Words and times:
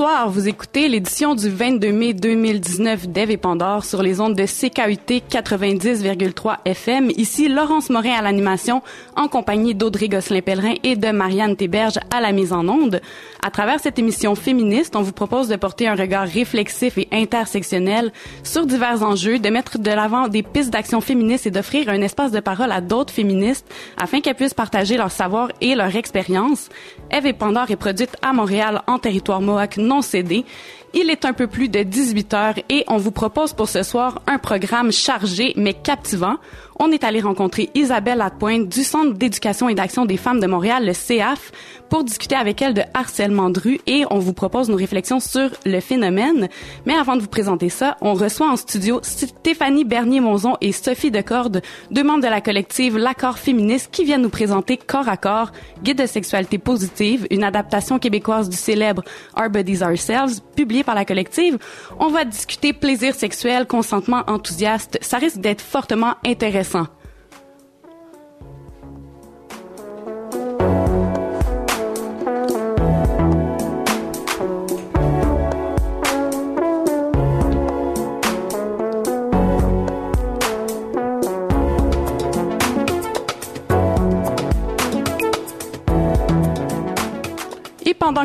Bonsoir, 0.00 0.30
vous 0.30 0.48
écoutez 0.48 0.88
l'édition 0.88 1.34
du 1.34 1.50
22 1.50 1.92
mai 1.92 2.14
2019 2.14 3.08
d'Ève 3.08 3.30
et 3.30 3.36
Pandore 3.36 3.84
sur 3.84 4.02
les 4.02 4.18
ondes 4.18 4.34
de 4.34 4.46
CKUT 4.46 5.20
90,3 5.28 6.56
FM. 6.64 7.10
Ici, 7.18 7.48
Laurence 7.50 7.90
Morin 7.90 8.14
à 8.14 8.22
l'animation, 8.22 8.80
en 9.14 9.28
compagnie 9.28 9.74
d'Audrey 9.74 10.08
Gosselin-Pellerin 10.08 10.76
et 10.84 10.96
de 10.96 11.10
Marianne 11.10 11.54
Théberge 11.54 11.98
à 12.10 12.22
la 12.22 12.32
mise 12.32 12.54
en 12.54 12.66
onde. 12.66 13.02
À 13.42 13.50
travers 13.50 13.78
cette 13.78 13.98
émission 13.98 14.34
féministe, 14.34 14.96
on 14.96 15.02
vous 15.02 15.12
propose 15.12 15.48
de 15.48 15.56
porter 15.56 15.86
un 15.86 15.94
regard 15.94 16.26
réflexif 16.26 16.96
et 16.96 17.08
intersectionnel 17.12 18.10
sur 18.42 18.64
divers 18.64 19.02
enjeux, 19.02 19.38
de 19.38 19.50
mettre 19.50 19.78
de 19.78 19.90
l'avant 19.90 20.28
des 20.28 20.42
pistes 20.42 20.72
d'action 20.72 21.02
féministes 21.02 21.46
et 21.46 21.50
d'offrir 21.50 21.90
un 21.90 22.00
espace 22.00 22.32
de 22.32 22.40
parole 22.40 22.72
à 22.72 22.80
d'autres 22.80 23.12
féministes 23.12 23.66
afin 23.98 24.22
qu'elles 24.22 24.34
puissent 24.34 24.54
partager 24.54 24.96
leur 24.96 25.10
savoir 25.10 25.50
et 25.60 25.74
leur 25.74 25.94
expérience. 25.94 26.70
Eve 27.10 27.26
et 27.26 27.32
Pandore 27.34 27.70
est 27.70 27.76
produite 27.76 28.16
à 28.22 28.32
Montréal 28.32 28.80
en 28.86 28.98
territoire 28.98 29.42
Mohawk 29.42 29.76
non 29.90 30.02
cédé. 30.02 30.44
Il 30.92 31.08
est 31.08 31.24
un 31.24 31.32
peu 31.32 31.46
plus 31.46 31.68
de 31.68 31.82
18 31.82 32.34
heures 32.34 32.54
et 32.68 32.84
on 32.88 32.96
vous 32.96 33.12
propose 33.12 33.52
pour 33.52 33.68
ce 33.68 33.84
soir 33.84 34.22
un 34.26 34.38
programme 34.38 34.90
chargé 34.90 35.52
mais 35.56 35.72
captivant 35.72 36.36
on 36.82 36.90
est 36.92 37.04
allé 37.04 37.20
rencontrer 37.20 37.68
Isabelle 37.74 38.16
Lapointe 38.16 38.66
du 38.66 38.82
Centre 38.84 39.12
d'éducation 39.12 39.68
et 39.68 39.74
d'action 39.74 40.06
des 40.06 40.16
femmes 40.16 40.40
de 40.40 40.46
Montréal, 40.46 40.86
le 40.86 40.94
CAF, 40.94 41.52
pour 41.90 42.04
discuter 42.04 42.36
avec 42.36 42.62
elle 42.62 42.72
de 42.72 42.80
harcèlement 42.94 43.50
de 43.50 43.60
rue 43.60 43.80
et 43.86 44.04
on 44.10 44.18
vous 44.18 44.32
propose 44.32 44.70
nos 44.70 44.76
réflexions 44.76 45.20
sur 45.20 45.50
le 45.66 45.80
phénomène. 45.80 46.48
Mais 46.86 46.94
avant 46.94 47.16
de 47.16 47.20
vous 47.20 47.28
présenter 47.28 47.68
ça, 47.68 47.98
on 48.00 48.14
reçoit 48.14 48.50
en 48.50 48.56
studio 48.56 49.00
Stéphanie 49.02 49.84
Bernier-Monzon 49.84 50.56
et 50.62 50.72
Sophie 50.72 51.10
Decorde, 51.10 51.60
deux 51.90 52.02
membres 52.02 52.22
de 52.22 52.28
la 52.28 52.40
collective 52.40 52.96
L'Accord 52.96 53.38
féministe 53.38 53.90
qui 53.92 54.04
viennent 54.04 54.22
nous 54.22 54.30
présenter 54.30 54.78
Corps 54.78 55.08
à 55.08 55.18
corps, 55.18 55.52
guide 55.82 55.98
de 55.98 56.06
sexualité 56.06 56.56
positive, 56.56 57.26
une 57.30 57.44
adaptation 57.44 57.98
québécoise 57.98 58.48
du 58.48 58.56
célèbre 58.56 59.02
Our 59.38 59.50
Bodies 59.50 59.82
Ourselves, 59.82 60.40
publié 60.56 60.79
par 60.84 60.94
la 60.94 61.04
collective. 61.04 61.58
On 61.98 62.08
va 62.08 62.24
discuter 62.24 62.72
plaisir 62.72 63.14
sexuel, 63.14 63.66
consentement 63.66 64.22
enthousiaste. 64.26 64.98
Ça 65.00 65.18
risque 65.18 65.38
d'être 65.38 65.62
fortement 65.62 66.14
intéressant 66.24 66.86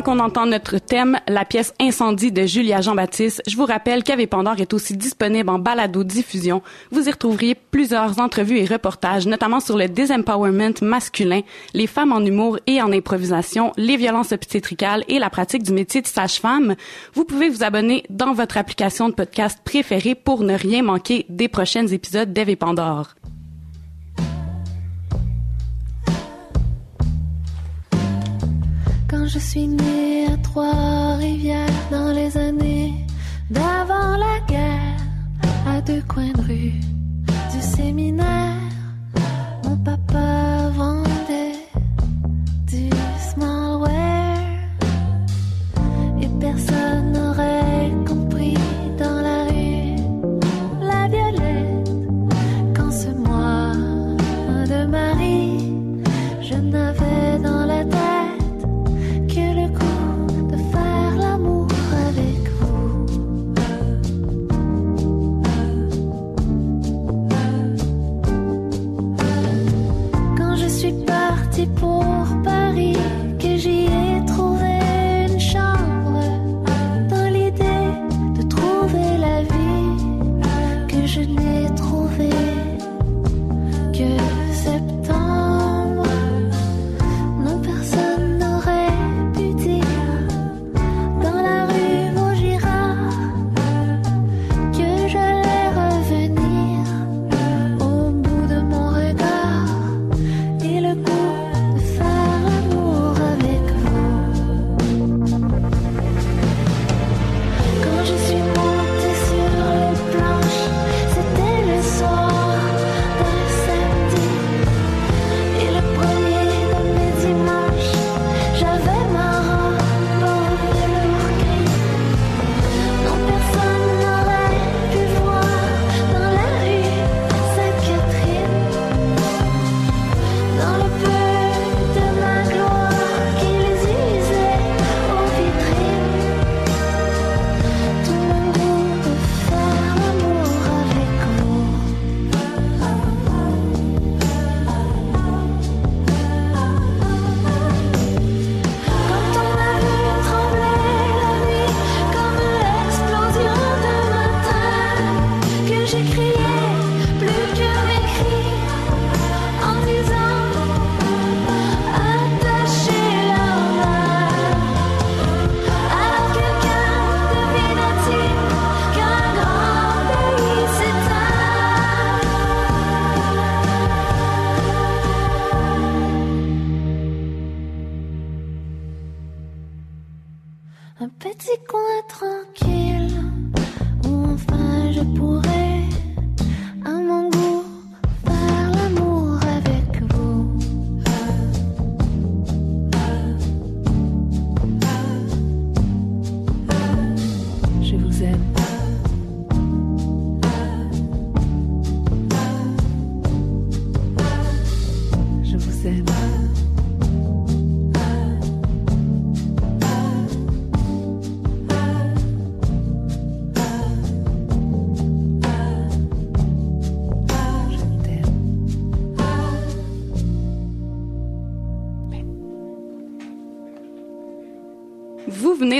qu'on 0.06 0.20
entend 0.20 0.46
notre 0.46 0.78
thème, 0.78 1.18
la 1.26 1.44
pièce 1.44 1.74
Incendie 1.80 2.30
de 2.30 2.46
Julia 2.46 2.80
Jean-Baptiste, 2.80 3.42
je 3.44 3.56
vous 3.56 3.64
rappelle 3.64 4.04
qu'Ave 4.04 4.24
Pandore 4.28 4.60
est 4.60 4.72
aussi 4.72 4.96
disponible 4.96 5.50
en 5.50 5.58
balado-diffusion. 5.58 6.62
Vous 6.92 7.08
y 7.08 7.10
retrouverez 7.10 7.56
plusieurs 7.56 8.20
entrevues 8.20 8.58
et 8.58 8.66
reportages, 8.66 9.26
notamment 9.26 9.58
sur 9.58 9.76
le 9.76 9.88
disempowerment 9.88 10.74
masculin, 10.80 11.40
les 11.74 11.88
femmes 11.88 12.12
en 12.12 12.20
humour 12.20 12.60
et 12.68 12.80
en 12.80 12.92
improvisation, 12.92 13.72
les 13.76 13.96
violences 13.96 14.30
obstétricales 14.30 15.02
et 15.08 15.18
la 15.18 15.28
pratique 15.28 15.64
du 15.64 15.72
métier 15.72 16.02
de 16.02 16.06
sage-femme. 16.06 16.76
Vous 17.14 17.24
pouvez 17.24 17.48
vous 17.48 17.64
abonner 17.64 18.04
dans 18.08 18.32
votre 18.32 18.58
application 18.58 19.08
de 19.08 19.14
podcast 19.14 19.58
préférée 19.64 20.14
pour 20.14 20.44
ne 20.44 20.54
rien 20.54 20.84
manquer 20.84 21.26
des 21.30 21.48
prochains 21.48 21.88
épisodes 21.88 22.32
d'Eve 22.32 22.54
Pandore. 22.54 23.15
Quand 29.08 29.26
je 29.26 29.38
suis 29.38 29.68
née 29.68 30.26
à 30.26 30.36
Trois-Rivières 30.38 31.68
dans 31.90 32.12
les 32.12 32.36
années 32.36 33.06
d'avant 33.50 34.16
la 34.16 34.40
guerre, 34.48 34.96
à 35.66 35.80
deux 35.80 36.02
coins 36.08 36.32
de 36.32 36.42
rue 36.42 36.72
du 37.52 37.60
séminaire, 37.60 38.54
mon 39.64 39.76
papa 39.76 40.70
vendait 40.74 41.54
du 42.66 42.90
smallware 43.30 44.40
et 46.20 46.28
personne 46.40 46.85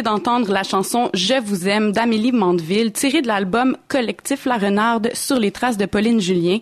d'entendre 0.07 0.53
la 0.53 0.63
chanson 0.63 1.11
Je 1.15 1.35
vous 1.43 1.67
aime 1.67 1.91
d'Amélie 1.91 2.31
Mandeville, 2.31 2.93
tirée 2.93 3.23
de 3.23 3.27
l'album 3.27 3.77
Collectif 3.89 4.45
La 4.45 4.57
Renarde 4.57 5.11
sur 5.15 5.37
les 5.37 5.51
traces 5.51 5.79
de 5.79 5.85
Pauline 5.85 6.21
Julien. 6.21 6.61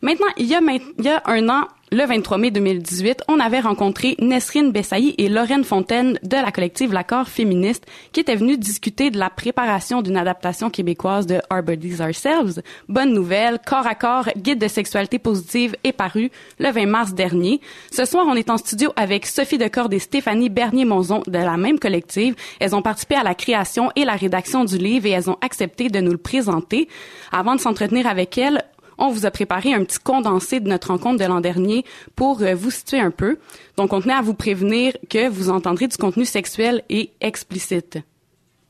Maintenant, 0.00 0.28
il 0.38 0.46
y 0.46 0.54
a, 0.54 0.60
il 0.60 1.04
y 1.04 1.08
a 1.10 1.22
un 1.26 1.50
an, 1.50 1.68
le 1.90 2.04
23 2.04 2.38
mai 2.38 2.50
2018, 2.50 3.22
on 3.28 3.40
avait 3.40 3.60
rencontré 3.60 4.14
Nesrine 4.20 4.72
Bessailly 4.72 5.14
et 5.16 5.28
Lorraine 5.28 5.64
Fontaine 5.64 6.18
de 6.22 6.36
la 6.36 6.52
collective 6.52 6.92
L'accord 6.92 7.28
féministe 7.28 7.86
qui 8.12 8.20
étaient 8.20 8.36
venues 8.36 8.58
discuter 8.58 9.10
de 9.10 9.18
la 9.18 9.30
préparation 9.30 10.02
d'une 10.02 10.18
adaptation 10.18 10.68
québécoise 10.68 11.26
de 11.26 11.40
Our 11.50 11.62
Bodies 11.62 12.02
Ourselves. 12.02 12.60
Bonne 12.88 13.14
nouvelle, 13.14 13.58
corps 13.64 13.86
à 13.86 13.94
corps, 13.94 14.28
guide 14.36 14.58
de 14.58 14.68
sexualité 14.68 15.18
positive 15.18 15.76
est 15.82 15.92
paru 15.92 16.30
le 16.58 16.70
20 16.70 16.86
mars 16.86 17.14
dernier. 17.14 17.60
Ce 17.90 18.04
soir, 18.04 18.26
on 18.28 18.34
est 18.34 18.50
en 18.50 18.58
studio 18.58 18.92
avec 18.96 19.24
Sophie 19.24 19.58
Decorde 19.58 19.94
et 19.94 19.98
Stéphanie 19.98 20.50
Bernier-Monzon 20.50 21.22
de 21.26 21.38
la 21.38 21.56
même 21.56 21.78
collective. 21.78 22.34
Elles 22.60 22.74
ont 22.74 22.82
participé 22.82 23.14
à 23.14 23.22
la 23.22 23.34
création 23.34 23.90
et 23.96 24.04
la 24.04 24.14
rédaction 24.14 24.64
du 24.64 24.76
livre 24.76 25.06
et 25.06 25.10
elles 25.10 25.30
ont 25.30 25.38
accepté 25.40 25.88
de 25.88 26.00
nous 26.00 26.12
le 26.12 26.18
présenter. 26.18 26.88
Avant 27.32 27.54
de 27.54 27.60
s'entretenir 27.60 28.06
avec 28.06 28.36
elles, 28.36 28.62
on 28.98 29.10
vous 29.10 29.26
a 29.26 29.30
préparé 29.30 29.72
un 29.72 29.84
petit 29.84 29.98
condensé 29.98 30.60
de 30.60 30.68
notre 30.68 30.88
rencontre 30.88 31.18
de 31.18 31.28
l'an 31.28 31.40
dernier 31.40 31.84
pour 32.16 32.42
euh, 32.42 32.54
vous 32.54 32.70
situer 32.70 33.00
un 33.00 33.10
peu. 33.10 33.38
Donc, 33.76 33.92
on 33.92 34.00
tenait 34.00 34.14
à 34.14 34.22
vous 34.22 34.34
prévenir 34.34 34.92
que 35.08 35.28
vous 35.28 35.50
entendrez 35.50 35.88
du 35.88 35.96
contenu 35.96 36.24
sexuel 36.24 36.82
et 36.88 37.10
explicite. 37.20 37.98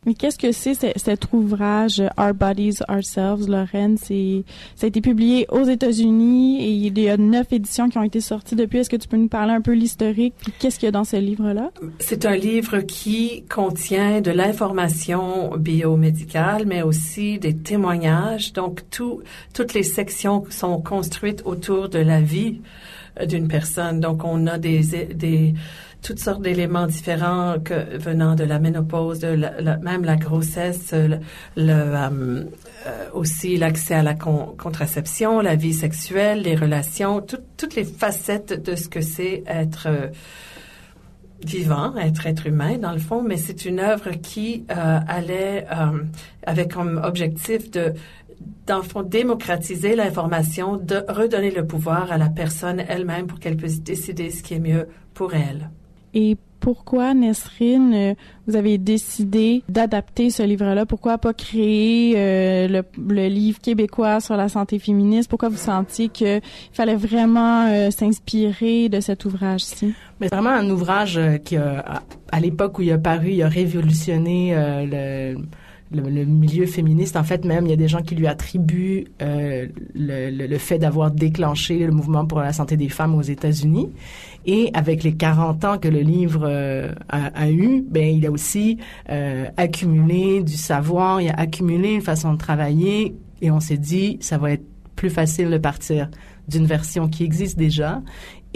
Mais 0.09 0.15
qu'est-ce 0.15 0.39
que 0.39 0.53
c'est 0.53 0.73
cet 0.97 1.35
ouvrage 1.35 2.03
Our 2.17 2.33
Bodies 2.33 2.79
Ourselves, 2.89 3.47
Lorraine? 3.47 3.99
C'est, 3.99 4.43
ça 4.75 4.87
a 4.87 4.89
été 4.89 5.03
publié 5.03 5.47
aux 5.51 5.65
États-Unis 5.65 6.65
et 6.65 6.71
il 6.71 6.99
y 6.99 7.11
a 7.11 7.19
neuf 7.19 7.53
éditions 7.53 7.91
qui 7.91 7.99
ont 7.99 8.03
été 8.03 8.23
sorties 8.23 8.57
depuis. 8.57 8.79
Est-ce 8.79 8.89
que 8.89 8.97
tu 8.97 9.07
peux 9.07 9.19
nous 9.19 9.29
parler 9.29 9.53
un 9.53 9.61
peu 9.61 9.73
l'historique? 9.73 10.33
Puis 10.39 10.55
qu'est-ce 10.59 10.79
qu'il 10.79 10.87
y 10.87 10.89
a 10.89 10.93
dans 10.93 11.05
ce 11.05 11.17
livre-là? 11.17 11.73
C'est 11.99 12.25
un 12.25 12.37
livre 12.37 12.79
qui 12.79 13.45
contient 13.51 14.23
de 14.23 14.31
l'information 14.31 15.55
biomédicale, 15.59 16.65
mais 16.65 16.81
aussi 16.81 17.39
des 17.39 17.55
témoignages. 17.55 18.55
Donc, 18.55 18.89
tout, 18.89 19.21
toutes 19.53 19.75
les 19.75 19.83
sections 19.83 20.43
sont 20.49 20.81
construites 20.81 21.43
autour 21.45 21.91
de 21.91 21.99
la 21.99 22.23
vie 22.23 22.63
euh, 23.21 23.27
d'une 23.27 23.47
personne. 23.47 24.01
Donc, 24.01 24.25
on 24.25 24.47
a 24.47 24.57
des, 24.57 24.81
des 25.15 25.53
toutes 26.03 26.19
sortes 26.19 26.43
d'éléments 26.43 26.87
différents 26.87 27.57
venant 27.95 28.35
de 28.35 28.45
la 28.45 28.59
ménopause, 28.59 29.21
de 29.21 29.37
même 29.83 30.05
la 30.05 30.17
grossesse, 30.17 30.95
le 31.57 32.47
euh, 32.87 33.11
aussi 33.13 33.57
l'accès 33.57 33.95
à 33.95 34.03
la 34.03 34.15
con, 34.15 34.55
contraception, 34.57 35.41
la 35.41 35.57
vie 35.57 35.75
sexuelle, 35.75 36.43
les 36.43 36.55
relations, 36.55 37.21
tout, 37.21 37.39
toutes 37.57 37.75
les 37.75 37.85
facettes 37.85 38.63
de 38.63 38.77
ce 38.77 38.89
que 38.89 39.01
c'est 39.01 39.43
être 39.47 39.89
euh, 39.89 40.07
vivant, 41.45 41.97
être 41.97 42.27
être 42.27 42.47
humain 42.47 42.79
dans 42.79 42.93
le 42.93 42.99
fond, 42.99 43.23
mais 43.23 43.37
c'est 43.37 43.65
une 43.65 43.81
œuvre 43.81 44.11
qui 44.13 44.65
euh, 44.71 45.01
allait 45.07 45.67
avec 46.45 46.73
comme 46.73 47.01
objectif 47.03 47.71
de 47.71 47.95
dans 48.67 48.77
le 48.77 48.83
fond, 48.83 49.03
démocratiser 49.03 49.97
l'information, 49.97 50.77
de 50.77 51.03
redonner 51.09 51.51
le 51.51 51.67
pouvoir 51.67 52.13
à 52.13 52.19
la 52.19 52.29
personne 52.29 52.85
elle-même 52.87 53.27
pour 53.27 53.41
qu'elle 53.41 53.57
puisse 53.57 53.83
décider 53.83 54.31
ce 54.31 54.43
qui 54.43 54.55
est 54.55 54.61
mieux 54.61 54.87
pour 55.15 55.35
elle. 55.35 55.71
Et 56.21 56.37
pourquoi, 56.59 57.15
Nesrine, 57.15 57.95
euh, 57.95 58.15
vous 58.49 58.57
avez 58.57 58.77
décidé 58.77 59.63
d'adapter 59.69 60.31
ce 60.31 60.43
livre-là? 60.43 60.85
Pourquoi 60.85 61.17
pas 61.17 61.33
créer 61.33 62.15
euh, 62.17 62.67
le, 62.67 62.83
le, 63.15 63.29
livre 63.29 63.61
québécois 63.61 64.19
sur 64.19 64.37
la 64.37 64.49
santé 64.49 64.81
féministe? 64.81 65.31
Pourquoi 65.31 65.49
vous 65.49 65.57
sentiez 65.57 66.09
qu'il 66.09 66.41
fallait 66.73 66.97
vraiment 66.97 67.69
euh, 67.69 67.93
s'inspirer 67.93 68.89
de 68.89 68.99
cet 68.99 69.27
ouvrage-ci? 69.27 69.95
Mais 70.21 70.27
vraiment 70.27 70.51
un 70.51 70.69
ouvrage 70.69 71.21
qui, 71.45 71.57
a, 71.57 72.03
à 72.33 72.41
l'époque 72.41 72.81
où 72.81 72.83
il 72.83 72.91
a 72.91 72.99
paru, 72.99 73.31
il 73.31 73.43
a 73.45 73.49
révolutionné 73.49 74.55
le 74.57 75.37
le, 75.91 76.25
milieu 76.25 76.67
féministe. 76.67 77.17
En 77.17 77.25
fait, 77.25 77.45
même, 77.45 77.67
il 77.67 77.71
y 77.71 77.73
a 77.73 77.77
des 77.77 77.89
gens 77.89 78.03
qui 78.03 78.15
lui 78.15 78.27
attribuent 78.27 79.07
euh, 79.23 79.67
le, 79.95 80.31
le, 80.31 80.59
fait 80.59 80.79
d'avoir 80.79 81.11
déclenché 81.11 81.79
le 81.79 81.93
mouvement 81.93 82.27
pour 82.27 82.41
la 82.41 82.53
santé 82.53 82.77
des 82.77 82.89
femmes 82.89 83.15
aux 83.15 83.23
États-Unis. 83.23 83.91
Et 84.47 84.71
avec 84.75 85.03
les 85.03 85.15
40 85.15 85.65
ans 85.65 85.79
que 85.79 85.89
le 85.89 86.01
livre 86.01 86.45
euh, 86.45 86.93
a, 87.09 87.27
a, 87.27 87.51
eu, 87.51 87.85
ben, 87.89 88.17
il 88.17 88.27
a 88.27 88.31
aussi 88.31 88.79
euh, 89.11 89.47
accumulé 89.57 90.43
du 90.43 90.57
savoir, 90.57 91.21
il 91.21 91.29
a 91.31 91.35
accumulé 91.35 91.93
une 91.95 92.03
façon 92.03 92.33
de 92.33 92.39
travailler. 92.39 93.15
Et 93.41 93.51
on 93.51 93.61
s'est 93.61 93.79
dit, 93.79 94.19
ça 94.21 94.39
va 94.39 94.53
être 94.53 94.65
plus 94.97 95.11
facile 95.11 95.51
de 95.51 95.59
partir 95.59 96.11
d'une 96.49 96.67
version 96.67 97.09
qui 97.09 97.25
existe 97.25 97.59
déjà 97.59 98.03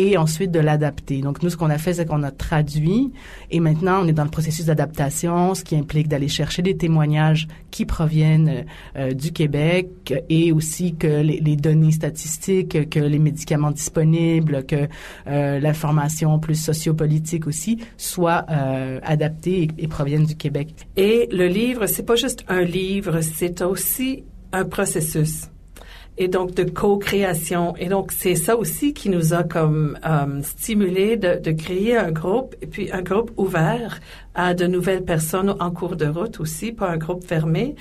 et 0.03 0.17
ensuite 0.17 0.51
de 0.51 0.59
l'adapter. 0.59 1.21
Donc 1.21 1.43
nous, 1.43 1.51
ce 1.51 1.57
qu'on 1.57 1.71
a 1.71 1.79
fait, 1.79 1.95
c'est 1.95 2.07
qu'on 2.07 2.23
a 2.25 2.31
traduit 2.31 3.13
et 3.51 3.61
maintenant 3.61 4.03
on 4.03 4.09
est 4.09 4.13
dans 4.13 4.25
le 4.25 4.31
processus 4.31 4.67
d'adaptation, 4.67 5.55
ce 5.55 5.63
qui 5.63 5.77
implique 5.77 6.09
d'aller 6.09 6.29
chercher 6.29 6.63
des 6.63 6.77
témoignages 6.77 7.47
qui 7.71 7.87
proviennent 7.87 8.65
euh, 8.97 9.13
du 9.13 9.32
Québec 9.32 10.13
et 10.29 10.51
aussi 10.53 10.94
que 10.94 11.23
les, 11.23 11.56
données 11.56 11.93
statistiques, 11.93 12.91
que 12.91 12.99
les 12.99 13.19
médicaments 13.19 13.71
disponibles, 13.71 14.67
que 14.67 14.89
euh, 15.29 15.61
l'information 15.61 16.39
plus 16.39 16.56
sociopolitique 16.56 17.47
aussi 17.47 17.79
soient 17.97 18.44
euh, 18.51 18.99
adaptés 19.05 19.63
et, 19.63 19.85
et 19.85 19.89
proviennent 19.89 20.27
du 20.27 20.37
Québec. 20.37 20.75
Et 20.97 21.29
le 21.31 21.47
livre, 21.47 21.87
c'est 21.87 22.05
pas 22.05 22.17
juste 22.17 22.44
un 22.49 22.63
livre, 22.63 23.21
c'est 23.21 23.63
aussi 23.63 24.25
un 24.53 24.65
processus 24.65 25.52
et 26.19 26.29
donc 26.29 26.55
de 26.55 26.65
co-création. 26.65 27.75
Et 27.77 27.89
donc 27.89 28.13
c'est 28.13 28.35
ça 28.35 28.57
aussi 28.57 28.93
qui 28.93 29.09
nous 29.09 29.35
a 29.35 29.43
comme 29.45 29.99
euh, 30.05 30.43
stimulé 30.43 31.17
de, 31.17 31.39
de, 31.39 31.53
créer 31.53 31.97
un 31.97 32.11
groupe 32.11 32.55
et 32.61 32.67
puis 32.67 32.91
un 32.93 33.03
groupe 33.03 33.33
ouvert 33.37 34.01
à 34.35 34.55
de 34.55 34.67
nouvelles 34.67 35.05
personnes 35.05 35.55
en 35.59 35.71
cours 35.71 35.97
de 35.97 36.07
route 36.07 36.41
aussi, 36.41 36.73
pas 36.73 36.91
un 36.91 36.97
groupe 36.97 37.25
fermé 37.25 37.75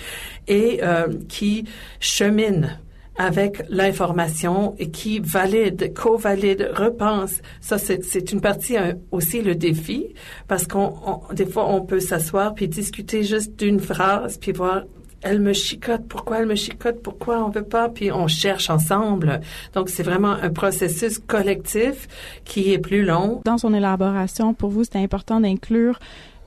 et 0.48 0.80
euh, 0.84 1.08
qui 1.28 1.66
chemine 2.00 2.78
avec 3.18 3.64
l'information 3.70 4.74
et 4.80 4.90
qui 4.90 5.20
valide, 5.20 5.94
co-valide, 5.94 6.72
repense. 6.74 7.42
Ça, 7.60 7.78
c'est 7.78 8.32
une 8.32 8.42
partie 8.42 8.78
un, 8.78 8.94
aussi 9.12 9.42
le 9.42 9.54
défi 9.54 10.14
parce 10.48 10.66
qu'on 10.66 11.22
des 11.34 11.46
fois 11.46 11.68
on 11.70 11.82
peut 11.82 12.00
s'asseoir 12.00 12.54
puis 12.54 12.68
discuter 12.68 13.24
juste 13.24 13.58
d'une 13.60 13.80
phrase 13.80 14.38
puis 14.38 14.54
voir 14.54 14.84
elle 15.22 15.40
me 15.40 15.54
chicote, 15.54 16.08
pourquoi 16.08 16.40
elle 16.40 16.48
me 16.48 16.56
chicote, 16.56 17.02
pourquoi 17.02 17.44
on 17.44 17.50
veut 17.50 17.64
pas, 17.64 17.90
puis 17.90 18.12
on 18.12 18.28
cherche 18.28 18.70
ensemble. 18.70 19.42
Donc 19.74 19.90
c'est 19.90 20.04
vraiment 20.04 20.32
un 20.32 20.50
processus 20.50 21.20
collectif 21.20 22.08
qui 22.44 22.74
est 22.74 22.80
plus 22.80 23.04
long. 23.04 23.42
Dans 23.46 23.58
son 23.58 23.74
élaboration, 23.74 24.54
pour 24.54 24.70
vous, 24.70 24.84
c'était 24.84 25.00
important 25.00 25.40
d'inclure 25.40 26.00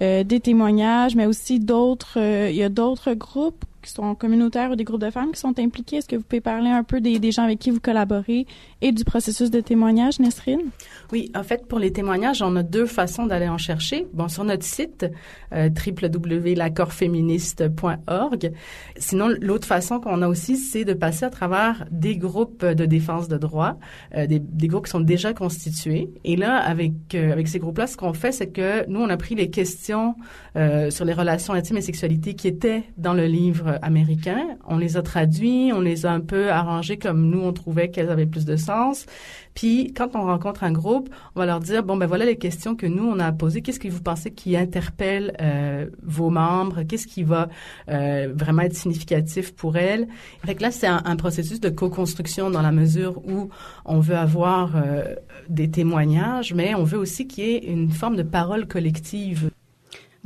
euh, 0.02 0.24
des 0.24 0.40
témoignages, 0.40 1.14
mais 1.14 1.26
aussi 1.26 1.60
d'autres. 1.60 2.18
Euh, 2.18 2.48
il 2.50 2.56
y 2.56 2.64
a 2.64 2.68
d'autres 2.68 3.14
groupes 3.14 3.64
qui 3.84 3.92
sont 3.92 4.14
communautaires 4.14 4.70
ou 4.70 4.76
des 4.76 4.84
groupes 4.84 5.00
de 5.00 5.10
femmes 5.10 5.32
qui 5.32 5.40
sont 5.40 5.58
impliqués. 5.58 5.96
Est-ce 5.96 6.08
que 6.08 6.16
vous 6.16 6.22
pouvez 6.22 6.40
parler 6.40 6.70
un 6.70 6.82
peu 6.82 7.00
des, 7.00 7.32
gens 7.32 7.44
avec 7.44 7.58
qui 7.58 7.70
vous 7.70 7.80
collaborez 7.80 8.46
et 8.80 8.92
du 8.92 9.04
processus 9.04 9.50
de 9.50 9.60
témoignage, 9.60 10.18
Nesrine? 10.18 10.70
Oui, 11.12 11.30
en 11.34 11.42
fait, 11.42 11.66
pour 11.66 11.78
les 11.78 11.92
témoignages, 11.92 12.40
on 12.42 12.56
a 12.56 12.62
deux 12.62 12.86
façons 12.86 13.26
d'aller 13.26 13.48
en 13.48 13.58
chercher. 13.58 14.06
Bon, 14.12 14.28
sur 14.28 14.44
notre 14.44 14.64
site, 14.64 15.06
euh, 15.52 15.68
www.l'accordsféministe.org. 15.68 18.52
Sinon, 18.96 19.28
l'autre 19.40 19.66
façon 19.66 20.00
qu'on 20.00 20.22
a 20.22 20.28
aussi, 20.28 20.56
c'est 20.56 20.84
de 20.84 20.94
passer 20.94 21.26
à 21.26 21.30
travers 21.30 21.84
des 21.90 22.16
groupes 22.16 22.64
de 22.64 22.86
défense 22.86 23.28
de 23.28 23.36
droits, 23.36 23.76
euh, 24.14 24.26
des, 24.26 24.38
des, 24.38 24.68
groupes 24.68 24.86
qui 24.86 24.90
sont 24.90 25.00
déjà 25.00 25.34
constitués. 25.34 26.08
Et 26.24 26.36
là, 26.36 26.56
avec, 26.56 26.92
euh, 27.14 27.32
avec 27.32 27.48
ces 27.48 27.58
groupes-là, 27.58 27.86
ce 27.86 27.96
qu'on 27.96 28.12
fait, 28.12 28.32
c'est 28.32 28.48
que 28.48 28.88
nous, 28.88 29.00
on 29.00 29.08
a 29.08 29.16
pris 29.16 29.34
les 29.34 29.50
questions 29.50 30.14
euh, 30.56 30.90
sur 30.90 31.04
les 31.04 31.12
relations 31.12 31.52
intimes 31.52 31.76
et 31.76 31.82
sexualité 31.82 32.34
qui 32.34 32.48
étaient 32.48 32.84
dans 32.96 33.14
le 33.14 33.26
livre 33.26 33.73
américains. 33.82 34.56
On 34.66 34.78
les 34.78 34.96
a 34.96 35.02
traduits, 35.02 35.72
on 35.72 35.80
les 35.80 36.06
a 36.06 36.12
un 36.12 36.20
peu 36.20 36.50
arrangés 36.50 36.96
comme 36.96 37.28
nous, 37.28 37.40
on 37.40 37.52
trouvait 37.52 37.90
qu'elles 37.90 38.10
avaient 38.10 38.26
plus 38.26 38.44
de 38.44 38.56
sens. 38.56 39.06
Puis, 39.54 39.92
quand 39.96 40.16
on 40.16 40.22
rencontre 40.22 40.64
un 40.64 40.72
groupe, 40.72 41.08
on 41.34 41.40
va 41.40 41.46
leur 41.46 41.60
dire, 41.60 41.84
bon, 41.84 41.96
ben 41.96 42.06
voilà 42.06 42.24
les 42.24 42.36
questions 42.36 42.74
que 42.74 42.86
nous, 42.86 43.04
on 43.04 43.20
a 43.20 43.30
posées. 43.30 43.62
Qu'est-ce 43.62 43.78
que 43.78 43.88
vous 43.88 44.02
pensez 44.02 44.32
qui 44.32 44.56
interpelle 44.56 45.34
euh, 45.40 45.86
vos 46.02 46.30
membres? 46.30 46.82
Qu'est-ce 46.82 47.06
qui 47.06 47.22
va 47.22 47.48
euh, 47.88 48.32
vraiment 48.34 48.62
être 48.62 48.74
significatif 48.74 49.54
pour 49.54 49.76
elles? 49.76 50.08
Fait 50.44 50.56
que 50.56 50.62
là, 50.62 50.70
c'est 50.72 50.88
un, 50.88 51.14
processus 51.16 51.60
de 51.60 51.68
co-construction 51.68 52.50
dans 52.50 52.60
la 52.60 52.72
mesure 52.72 53.18
où 53.26 53.48
on 53.84 54.00
veut 54.00 54.16
avoir 54.16 54.76
euh, 54.76 55.14
des 55.48 55.70
témoignages, 55.70 56.52
mais 56.52 56.74
on 56.74 56.82
veut 56.82 56.98
aussi 56.98 57.28
qu'il 57.28 57.44
y 57.44 57.50
ait 57.54 57.64
une 57.64 57.90
forme 57.90 58.16
de 58.16 58.24
parole 58.24 58.66
collective. 58.66 59.50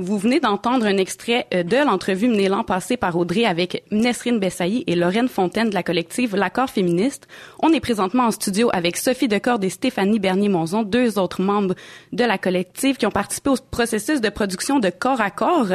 Vous 0.00 0.16
venez 0.16 0.38
d'entendre 0.38 0.86
un 0.86 0.96
extrait 0.96 1.48
euh, 1.52 1.64
de 1.64 1.76
l'entrevue 1.76 2.28
menée 2.28 2.48
l'an 2.48 2.62
passé 2.62 2.96
par 2.96 3.16
Audrey 3.16 3.44
avec 3.44 3.82
Nesrine 3.90 4.38
Bessailly 4.38 4.84
et 4.86 4.94
Lorraine 4.94 5.26
Fontaine 5.26 5.70
de 5.70 5.74
la 5.74 5.82
collective 5.82 6.36
L'accord 6.36 6.70
féministe. 6.70 7.26
On 7.58 7.72
est 7.72 7.80
présentement 7.80 8.22
en 8.22 8.30
studio 8.30 8.70
avec 8.72 8.96
Sophie 8.96 9.26
Decorde 9.26 9.64
et 9.64 9.70
Stéphanie 9.70 10.20
Bernier-Monzon, 10.20 10.84
deux 10.84 11.18
autres 11.18 11.42
membres 11.42 11.74
de 12.12 12.22
la 12.22 12.38
collective 12.38 12.96
qui 12.96 13.06
ont 13.06 13.10
participé 13.10 13.50
au 13.50 13.56
processus 13.72 14.20
de 14.20 14.28
production 14.28 14.78
de 14.78 14.88
corps 14.88 15.20
à 15.20 15.32
corps. 15.32 15.66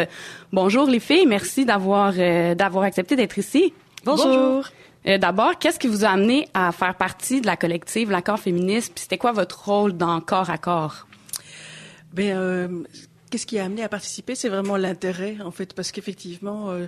Bonjour 0.53 0.85
les 0.85 1.01
filles, 1.01 1.25
merci 1.25 1.65
d'avoir 1.65 2.13
euh, 2.17 2.55
d'avoir 2.55 2.85
accepté 2.85 3.17
d'être 3.17 3.37
ici. 3.37 3.73
Bonjour. 4.05 4.27
Bonjour. 4.27 4.65
Euh, 5.05 5.17
D'abord, 5.17 5.59
qu'est-ce 5.59 5.79
qui 5.79 5.89
vous 5.89 6.05
a 6.05 6.09
amené 6.09 6.47
à 6.53 6.71
faire 6.71 6.95
partie 6.95 7.41
de 7.41 7.45
la 7.45 7.57
collective 7.57 8.09
L'accord 8.09 8.39
féministe? 8.39 8.93
Puis 8.95 9.01
c'était 9.01 9.17
quoi 9.17 9.33
votre 9.33 9.65
rôle 9.65 9.97
dans 9.97 10.21
corps 10.21 10.49
à 10.49 10.57
corps? 10.57 11.07
Ben 12.13 12.37
euh 12.37 12.67
qu'est-ce 13.33 13.47
qui 13.47 13.57
a 13.57 13.65
amené 13.65 13.81
à 13.83 13.89
participer? 13.89 14.35
C'est 14.35 14.47
vraiment 14.47 14.77
l'intérêt, 14.77 15.37
en 15.43 15.49
fait, 15.49 15.73
parce 15.73 15.91
qu'effectivement, 15.91 16.69
euh, 16.69 16.85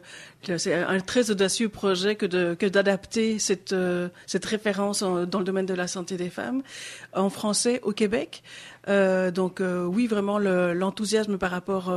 c'est 0.57 0.75
un 0.75 0.99
très 0.99 1.31
audacieux 1.31 1.69
projet 1.69 2.15
que 2.15 2.67
d'adapter 2.67 3.39
cette 3.39 3.73
euh, 3.73 4.09
cette 4.27 4.45
référence 4.45 5.01
en- 5.01 5.25
dans 5.25 5.39
le 5.39 5.45
domaine 5.45 5.65
de 5.65 5.73
la 5.73 5.87
santé 5.87 6.17
des 6.17 6.29
femmes 6.29 6.61
en 7.13 7.31
français 7.31 7.79
au 7.81 7.93
Québec. 7.93 8.43
Euh, 8.89 9.31
donc 9.31 9.59
oui, 9.59 10.05
vraiment 10.05 10.37
le- 10.37 10.73
l'enthousiasme 10.73 11.39
par 11.39 11.49
rapport 11.49 11.91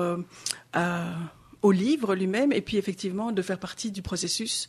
au 1.60 1.72
livre 1.72 2.14
lui-même, 2.14 2.52
et 2.52 2.62
puis 2.62 2.76
effectivement 2.78 3.32
de 3.32 3.42
faire 3.42 3.58
partie 3.58 3.90
du 3.90 4.00
processus. 4.00 4.68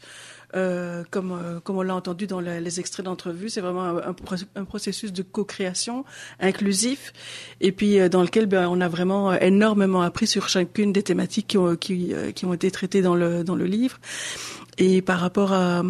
Euh, 0.56 1.04
comme, 1.12 1.32
euh, 1.32 1.60
comme 1.60 1.78
on 1.78 1.84
l'a 1.84 1.94
entendu 1.94 2.26
dans 2.26 2.40
la- 2.40 2.60
les 2.60 2.80
extraits 2.80 3.06
d'entrevue, 3.06 3.50
c'est 3.50 3.62
vraiment 3.62 3.84
un, 3.84 3.98
un 3.98 4.14
pro- 4.14 4.34
un 4.56 4.66
processus 4.66 5.14
de 5.14 5.22
co-création 5.22 6.06
inclusif 6.40 7.14
et 7.62 7.72
puis 7.72 8.00
euh, 8.00 8.10
dans 8.10 8.24
lequel 8.24 8.48
ben, 8.48 8.68
on 8.68 8.82
a 8.82 8.88
vraiment 8.88 9.30
euh, 9.32 9.38
énormément 9.42 10.02
appris 10.02 10.26
sur 10.26 10.50
chacune 10.50 10.92
des 10.92 11.04
thématiques 11.04 11.46
qui 11.50 11.60
ont, 11.60 11.76
qui, 11.76 12.16
euh, 12.16 12.32
qui 12.32 12.46
ont 12.46 12.54
été 12.56 12.72
traitées 12.72 13.04
dans 13.04 13.14
le, 13.14 13.44
dans 13.44 13.54
le 13.54 13.66
livre. 13.66 14.00
Et 14.80 15.04
par 15.04 15.20
rapport 15.20 15.54
à 15.54 15.84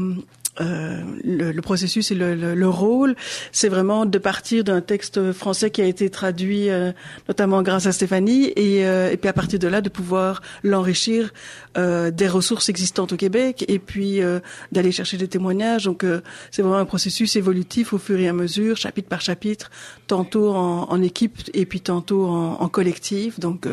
euh, 0.62 1.02
le, 1.24 1.52
le 1.52 1.62
processus 1.62 2.12
et 2.12 2.16
le, 2.16 2.36
le, 2.36 2.56
le 2.56 2.70
rôle, 2.70 3.16
c'est 3.52 3.70
vraiment 3.70 4.06
de 4.06 4.18
partir 4.18 4.64
d'un 4.64 4.82
texte 4.82 5.32
français 5.32 5.70
qui 5.72 5.82
a 5.82 5.86
été 5.86 6.10
traduit 6.10 6.70
euh, 6.70 6.92
notamment 7.28 7.62
grâce 7.62 7.86
à 7.86 7.92
Stéphanie 7.92 8.52
et, 8.56 8.86
euh, 8.86 9.12
et 9.12 9.18
puis 9.18 9.30
à 9.30 9.34
partir 9.34 9.60
de 9.60 9.68
là 9.68 9.82
de 9.82 9.90
pouvoir 9.90 10.42
l'enrichir 10.64 11.32
euh, 11.78 12.12
des 12.12 12.28
ressources 12.28 12.70
existantes 12.70 13.14
au 13.14 13.18
Québec 13.18 13.66
et 13.68 13.80
puis 13.80 14.22
euh, 14.22 14.40
d'aller 14.72 14.92
chercher 14.92 15.18
des 15.18 15.28
témoignages. 15.28 15.86
Donc 15.86 16.06
c'est 16.52 16.62
vraiment 16.62 16.78
un 16.78 16.86
processus 16.86 17.36
évolutif 17.36 17.94
au 17.94 17.98
fur 17.98 18.20
et 18.20 18.28
à 18.28 18.34
mesure, 18.34 18.78
chapitre 18.78 19.10
par 19.10 19.22
chapitre, 19.22 19.70
tantôt 20.08 20.50
en, 20.50 20.90
en 20.90 21.02
équipe 21.02 21.38
et 21.54 21.66
puis 21.66 21.82
tantôt 21.82 22.26
en, 22.26 22.62
en 22.62 22.70
collectif, 22.70 23.40
donc 23.40 23.68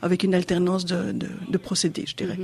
avec 0.00 0.22
une 0.22 0.34
alternance 0.34 0.84
de, 0.84 1.12
de, 1.12 1.28
de 1.48 1.58
procédés, 1.58 2.04
je 2.06 2.16
dirais. 2.16 2.38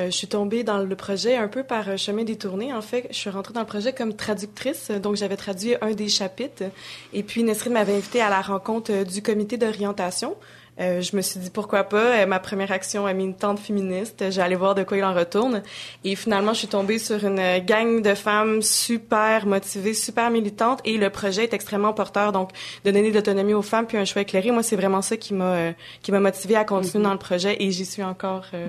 Euh, 0.00 0.06
je 0.06 0.10
suis 0.10 0.26
tombée 0.26 0.64
dans 0.64 0.78
le 0.78 0.96
projet 0.96 1.36
un 1.36 1.48
peu 1.48 1.62
par 1.62 1.88
un 1.88 1.96
chemin 1.96 2.24
détourné. 2.24 2.72
En 2.72 2.80
fait, 2.82 3.06
je 3.10 3.16
suis 3.16 3.30
rentrée 3.30 3.52
dans 3.52 3.60
le 3.60 3.66
projet 3.66 3.92
comme 3.92 4.14
traductrice, 4.14 4.90
donc 4.90 5.16
j'avais 5.16 5.36
traduit 5.36 5.74
un 5.82 5.92
des 5.92 6.08
chapitres. 6.08 6.64
Et 7.12 7.22
puis 7.22 7.42
Nesrine 7.44 7.74
m'avait 7.74 7.94
invitée 7.94 8.20
à 8.22 8.30
la 8.30 8.40
rencontre 8.40 8.92
euh, 8.92 9.04
du 9.04 9.22
comité 9.22 9.56
d'orientation. 9.58 10.36
Euh, 10.80 11.02
je 11.02 11.14
me 11.14 11.20
suis 11.20 11.38
dit 11.40 11.50
pourquoi 11.50 11.84
pas? 11.84 12.22
Euh, 12.22 12.26
ma 12.26 12.38
première 12.38 12.72
action 12.72 13.04
a 13.04 13.12
mis 13.12 13.24
une 13.24 13.34
tente 13.34 13.58
féministe. 13.58 14.30
J'allais 14.30 14.54
voir 14.54 14.74
de 14.74 14.82
quoi 14.82 14.96
il 14.96 15.04
en 15.04 15.12
retourne. 15.12 15.62
Et 16.04 16.16
finalement, 16.16 16.54
je 16.54 16.60
suis 16.60 16.68
tombée 16.68 16.98
sur 16.98 17.22
une 17.22 17.38
euh, 17.38 17.58
gang 17.58 18.00
de 18.00 18.14
femmes 18.14 18.62
super 18.62 19.46
motivées, 19.46 19.92
super 19.92 20.30
militantes. 20.30 20.80
Et 20.86 20.96
le 20.96 21.10
projet 21.10 21.44
est 21.44 21.52
extrêmement 21.52 21.92
porteur. 21.92 22.32
Donc, 22.32 22.52
de 22.84 22.90
donner 22.90 23.10
de 23.10 23.16
l'autonomie 23.16 23.52
aux 23.52 23.62
femmes 23.62 23.86
puis 23.86 23.98
un 23.98 24.06
choix 24.06 24.22
éclairé. 24.22 24.52
Moi, 24.52 24.62
c'est 24.62 24.76
vraiment 24.76 25.02
ça 25.02 25.18
qui 25.18 25.34
m'a 25.34 25.52
euh, 25.52 25.72
qui 26.00 26.12
m'a 26.12 26.20
motivée 26.20 26.56
à 26.56 26.64
continuer 26.64 27.04
dans 27.04 27.12
le 27.12 27.18
projet. 27.18 27.56
Et 27.62 27.70
j'y 27.72 27.84
suis 27.84 28.04
encore. 28.04 28.46
euh, 28.54 28.66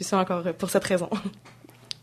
j'y 0.00 0.04
suis 0.04 0.16
encore 0.16 0.46
euh, 0.46 0.52
pour 0.52 0.70
cette 0.70 0.84
raison. 0.84 1.08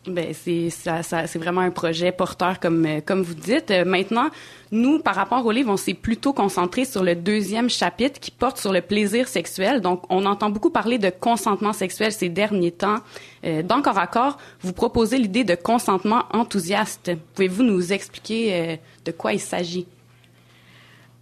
Ben 0.07 0.33
c'est 0.33 0.69
ça, 0.69 1.03
ça 1.03 1.27
c'est 1.27 1.37
vraiment 1.37 1.59
un 1.59 1.69
projet 1.69 2.13
porteur 2.13 2.61
comme 2.61 2.85
euh, 2.85 3.01
comme 3.05 3.23
vous 3.23 3.33
dites. 3.33 3.71
Euh, 3.71 3.83
maintenant, 3.83 4.29
nous 4.71 4.99
par 4.99 5.15
rapport 5.15 5.45
au 5.45 5.51
livre, 5.51 5.69
on 5.69 5.75
s'est 5.75 5.93
plutôt 5.93 6.31
concentré 6.31 6.85
sur 6.85 7.03
le 7.03 7.13
deuxième 7.13 7.69
chapitre 7.69 8.17
qui 8.17 8.31
porte 8.31 8.57
sur 8.57 8.71
le 8.71 8.79
plaisir 8.79 9.27
sexuel. 9.27 9.81
Donc 9.81 10.03
on 10.09 10.25
entend 10.25 10.49
beaucoup 10.49 10.69
parler 10.69 10.97
de 10.97 11.09
consentement 11.09 11.73
sexuel 11.73 12.13
ces 12.13 12.29
derniers 12.29 12.71
temps. 12.71 12.99
Euh, 13.43 13.63
dans 13.63 13.81
Corps 13.81 13.97
à 13.97 14.07
corps, 14.07 14.37
vous 14.61 14.71
proposez 14.71 15.17
l'idée 15.17 15.43
de 15.43 15.55
consentement 15.55 16.23
enthousiaste. 16.31 17.11
Pouvez-vous 17.33 17.63
nous 17.63 17.91
expliquer 17.91 18.53
euh, 18.53 18.75
de 19.03 19.11
quoi 19.11 19.33
il 19.33 19.41
s'agit? 19.41 19.87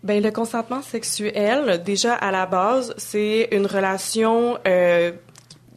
Ben 0.06 0.22
le 0.22 0.30
consentement 0.30 0.84
sexuel, 0.84 1.82
déjà 1.84 2.14
à 2.14 2.30
la 2.30 2.46
base, 2.46 2.94
c'est 2.96 3.50
une 3.52 3.66
relation, 3.66 4.60
euh, 4.68 5.12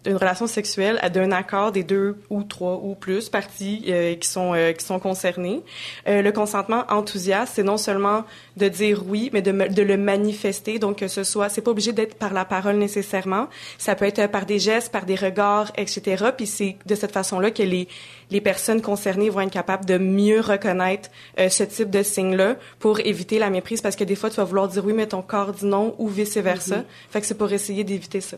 une 0.07 0.17
relation 0.17 0.47
sexuelle 0.47 1.01
d'un 1.13 1.33
accord 1.33 1.73
des 1.73 1.83
deux 1.83 2.17
ou 2.31 2.43
trois 2.43 2.81
ou 2.83 2.95
plus 2.95 3.29
parties 3.29 3.85
euh, 3.89 4.15
qui 4.15 4.29
sont 4.29 4.55
euh, 4.55 4.73
qui 4.73 4.85
sont 4.85 4.99
concernées. 4.99 5.63
Euh, 6.07 6.23
le 6.23 6.33
consentement 6.33 6.85
enthousiaste, 6.89 7.55
c'est 7.57 7.63
non 7.63 7.77
seulement 7.77 8.25
de 8.57 8.69
dire 8.69 9.03
oui, 9.07 9.31
mais 9.33 9.43
de, 9.43 9.53
de 9.53 9.83
le 9.83 9.97
manifester. 9.97 10.79
Donc 10.79 10.99
que 10.99 11.09
ce 11.09 11.25
soit, 11.25 11.49
c'est 11.49 11.63
pas 11.63 11.71
obligé 11.71 11.93
d'être 11.93 12.15
par 12.15 12.33
la 12.33 12.45
parole 12.45 12.77
nécessairement. 12.77 13.49
Ça 13.79 13.95
peut 13.95 14.05
être 14.05 14.27
par 14.31 14.47
des 14.47 14.59
gestes, 14.59 14.93
par 14.93 15.05
des 15.05 15.17
regards, 15.17 15.73
etc. 15.77 16.27
Puis 16.37 16.47
c'est 16.47 16.77
de 16.87 16.95
cette 16.95 17.13
façon-là 17.13 17.51
que 17.51 17.63
les 17.63 17.89
les 18.31 18.41
personnes 18.41 18.83
concernées 18.83 19.31
vont 19.31 19.41
être 19.41 19.53
capables 19.53 19.85
de 19.85 19.99
mieux 19.99 20.41
reconnaître 20.41 21.11
euh, 21.39 21.49
ce 21.49 21.65
type 21.65 21.91
de 21.91 22.03
signe-là 22.03 22.57
pour 22.79 23.01
éviter 23.01 23.39
la 23.39 23.51
méprise 23.51 23.81
parce 23.81 23.97
que 23.97 24.05
des 24.05 24.15
fois 24.15 24.31
tu 24.31 24.37
vas 24.37 24.45
vouloir 24.45 24.69
dire 24.69 24.85
oui 24.85 24.93
mais 24.93 25.07
ton 25.07 25.23
corps 25.23 25.53
dit 25.53 25.67
non 25.67 25.95
ou 25.99 26.09
vice 26.09 26.37
versa. 26.37 26.85
Fait 27.11 27.21
que 27.21 27.27
c'est 27.27 27.37
pour 27.37 27.53
essayer 27.53 27.85
d'éviter 27.85 28.21
ça. 28.21 28.37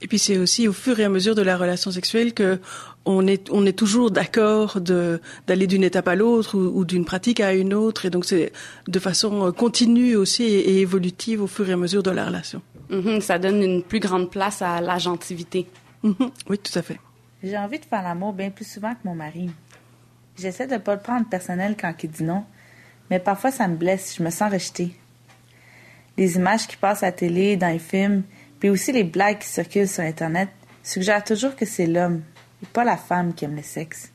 Et 0.00 0.06
puis 0.06 0.18
c'est 0.18 0.38
aussi 0.38 0.68
au 0.68 0.72
fur 0.72 1.00
et 1.00 1.04
à 1.04 1.08
mesure 1.08 1.34
de 1.34 1.42
la 1.42 1.56
relation 1.56 1.90
sexuelle 1.90 2.32
que 2.32 2.60
on 3.04 3.26
est 3.26 3.48
on 3.50 3.66
est 3.66 3.72
toujours 3.76 4.10
d'accord 4.12 4.80
de 4.80 5.20
d'aller 5.48 5.66
d'une 5.66 5.82
étape 5.82 6.06
à 6.06 6.14
l'autre 6.14 6.56
ou, 6.56 6.78
ou 6.80 6.84
d'une 6.84 7.04
pratique 7.04 7.40
à 7.40 7.52
une 7.52 7.74
autre 7.74 8.06
et 8.06 8.10
donc 8.10 8.24
c'est 8.24 8.52
de 8.86 8.98
façon 9.00 9.46
euh, 9.46 9.50
continue 9.52 10.14
aussi 10.14 10.44
et, 10.44 10.70
et 10.70 10.80
évolutive 10.80 11.42
au 11.42 11.48
fur 11.48 11.68
et 11.68 11.72
à 11.72 11.76
mesure 11.76 12.02
de 12.04 12.12
la 12.12 12.26
relation. 12.26 12.62
Mhm, 12.90 13.20
Ça 13.20 13.38
donne 13.40 13.60
une 13.62 13.82
plus 13.82 13.98
grande 13.98 14.30
place 14.30 14.62
à 14.62 14.80
l'agentivité. 14.80 15.66
Mhm. 16.04 16.30
Oui, 16.48 16.58
tout 16.58 16.78
à 16.78 16.82
fait. 16.82 16.98
J'ai 17.42 17.58
envie 17.58 17.78
de 17.80 17.84
faire 17.84 18.02
l'amour 18.02 18.32
bien 18.32 18.50
plus 18.50 18.66
souvent 18.68 18.92
que 18.94 19.00
mon 19.04 19.14
mari. 19.16 19.50
J'essaie 20.38 20.68
de 20.68 20.76
pas 20.76 20.94
le 20.94 21.00
prendre 21.00 21.26
personnel 21.28 21.76
quand 21.80 21.92
il 22.04 22.10
dit 22.10 22.22
non, 22.22 22.44
mais 23.10 23.18
parfois 23.18 23.50
ça 23.50 23.66
me 23.66 23.74
blesse, 23.76 24.14
je 24.16 24.22
me 24.22 24.30
sens 24.30 24.52
rejetée. 24.52 24.92
Les 26.16 26.36
images 26.36 26.66
qui 26.68 26.76
passent 26.76 27.02
à 27.02 27.06
la 27.06 27.12
télé, 27.12 27.56
dans 27.56 27.68
les 27.72 27.78
films, 27.80 28.22
puis 28.60 28.70
aussi 28.70 28.92
les 28.92 29.04
blagues 29.04 29.38
qui 29.38 29.48
circulent 29.48 29.88
sur 29.88 30.02
Internet 30.02 30.48
suggèrent 30.82 31.24
toujours 31.24 31.54
que 31.56 31.66
c'est 31.66 31.86
l'homme 31.86 32.22
et 32.62 32.66
pas 32.66 32.84
la 32.84 32.96
femme 32.96 33.34
qui 33.34 33.44
aime 33.44 33.56
le 33.56 33.62
sexe. 33.62 34.12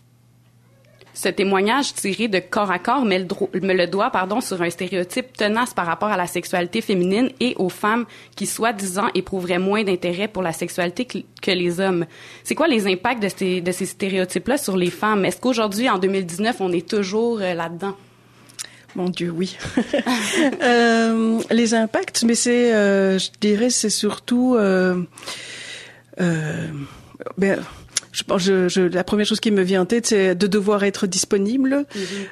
Ce 1.16 1.30
témoignage 1.30 1.94
tiré 1.94 2.28
de 2.28 2.40
corps 2.40 2.72
à 2.72 2.80
corps 2.80 3.06
met 3.06 3.20
le, 3.20 3.60
met 3.62 3.88
doigt 3.88 4.10
pardon, 4.10 4.42
sur 4.42 4.62
un 4.64 4.70
stéréotype 4.72 5.38
tenace 5.38 5.74
par 5.74 5.86
rapport 5.86 6.10
à 6.10 6.18
la 6.18 6.26
sexualité 6.26 6.82
féminine 6.82 7.30
et 7.40 7.54
aux 7.58 7.70
femmes 7.70 8.06
qui, 8.36 8.48
soi-disant, 8.48 9.10
éprouveraient 9.14 9.60
moins 9.60 9.84
d'intérêt 9.84 10.28
pour 10.28 10.42
la 10.42 10.54
sexualité 10.54 11.06
que, 11.06 11.52
les 11.52 11.80
hommes. 11.80 12.08
C'est 12.44 12.56
quoi 12.56 12.68
les 12.68 12.88
impacts 12.88 13.22
de 13.22 13.30
ces, 13.30 13.62
de 13.62 13.72
ces 13.72 13.86
stéréotypes-là 13.86 14.58
sur 14.58 14.76
les 14.76 14.90
femmes? 14.90 15.24
Est-ce 15.24 15.40
qu'aujourd'hui, 15.40 15.88
en 15.88 16.00
2019, 16.00 16.62
on 16.62 16.72
est 16.72 16.90
toujours 16.90 17.40
euh, 17.42 17.54
là-dedans? 17.54 17.96
Mon 18.96 19.10
Dieu, 19.10 19.32
oui. 19.32 19.58
Euh, 20.62 21.40
les 21.52 21.74
impacts, 21.74 22.24
mais 22.24 22.36
c'est, 22.36 22.74
euh, 22.74 23.18
je 23.20 23.30
dirais, 23.40 23.70
c'est 23.70 23.90
surtout, 23.90 24.56
euh, 24.56 25.04
euh, 26.22 26.68
ben, 27.38 27.62
je 28.14 28.24
je, 28.38 28.70
je, 28.70 28.82
la 28.82 29.04
première 29.04 29.26
chose 29.26 29.42
qui 29.42 29.52
me 29.52 29.64
vient 29.64 29.82
en 29.82 29.86
tête, 29.86 30.06
c'est 30.08 30.36
de 30.36 30.48
devoir 30.48 30.84
être 30.86 31.06
disponible. 31.08 31.86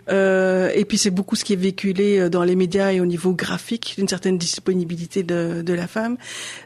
Euh, 0.09 0.71
et 0.73 0.85
puis 0.85 0.97
c'est 0.97 1.09
beaucoup 1.09 1.35
ce 1.35 1.43
qui 1.43 1.53
est 1.53 1.57
véhiculé 1.57 2.19
euh, 2.19 2.29
dans 2.29 2.45
les 2.45 2.55
médias 2.55 2.93
et 2.93 3.01
au 3.01 3.05
niveau 3.05 3.33
graphique, 3.33 3.95
d'une 3.97 4.07
certaine 4.07 4.37
disponibilité 4.37 5.23
de, 5.23 5.61
de 5.61 5.73
la 5.73 5.87
femme. 5.87 6.15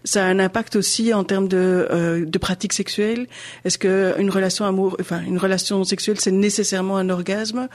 Ça 0.03 0.23
a 0.23 0.27
un 0.27 0.37
impact 0.37 0.75
aussi 0.75 1.13
en 1.13 1.23
termes 1.23 1.47
de, 1.47 1.87
euh, 1.89 2.25
de 2.25 2.37
pratiques 2.37 2.73
sexuelles. 2.73 3.25
Est-ce 3.63 3.79
que 3.79 4.13
une 4.19 4.29
relation 4.29 4.65
amour, 4.65 4.97
enfin 4.99 5.21
une 5.25 5.39
relation 5.39 5.83
sexuelle, 5.83 6.19
c'est 6.19 6.31
nécessairement 6.31 6.97
un 6.97 7.09
orgasme? 7.09 7.67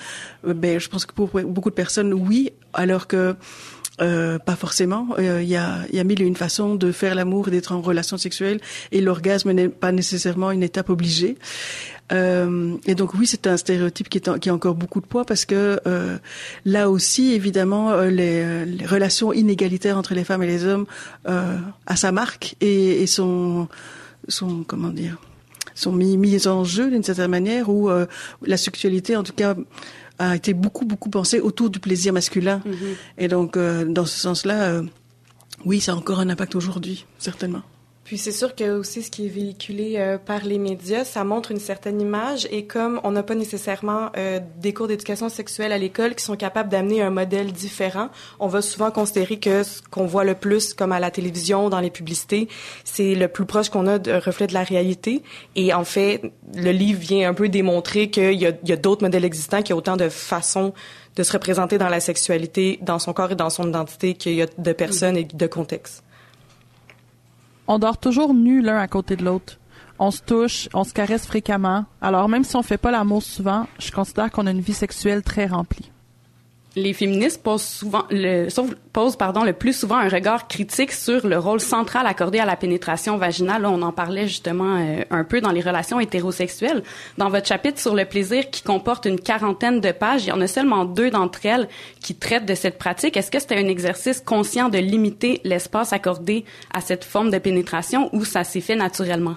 Euh, 0.47 0.54
Ben, 0.54 0.78
je 0.78 0.88
pense 0.88 1.06
que 1.06 1.14
pour 1.14 1.28
beaucoup 1.28 1.70
de 1.70 1.75
personnes, 1.75 2.12
oui, 2.12 2.52
alors 2.75 3.06
que 3.06 3.35
euh, 4.00 4.38
pas 4.38 4.57
forcément. 4.57 5.09
Euh, 5.19 5.42
Il 5.42 5.49
y, 5.49 5.57
a, 5.57 5.80
y 5.92 5.99
a 5.99 6.04
mille 6.04 6.23
et 6.23 6.26
une 6.26 6.37
façons 6.37 6.75
de 6.75 6.92
faire 6.92 7.14
l'amour 7.14 7.50
d'être 7.50 7.73
en 7.73 7.80
relation 7.80 8.19
sexuelle, 8.19 8.61
et 8.92 9.00
l'orgasme 9.00 9.52
n'est 9.52 9.69
pas 9.69 9.92
nécessairement 9.92 10.50
une 10.50 10.62
étape 10.62 10.90
obligée. 10.90 11.37
Euh, 12.12 12.75
et 12.87 12.97
donc 12.97 13.14
oui, 13.14 13.26
c'est 13.26 13.47
un 13.47 13.57
stéréotype 13.57 14.09
qui, 14.09 14.19
est 14.19 14.38
qui 14.40 14.49
a 14.49 14.54
encore 14.54 14.75
beaucoup 14.75 15.00
de 15.00 15.07
poids 15.07 15.25
parce 15.25 15.45
que 15.45 15.80
euh, 15.87 16.19
là 16.64 16.90
aussi, 16.90 17.35
évidemment, 17.35 17.92
euh, 17.92 18.11
les, 18.11 18.42
euh, 18.42 18.64
les 18.64 18.85
relations 18.85 19.33
inégalitaires 19.33 19.97
entre 19.97 20.14
les 20.14 20.25
femmes 20.25 20.42
et 20.42 20.49
les 20.49 20.64
hommes 20.64 20.87
euh, 21.28 21.57
à 21.87 21.95
sa 21.95 22.11
marque 22.11 22.57
et, 22.61 23.02
et 23.02 23.07
sont, 23.07 23.69
sont 24.26 24.64
comment 24.66 24.88
dire, 24.88 25.19
sont 25.76 25.92
mis, 25.92 26.16
mis 26.16 26.49
en 26.49 26.64
jeu 26.64 26.90
d'une 26.90 27.04
certaine 27.04 27.30
manière 27.30 27.69
où 27.69 27.88
euh, 27.88 28.07
la 28.45 28.57
sexualité, 28.57 29.14
en 29.14 29.23
tout 29.23 29.33
cas, 29.33 29.54
a 30.21 30.37
été 30.37 30.53
beaucoup 30.55 30.85
beaucoup 30.85 31.11
pensée 31.11 31.41
autour 31.41 31.71
du 31.71 31.81
plaisir 31.81 32.12
masculin. 32.12 32.62
Et 33.19 33.29
donc, 33.29 33.57
euh, 33.57 33.85
dans 33.85 34.07
ce 34.07 34.19
sens-là, 34.19 34.62
euh, 34.65 34.83
oui, 35.65 35.81
ça 35.81 35.93
a 35.93 35.95
encore 35.97 36.21
un 36.21 36.29
impact 36.29 36.55
aujourd'hui, 36.55 37.07
certainement. 37.19 37.62
Puis 38.11 38.19
c'est 38.19 38.33
sûr 38.33 38.57
que 38.57 38.76
aussi 38.76 39.05
ce 39.05 39.11
qui 39.12 39.26
est 39.26 39.29
véhiculé 39.29 39.95
euh, 39.99 40.19
par 40.19 40.45
les 40.45 40.59
médias, 40.59 41.05
ça 41.05 41.23
montre 41.23 41.52
une 41.52 41.61
certaine 41.61 42.00
image 42.00 42.49
et 42.50 42.64
comme 42.64 43.00
on 43.05 43.12
n'a 43.12 43.23
pas 43.23 43.37
nécessairement 43.37 44.11
euh, 44.17 44.40
des 44.57 44.75
cours 44.75 44.88
d'éducation 44.88 45.29
sexuelle 45.29 45.71
à 45.71 45.79
l'école 45.79 46.17
qui 46.17 46.25
sont 46.25 46.35
capables 46.35 46.69
d'amener 46.71 47.02
un 47.02 47.11
modèle 47.11 47.52
différent, 47.52 48.09
on 48.40 48.49
va 48.49 48.62
souvent 48.62 48.90
considérer 48.90 49.38
que 49.38 49.62
ce 49.62 49.81
qu'on 49.93 50.07
voit 50.07 50.25
le 50.25 50.35
plus 50.35 50.75
comme 50.75 50.90
à 50.90 50.99
la 50.99 51.12
télévision, 51.12 51.69
dans 51.69 51.79
les 51.79 51.90
publicités, 51.93 52.49
c'est 52.83 53.14
le 53.14 53.29
plus 53.29 53.45
proche 53.45 53.69
qu'on 53.69 53.87
a 53.87 54.00
de 54.00 54.11
reflet 54.11 54.49
de 54.49 54.55
la 54.55 54.64
réalité. 54.64 55.23
Et 55.55 55.73
en 55.73 55.85
fait, 55.85 56.33
le 56.52 56.73
livre 56.73 56.99
vient 56.99 57.31
un 57.31 57.35
peu 57.35 57.49
démontrer 57.49 58.11
qu'il 58.11 58.40
y 58.40 58.47
a, 58.47 58.50
il 58.61 58.69
y 58.69 58.73
a 58.73 58.76
d'autres 58.76 59.05
modèles 59.05 59.25
existants, 59.25 59.59
qu'il 59.59 59.71
y 59.71 59.75
a 59.75 59.76
autant 59.76 59.97
de 59.97 60.09
façons 60.09 60.73
de 61.14 61.23
se 61.23 61.31
représenter 61.33 61.79
dans 61.79 61.88
la 61.88 62.00
sexualité, 62.00 62.81
dans 62.83 62.99
son 62.99 63.12
corps 63.12 63.31
et 63.31 63.37
dans 63.37 63.50
son 63.50 63.69
identité 63.69 64.14
qu'il 64.14 64.35
y 64.35 64.43
a 64.43 64.47
de 64.59 64.73
personnes 64.73 65.17
et 65.17 65.23
de 65.23 65.47
contextes. 65.47 66.02
On 67.73 67.79
dort 67.79 67.99
toujours 67.99 68.35
nus 68.35 68.62
l'un 68.62 68.79
à 68.79 68.89
côté 68.89 69.15
de 69.15 69.25
l'autre. 69.25 69.61
On 70.00 70.11
se 70.11 70.21
touche, 70.21 70.69
on 70.75 70.83
se 70.83 70.93
caresse 70.93 71.25
fréquemment. 71.25 71.85
Alors 72.00 72.29
même 72.29 72.43
si 72.43 72.57
on 72.57 72.65
fait 72.65 72.79
pas 72.79 72.91
l'amour 72.91 73.23
souvent, 73.23 73.69
je 73.79 73.93
considère 73.93 74.33
qu'on 74.33 74.49
a 74.49 74.50
une 74.50 74.61
vie 74.61 74.73
sexuelle 74.73 75.23
très 75.23 75.47
remplie. 75.47 75.93
Les 76.77 76.93
féministes 76.93 77.43
posent 77.43 77.65
souvent 77.65 78.05
le 78.11 78.49
posent 78.93 79.17
pardon 79.17 79.43
le 79.43 79.53
plus 79.53 79.73
souvent 79.73 79.97
un 79.97 80.09
regard 80.09 80.47
critique 80.47 80.93
sur 80.93 81.27
le 81.27 81.39
rôle 81.39 81.61
central 81.61 82.07
accordé 82.07 82.39
à 82.39 82.45
la 82.45 82.57
pénétration 82.57 83.17
vaginale. 83.17 83.62
Là, 83.62 83.71
on 83.71 83.83
en 83.83 83.93
parlait 83.93 84.29
justement 84.29 84.77
euh, 84.77 85.03
un 85.11 85.25
peu 85.25 85.41
dans 85.41 85.50
les 85.50 85.61
relations 85.61 85.99
hétérosexuelles. 85.99 86.83
Dans 87.19 87.29
votre 87.29 87.47
chapitre 87.47 87.81
sur 87.81 87.95
le 87.95 88.05
plaisir 88.05 88.50
qui 88.50 88.62
comporte 88.62 89.07
une 89.07 89.19
quarantaine 89.19 89.81
de 89.81 89.91
pages, 89.91 90.25
il 90.25 90.29
y 90.29 90.33
en 90.33 90.41
a 90.41 90.47
seulement 90.47 90.85
deux 90.85 91.11
d'entre 91.11 91.45
elles 91.45 91.69
qui 92.00 92.15
traitent 92.15 92.47
de 92.47 92.55
cette 92.55 92.79
pratique. 92.79 93.17
Est-ce 93.17 93.31
que 93.31 93.41
c'était 93.41 93.59
un 93.59 93.69
exercice 93.69 94.21
conscient 94.21 94.69
de 94.69 94.79
limiter 94.79 95.41
l'espace 95.45 95.93
accordé 95.93 96.45
à 96.73 96.81
cette 96.81 97.05
forme 97.05 97.31
de 97.31 97.39
pénétration 97.39 98.11
ou 98.12 98.25
ça 98.25 98.45
s'est 98.45 98.61
fait 98.61 98.77
naturellement? 98.77 99.37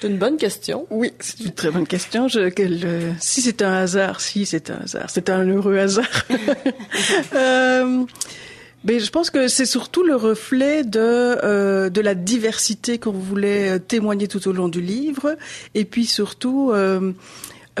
C'est 0.00 0.08
une 0.08 0.18
bonne 0.18 0.36
question. 0.36 0.86
Oui, 0.90 1.12
c'est 1.20 1.40
une 1.40 1.52
très 1.52 1.70
bonne 1.70 1.86
question. 1.86 2.28
Je, 2.28 2.48
quel, 2.48 2.80
euh, 2.84 3.12
si 3.20 3.40
c'est 3.40 3.62
un 3.62 3.72
hasard, 3.72 4.20
si 4.20 4.46
c'est 4.46 4.70
un 4.70 4.80
hasard, 4.84 5.08
c'est 5.08 5.30
un 5.30 5.46
heureux 5.46 5.78
hasard. 5.78 6.24
euh, 7.34 8.04
mais 8.84 9.00
je 9.00 9.10
pense 9.10 9.30
que 9.30 9.48
c'est 9.48 9.64
surtout 9.64 10.02
le 10.02 10.14
reflet 10.14 10.84
de 10.84 10.98
euh, 11.00 11.88
de 11.88 12.00
la 12.02 12.14
diversité 12.14 12.98
qu'on 12.98 13.12
voulait 13.12 13.70
euh, 13.70 13.78
témoigner 13.78 14.28
tout 14.28 14.46
au 14.46 14.52
long 14.52 14.68
du 14.68 14.80
livre, 14.80 15.36
et 15.74 15.84
puis 15.84 16.06
surtout. 16.06 16.70
Euh, 16.72 17.12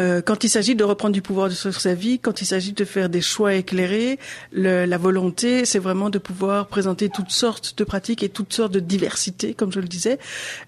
euh, 0.00 0.20
quand 0.22 0.42
il 0.44 0.48
s'agit 0.50 0.74
de 0.74 0.82
reprendre 0.84 1.12
du 1.14 1.22
pouvoir 1.22 1.50
sur 1.52 1.80
sa 1.80 1.94
vie, 1.94 2.18
quand 2.18 2.40
il 2.40 2.46
s'agit 2.46 2.72
de 2.72 2.84
faire 2.84 3.08
des 3.08 3.20
choix 3.20 3.54
éclairés, 3.54 4.18
le, 4.52 4.84
la 4.86 4.98
volonté, 4.98 5.64
c'est 5.64 5.78
vraiment 5.78 6.10
de 6.10 6.18
pouvoir 6.18 6.66
présenter 6.66 7.08
toutes 7.08 7.30
sortes 7.30 7.74
de 7.76 7.84
pratiques 7.84 8.22
et 8.22 8.28
toutes 8.28 8.52
sortes 8.52 8.72
de 8.72 8.80
diversités, 8.80 9.54
comme 9.54 9.70
je 9.72 9.80
le 9.80 9.86
disais. 9.88 10.18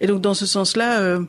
Et 0.01 0.07
donc, 0.07 0.21
dans 0.21 0.35
ce 0.35 0.47
sens-là, 0.47 1.01
euh, 1.01 1.21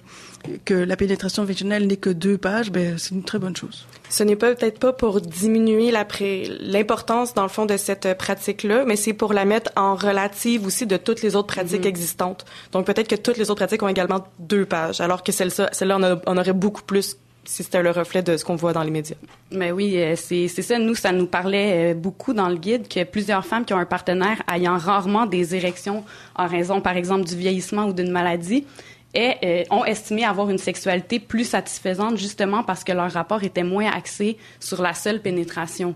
que 0.64 0.76
la 0.76 0.96
pénétration 0.96 1.44
vaginale 1.44 1.86
n'ait 1.88 1.98
que 1.98 2.12
deux 2.12 2.38
pages, 2.38 2.72
ben, 2.72 2.98
c'est 2.98 3.16
une 3.16 3.24
très 3.24 3.40
bonne 3.40 3.56
chose. 3.56 3.86
Ce 4.10 4.24
n'est 4.24 4.36
peut-être 4.38 4.80
pas 4.80 4.94
pour 4.94 5.20
diminuer 5.20 5.92
l'importance 5.92 7.34
dans 7.34 7.44
le 7.44 7.50
fond 7.50 7.66
de 7.66 7.76
cette 7.78 8.18
pratique-là, 8.18 8.86
mais 8.86 8.96
c'est 8.96 9.14
pour 9.14 9.34
la 9.34 9.44
mettre 9.46 9.72
en 9.76 9.96
relative 9.96 10.66
aussi 10.66 10.86
de 10.86 10.98
toutes 10.98 11.22
les 11.22 11.36
autres 11.36 11.48
pratiques 11.48 11.86
existantes. 11.86 12.46
Donc 12.72 12.86
peut-être 12.86 13.08
que 13.10 13.16
toutes 13.16 13.38
les 13.38 13.50
autres 13.50 13.60
pratiques 13.60 13.84
ont 13.84 13.88
également 13.90 14.26
deux 14.40 14.66
pages, 14.66 15.02
alors 15.02 15.24
que 15.24 15.32
celle-là, 15.32 15.70
celle-là 15.74 15.98
on, 16.00 16.04
a- 16.04 16.22
on 16.26 16.38
aurait 16.38 16.54
beaucoup 16.54 16.84
plus 16.84 17.18
si 17.48 17.64
c'était 17.64 17.82
le 17.82 17.92
reflet 17.92 18.22
de 18.22 18.36
ce 18.38 18.44
qu'on 18.44 18.56
voit 18.56 18.74
dans 18.74 18.84
les 18.84 18.92
médias. 18.92 19.16
Mais 19.52 19.72
oui, 19.72 19.98
euh, 19.98 20.16
c'est 20.16 20.48
ça. 20.48 20.78
Nous, 20.78 20.96
ça 20.96 21.12
nous 21.12 21.28
parlait 21.28 21.92
euh, 21.92 21.94
beaucoup 21.94 22.34
dans 22.34 22.50
le 22.50 22.58
guide 22.58 22.88
que 22.88 23.04
plusieurs 23.04 23.46
femmes 23.46 23.66
qui 23.66 23.74
ont 23.74 23.78
un 23.78 23.86
partenaire 23.86 24.44
ayant 24.54 24.78
rarement 24.78 25.26
des 25.26 25.56
érections 25.56 26.04
en 26.36 26.48
raison, 26.48 26.82
par 26.82 26.98
exemple, 26.98 27.26
du 27.26 27.36
vieillissement 27.36 27.86
ou 27.86 27.94
d'une 27.94 28.12
maladie, 28.12 28.66
et, 29.14 29.36
euh, 29.44 29.64
ont 29.72 29.86
estimé 29.86 30.26
avoir 30.26 30.50
une 30.50 30.58
sexualité 30.58 31.20
plus 31.20 31.46
satisfaisante 31.46 32.18
justement 32.18 32.64
parce 32.64 32.84
que 32.84 32.92
leur 32.92 33.12
rapport 33.12 33.44
était 33.44 33.64
moins 33.64 33.90
axé 33.90 34.38
sur 34.60 34.82
la 34.82 34.94
seule 34.94 35.22
pénétration. 35.22 35.96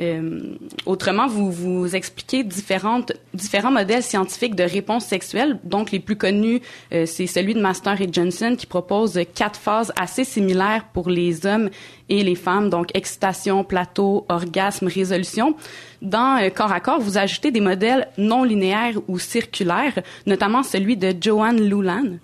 Euh, 0.00 0.54
autrement, 0.86 1.26
vous 1.26 1.50
vous 1.50 1.96
expliquez 1.96 2.44
différentes, 2.44 3.12
différents 3.34 3.72
modèles 3.72 4.02
scientifiques 4.02 4.54
de 4.54 4.62
réponse 4.62 5.04
sexuelle. 5.04 5.58
Donc, 5.64 5.90
les 5.90 5.98
plus 5.98 6.16
connus, 6.16 6.60
euh, 6.92 7.04
c'est 7.04 7.26
celui 7.26 7.54
de 7.54 7.60
Master 7.60 8.00
et 8.00 8.08
Johnson 8.10 8.54
qui 8.56 8.66
propose 8.66 9.18
quatre 9.34 9.58
phases 9.58 9.92
assez 10.00 10.24
similaires 10.24 10.84
pour 10.92 11.10
les 11.10 11.46
hommes 11.46 11.70
et 12.08 12.22
les 12.22 12.36
femmes. 12.36 12.70
Donc, 12.70 12.90
excitation, 12.94 13.64
plateau, 13.64 14.24
orgasme, 14.28 14.86
résolution. 14.86 15.56
Dans 16.00 16.40
euh, 16.40 16.50
Corps 16.50 16.72
à 16.72 16.80
corps, 16.80 17.00
vous 17.00 17.18
ajoutez 17.18 17.50
des 17.50 17.60
modèles 17.60 18.08
non 18.18 18.44
linéaires 18.44 19.00
ou 19.08 19.18
circulaires, 19.18 20.00
notamment 20.26 20.62
celui 20.62 20.96
de 20.96 21.12
Joanne 21.20 21.60
Lulan. 21.60 22.18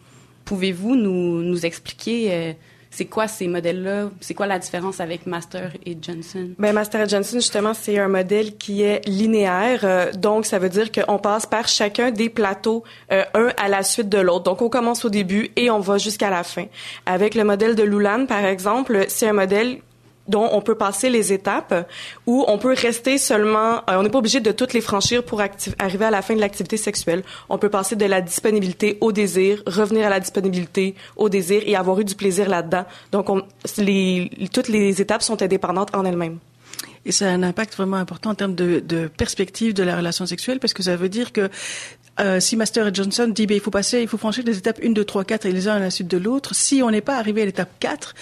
Pouvez-vous 0.44 0.94
nous, 0.94 1.66
expliquer 1.66 2.28
euh, 2.30 2.52
c'est 2.94 3.06
quoi 3.06 3.26
ces 3.26 3.48
modèles-là? 3.48 4.10
C'est 4.20 4.34
quoi 4.34 4.46
la 4.46 4.60
différence 4.60 5.00
avec 5.00 5.26
Master 5.26 5.72
et 5.84 5.98
Johnson? 6.00 6.50
Ben, 6.58 6.72
Master 6.72 7.00
et 7.00 7.08
Johnson, 7.08 7.38
justement, 7.38 7.74
c'est 7.74 7.98
un 7.98 8.06
modèle 8.06 8.56
qui 8.56 8.82
est 8.82 9.04
linéaire. 9.08 9.80
euh, 9.82 10.12
donc, 10.12 10.46
ça 10.46 10.60
veut 10.60 10.68
dire 10.68 10.92
qu'on 10.92 11.18
passe 11.18 11.44
par 11.44 11.66
chacun 11.66 12.12
des 12.12 12.28
plateaux, 12.28 12.84
euh, 13.10 13.24
un 13.34 13.48
à 13.56 13.68
la 13.68 13.82
suite 13.82 14.08
de 14.08 14.18
l'autre. 14.18 14.44
Donc, 14.44 14.62
on 14.62 14.68
commence 14.68 15.04
au 15.04 15.10
début 15.10 15.50
et 15.56 15.70
on 15.70 15.80
va 15.80 15.98
jusqu'à 15.98 16.30
la 16.30 16.44
fin. 16.44 16.66
Avec 17.04 17.34
le 17.34 17.42
modèle 17.42 17.74
de 17.74 17.82
Lulan, 17.82 18.26
par 18.26 18.44
exemple, 18.44 19.06
c'est 19.08 19.28
un 19.28 19.32
modèle 19.32 19.78
dont 20.28 20.48
on 20.52 20.60
peut 20.60 20.74
passer 20.74 21.10
les 21.10 21.32
étapes, 21.32 21.88
où 22.26 22.44
on 22.48 22.58
peut 22.58 22.74
rester 22.74 23.18
seulement, 23.18 23.76
euh, 23.88 23.98
on 23.98 24.02
n'est 24.02 24.10
pas 24.10 24.18
obligé 24.18 24.40
de 24.40 24.52
toutes 24.52 24.72
les 24.72 24.80
franchir 24.80 25.24
pour 25.24 25.42
arriver 25.78 26.04
à 26.04 26.10
la 26.10 26.22
fin 26.22 26.34
de 26.34 26.40
l'activité 26.40 26.76
sexuelle. 26.76 27.22
On 27.48 27.58
peut 27.58 27.68
passer 27.68 27.96
de 27.96 28.06
la 28.06 28.20
disponibilité 28.20 28.98
au 29.00 29.12
désir, 29.12 29.62
revenir 29.66 30.06
à 30.06 30.10
la 30.10 30.20
disponibilité 30.20 30.94
au 31.16 31.28
désir 31.28 31.62
et 31.66 31.76
avoir 31.76 32.00
eu 32.00 32.04
du 32.04 32.14
plaisir 32.14 32.48
là-dedans. 32.48 32.84
Donc, 33.12 33.26
toutes 34.52 34.68
les 34.68 35.00
étapes 35.00 35.22
sont 35.22 35.42
indépendantes 35.42 35.94
en 35.94 36.04
elles-mêmes. 36.04 36.38
Et 37.06 37.12
ça 37.12 37.26
a 37.26 37.28
un 37.30 37.42
impact 37.42 37.74
vraiment 37.74 37.96
important 37.96 38.30
en 38.30 38.34
termes 38.34 38.54
de, 38.54 38.80
de 38.80 39.08
perspective 39.08 39.74
de 39.74 39.82
la 39.82 39.96
relation 39.96 40.26
sexuelle, 40.26 40.58
parce 40.58 40.72
que 40.72 40.82
ça 40.82 40.96
veut 40.96 41.08
dire 41.08 41.32
que 41.32 41.50
euh, 42.20 42.38
si 42.40 42.56
Master 42.56 42.86
et 42.86 42.94
Johnson 42.94 43.26
dit 43.28 43.46
ben, 43.46 43.56
il 43.56 43.60
faut 43.60 43.70
passer, 43.70 44.00
il 44.00 44.08
faut 44.08 44.18
franchir 44.18 44.44
les 44.44 44.56
étapes 44.56 44.80
1, 44.82 44.90
2, 44.90 45.04
3, 45.04 45.24
4 45.24 45.46
et 45.46 45.52
les 45.52 45.68
uns 45.68 45.74
à 45.74 45.78
la 45.80 45.90
suite 45.90 46.08
de 46.08 46.16
l'autre, 46.16 46.54
si 46.54 46.82
on 46.82 46.90
n'est 46.90 47.00
pas 47.00 47.16
arrivé 47.16 47.42
à 47.42 47.44
l'étape 47.44 47.70
4, 47.80 48.14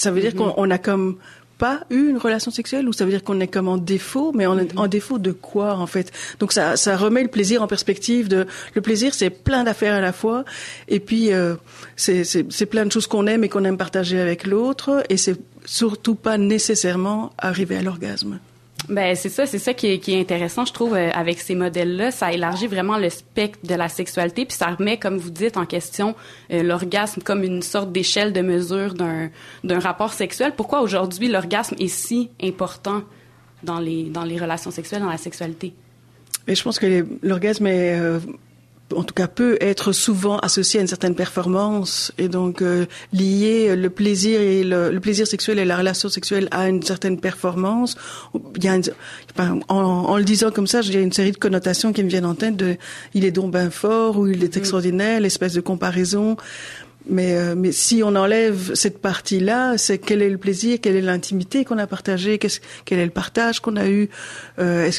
ça 0.00 0.10
veut 0.10 0.20
dire 0.20 0.34
qu'on 0.34 0.54
on 0.56 0.70
a 0.70 0.78
comme 0.78 1.16
pas 1.58 1.80
eu 1.90 2.08
une 2.08 2.18
relation 2.18 2.50
sexuelle 2.50 2.88
ou 2.88 2.92
ça 2.92 3.04
veut 3.04 3.10
dire 3.10 3.24
qu'on 3.24 3.40
est 3.40 3.48
comme 3.48 3.68
en 3.68 3.76
défaut, 3.76 4.32
mais 4.32 4.46
on 4.46 4.58
est 4.58 4.78
en 4.78 4.86
défaut 4.86 5.18
de 5.18 5.32
quoi 5.32 5.74
en 5.74 5.86
fait? 5.86 6.12
Donc 6.38 6.52
ça, 6.52 6.76
ça 6.76 6.96
remet 6.96 7.22
le 7.22 7.28
plaisir 7.28 7.62
en 7.62 7.66
perspective. 7.66 8.28
De 8.28 8.46
le 8.74 8.80
plaisir, 8.80 9.12
c'est 9.12 9.30
plein 9.30 9.64
d'affaires 9.64 9.94
à 9.94 10.00
la 10.00 10.12
fois, 10.12 10.44
et 10.86 11.00
puis 11.00 11.32
euh, 11.32 11.56
c'est 11.96 12.66
plein 12.66 12.86
de 12.86 12.92
choses 12.92 13.06
qu'on 13.06 13.26
aime 13.26 13.44
et 13.44 13.48
qu'on 13.48 13.64
aime 13.64 13.76
partager 13.76 14.20
avec 14.20 14.46
l'autre, 14.46 15.02
et 15.08 15.16
c'est 15.16 15.36
surtout 15.64 16.14
pas 16.14 16.38
nécessairement 16.38 17.32
arriver 17.38 17.76
à 17.76 17.82
l'orgasme. 17.82 18.38
Ben 18.88 19.14
c'est 19.14 19.28
ça, 19.28 19.44
c'est 19.44 19.58
ça 19.58 19.74
qui 19.74 19.86
est, 19.86 20.20
intéressant, 20.20 20.64
je 20.64 20.72
trouve, 20.72 20.94
euh, 20.94 21.10
avec 21.12 21.40
ces 21.40 21.54
modèles-là, 21.54 22.10
ça 22.10 22.32
élargit 22.32 22.66
vraiment 22.66 22.96
le 22.96 23.10
spectre 23.10 23.58
de 23.62 23.74
la 23.74 23.88
sexualité, 23.88 24.46
puis 24.46 24.56
ça 24.56 24.68
remet, 24.68 24.96
comme 24.96 25.18
vous 25.18 25.30
dites, 25.30 25.58
en 25.58 25.66
question 25.66 26.14
euh, 26.50 26.62
l'orgasme 26.62 27.20
comme 27.22 27.42
une 27.44 27.60
sorte 27.60 27.92
d'échelle 27.92 28.32
de 28.32 28.40
mesure 28.40 28.94
d'un 28.94 29.30
d'un 29.62 29.78
rapport 29.78 30.14
sexuel. 30.14 30.54
Pourquoi 30.56 30.80
aujourd'hui 30.80 31.28
l'orgasme 31.28 31.76
est 31.78 31.88
si 31.88 32.30
important 32.42 33.02
dans 33.62 33.78
les 33.78 34.04
dans 34.04 34.24
les 34.24 34.38
relations 34.38 34.70
sexuelles, 34.70 35.02
dans 35.02 35.10
la 35.10 35.18
sexualité? 35.18 35.74
Mais 36.46 36.54
je 36.54 36.62
pense 36.62 36.78
que 36.78 37.06
l'orgasme 37.22 37.66
est, 37.66 37.98
euh, 38.00 38.20
en 38.94 39.04
tout 39.04 39.12
cas, 39.14 39.26
peut 39.28 39.58
être 39.60 39.92
souvent 39.92 40.38
associé 40.38 40.78
à 40.78 40.82
une 40.82 40.88
certaine 40.88 41.14
performance 41.14 42.10
et 42.16 42.28
donc 42.28 42.62
euh, 42.62 42.86
lié 43.12 43.76
le 43.76 43.90
plaisir 43.90 44.40
et 44.40 44.64
le, 44.64 44.90
le 44.90 45.00
plaisir 45.00 45.26
sexuel 45.26 45.58
et 45.58 45.64
la 45.66 45.76
relation 45.76 46.08
sexuelle 46.08 46.48
à 46.52 46.68
une 46.70 46.82
certaine 46.82 47.20
performance. 47.20 47.96
Il 48.56 48.64
y 48.64 48.68
a 48.68 48.74
une- 48.76 48.82
en, 49.68 49.74
en 49.74 50.16
le 50.16 50.24
disant 50.24 50.50
comme 50.50 50.66
ça, 50.66 50.80
j'ai 50.80 51.02
une 51.02 51.12
série 51.12 51.32
de 51.32 51.36
connotations 51.36 51.92
qui 51.92 52.02
me 52.02 52.08
viennent 52.08 52.24
en 52.26 52.34
tête 52.34 52.56
de 52.56 52.76
il 53.14 53.24
est 53.24 53.30
donc 53.30 53.52
bien 53.52 53.70
fort 53.70 54.18
ou 54.18 54.26
il 54.26 54.42
est 54.42 54.56
extraordinaire, 54.56 55.20
l'espèce 55.20 55.52
de 55.52 55.60
comparaison. 55.60 56.36
Mais, 57.10 57.34
euh, 57.36 57.54
mais 57.56 57.72
si 57.72 58.02
on 58.02 58.14
enlève 58.16 58.74
cette 58.74 58.98
partie-là, 59.00 59.78
c'est 59.78 59.96
quel 59.96 60.20
est 60.20 60.28
le 60.28 60.36
plaisir, 60.36 60.78
quelle 60.82 60.94
est 60.94 61.00
l'intimité 61.00 61.64
qu'on 61.64 61.78
a 61.78 61.86
partagée, 61.86 62.36
qu'est-ce- 62.36 62.60
quel 62.84 62.98
est 62.98 63.04
le 63.06 63.10
partage 63.10 63.60
qu'on 63.60 63.76
a 63.76 63.88
eu, 63.88 64.10
euh, 64.58 64.90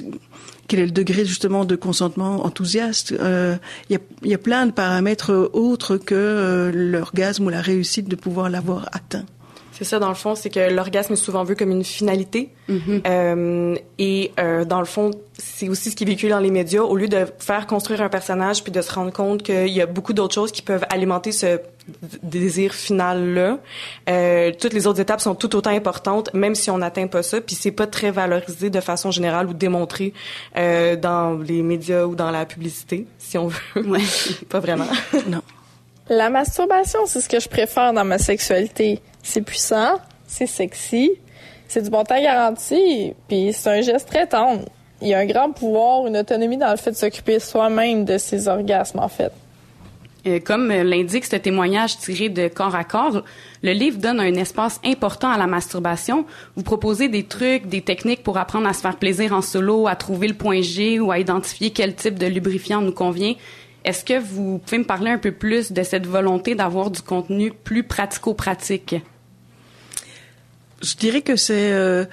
quel 0.69 0.79
est 0.79 0.85
le 0.85 0.91
degré 0.91 1.25
justement 1.25 1.65
de 1.65 1.75
consentement 1.75 2.45
enthousiaste. 2.45 3.11
Euh, 3.11 3.57
Il 3.89 3.93
y, 3.93 3.97
a, 3.97 4.27
y 4.29 4.33
a 4.33 4.37
plein 4.37 4.67
de 4.67 4.71
paramètres 4.71 5.49
autres 5.53 5.97
que 5.97 6.15
euh, 6.15 6.71
l'orgasme 6.71 7.47
ou 7.47 7.49
la 7.49 7.61
réussite 7.61 8.07
de 8.07 8.15
pouvoir 8.15 8.49
l'avoir 8.49 8.87
atteint. 8.93 9.25
C'est 9.79 9.85
ça, 9.85 9.99
dans 9.99 10.09
le 10.09 10.15
fond, 10.15 10.35
c'est 10.35 10.49
que 10.49 10.59
l'orgasme 10.59 11.13
est 11.13 11.15
souvent 11.15 11.45
vu 11.45 11.55
comme 11.55 11.71
une 11.71 11.85
finalité. 11.85 12.49
Euh, 12.69 13.75
et 13.97 14.33
euh, 14.37 14.65
dans 14.65 14.79
le 14.79 14.85
fond, 14.85 15.11
c'est 15.37 15.69
aussi 15.69 15.89
ce 15.89 15.95
qui 15.95 16.03
est 16.03 16.05
véhiculé 16.05 16.33
dans 16.33 16.39
les 16.39 16.51
médias. 16.51 16.81
Au 16.81 16.97
lieu 16.97 17.07
de 17.07 17.25
faire 17.39 17.65
construire 17.65 18.01
un 18.01 18.09
personnage 18.09 18.61
puis 18.61 18.73
de 18.73 18.81
se 18.81 18.91
rendre 18.91 19.13
compte 19.13 19.41
qu'il 19.41 19.69
y 19.69 19.79
a 19.79 19.85
beaucoup 19.85 20.11
d'autres 20.11 20.35
choses 20.35 20.51
qui 20.51 20.61
peuvent 20.61 20.83
alimenter 20.89 21.31
ce 21.31 21.61
désir 22.21 22.73
final-là, 22.73 23.59
euh, 24.09 24.51
toutes 24.59 24.73
les 24.73 24.85
autres 24.85 24.99
étapes 24.99 25.21
sont 25.21 25.33
tout 25.33 25.55
autant 25.55 25.71
importantes, 25.71 26.29
même 26.33 26.55
si 26.55 26.69
on 26.69 26.79
n'atteint 26.79 27.07
pas 27.07 27.23
ça. 27.23 27.39
Puis 27.39 27.55
c'est 27.55 27.71
pas 27.71 27.87
très 27.87 28.11
valorisé 28.11 28.69
de 28.69 28.81
façon 28.81 29.11
générale 29.11 29.47
ou 29.47 29.53
démontré 29.53 30.11
euh, 30.57 30.97
dans 30.97 31.37
les 31.37 31.61
médias 31.61 32.03
ou 32.03 32.15
dans 32.15 32.31
la 32.31 32.45
publicité, 32.45 33.07
si 33.17 33.37
on 33.37 33.47
veut. 33.47 33.87
Ouais. 33.87 34.01
pas 34.49 34.59
vraiment. 34.59 34.87
Non. 35.29 35.41
La 36.09 36.31
masturbation, 36.31 37.01
c'est 37.05 37.21
ce 37.21 37.29
que 37.29 37.39
je 37.39 37.47
préfère 37.47 37.93
dans 37.93 38.03
ma 38.03 38.17
sexualité. 38.17 38.99
C'est 39.21 39.43
puissant, 39.43 39.99
c'est 40.25 40.47
sexy, 40.47 41.11
c'est 41.67 41.83
du 41.83 41.91
bon 41.91 42.03
temps 42.03 42.19
garanti, 42.19 43.13
puis 43.27 43.53
c'est 43.53 43.69
un 43.69 43.81
geste 43.81 44.07
très 44.07 44.25
tendre. 44.25 44.65
Il 45.03 45.09
y 45.09 45.13
a 45.13 45.19
un 45.19 45.27
grand 45.27 45.51
pouvoir, 45.51 46.07
une 46.07 46.17
autonomie 46.17 46.57
dans 46.57 46.71
le 46.71 46.77
fait 46.77 46.91
de 46.91 46.95
s'occuper 46.95 47.39
soi-même 47.39 48.05
de 48.05 48.17
ses 48.17 48.47
orgasmes, 48.47 48.99
en 48.99 49.07
fait. 49.07 49.31
Euh, 50.27 50.39
comme 50.39 50.69
euh, 50.71 50.83
l'indique 50.83 51.25
ce 51.25 51.37
témoignage 51.37 51.97
tiré 51.97 52.27
de 52.27 52.49
Corps 52.49 52.75
à 52.75 52.83
corps, 52.83 53.23
le 53.63 53.71
livre 53.71 53.99
donne 53.99 54.19
un 54.19 54.33
espace 54.33 54.81
important 54.83 55.29
à 55.29 55.37
la 55.37 55.47
masturbation. 55.47 56.25
Vous 56.55 56.63
proposez 56.63 57.07
des 57.07 57.23
trucs, 57.23 57.67
des 57.67 57.81
techniques 57.81 58.23
pour 58.23 58.37
apprendre 58.37 58.67
à 58.67 58.73
se 58.73 58.81
faire 58.81 58.97
plaisir 58.97 59.31
en 59.31 59.41
solo, 59.41 59.87
à 59.87 59.95
trouver 59.95 60.27
le 60.27 60.33
point 60.33 60.61
G 60.61 60.99
ou 60.99 61.11
à 61.11 61.19
identifier 61.19 61.69
quel 61.69 61.95
type 61.95 62.19
de 62.19 62.25
lubrifiant 62.25 62.81
nous 62.81 62.91
convient. 62.91 63.35
Est-ce 63.85 64.03
que 64.03 64.19
vous 64.19 64.59
pouvez 64.59 64.79
me 64.79 64.85
parler 64.85 65.11
un 65.11 65.17
peu 65.17 65.31
plus 65.31 65.71
de 65.71 65.83
cette 65.83 66.05
volonté 66.05 66.55
d'avoir 66.55 66.91
du 66.91 67.01
contenu 67.01 67.51
plus 67.51 67.83
pratico-pratique? 67.83 68.95
Je 70.81 70.95
dirais 70.95 71.21
que 71.21 71.35
c'est 71.35 71.71
euh, 71.71 72.05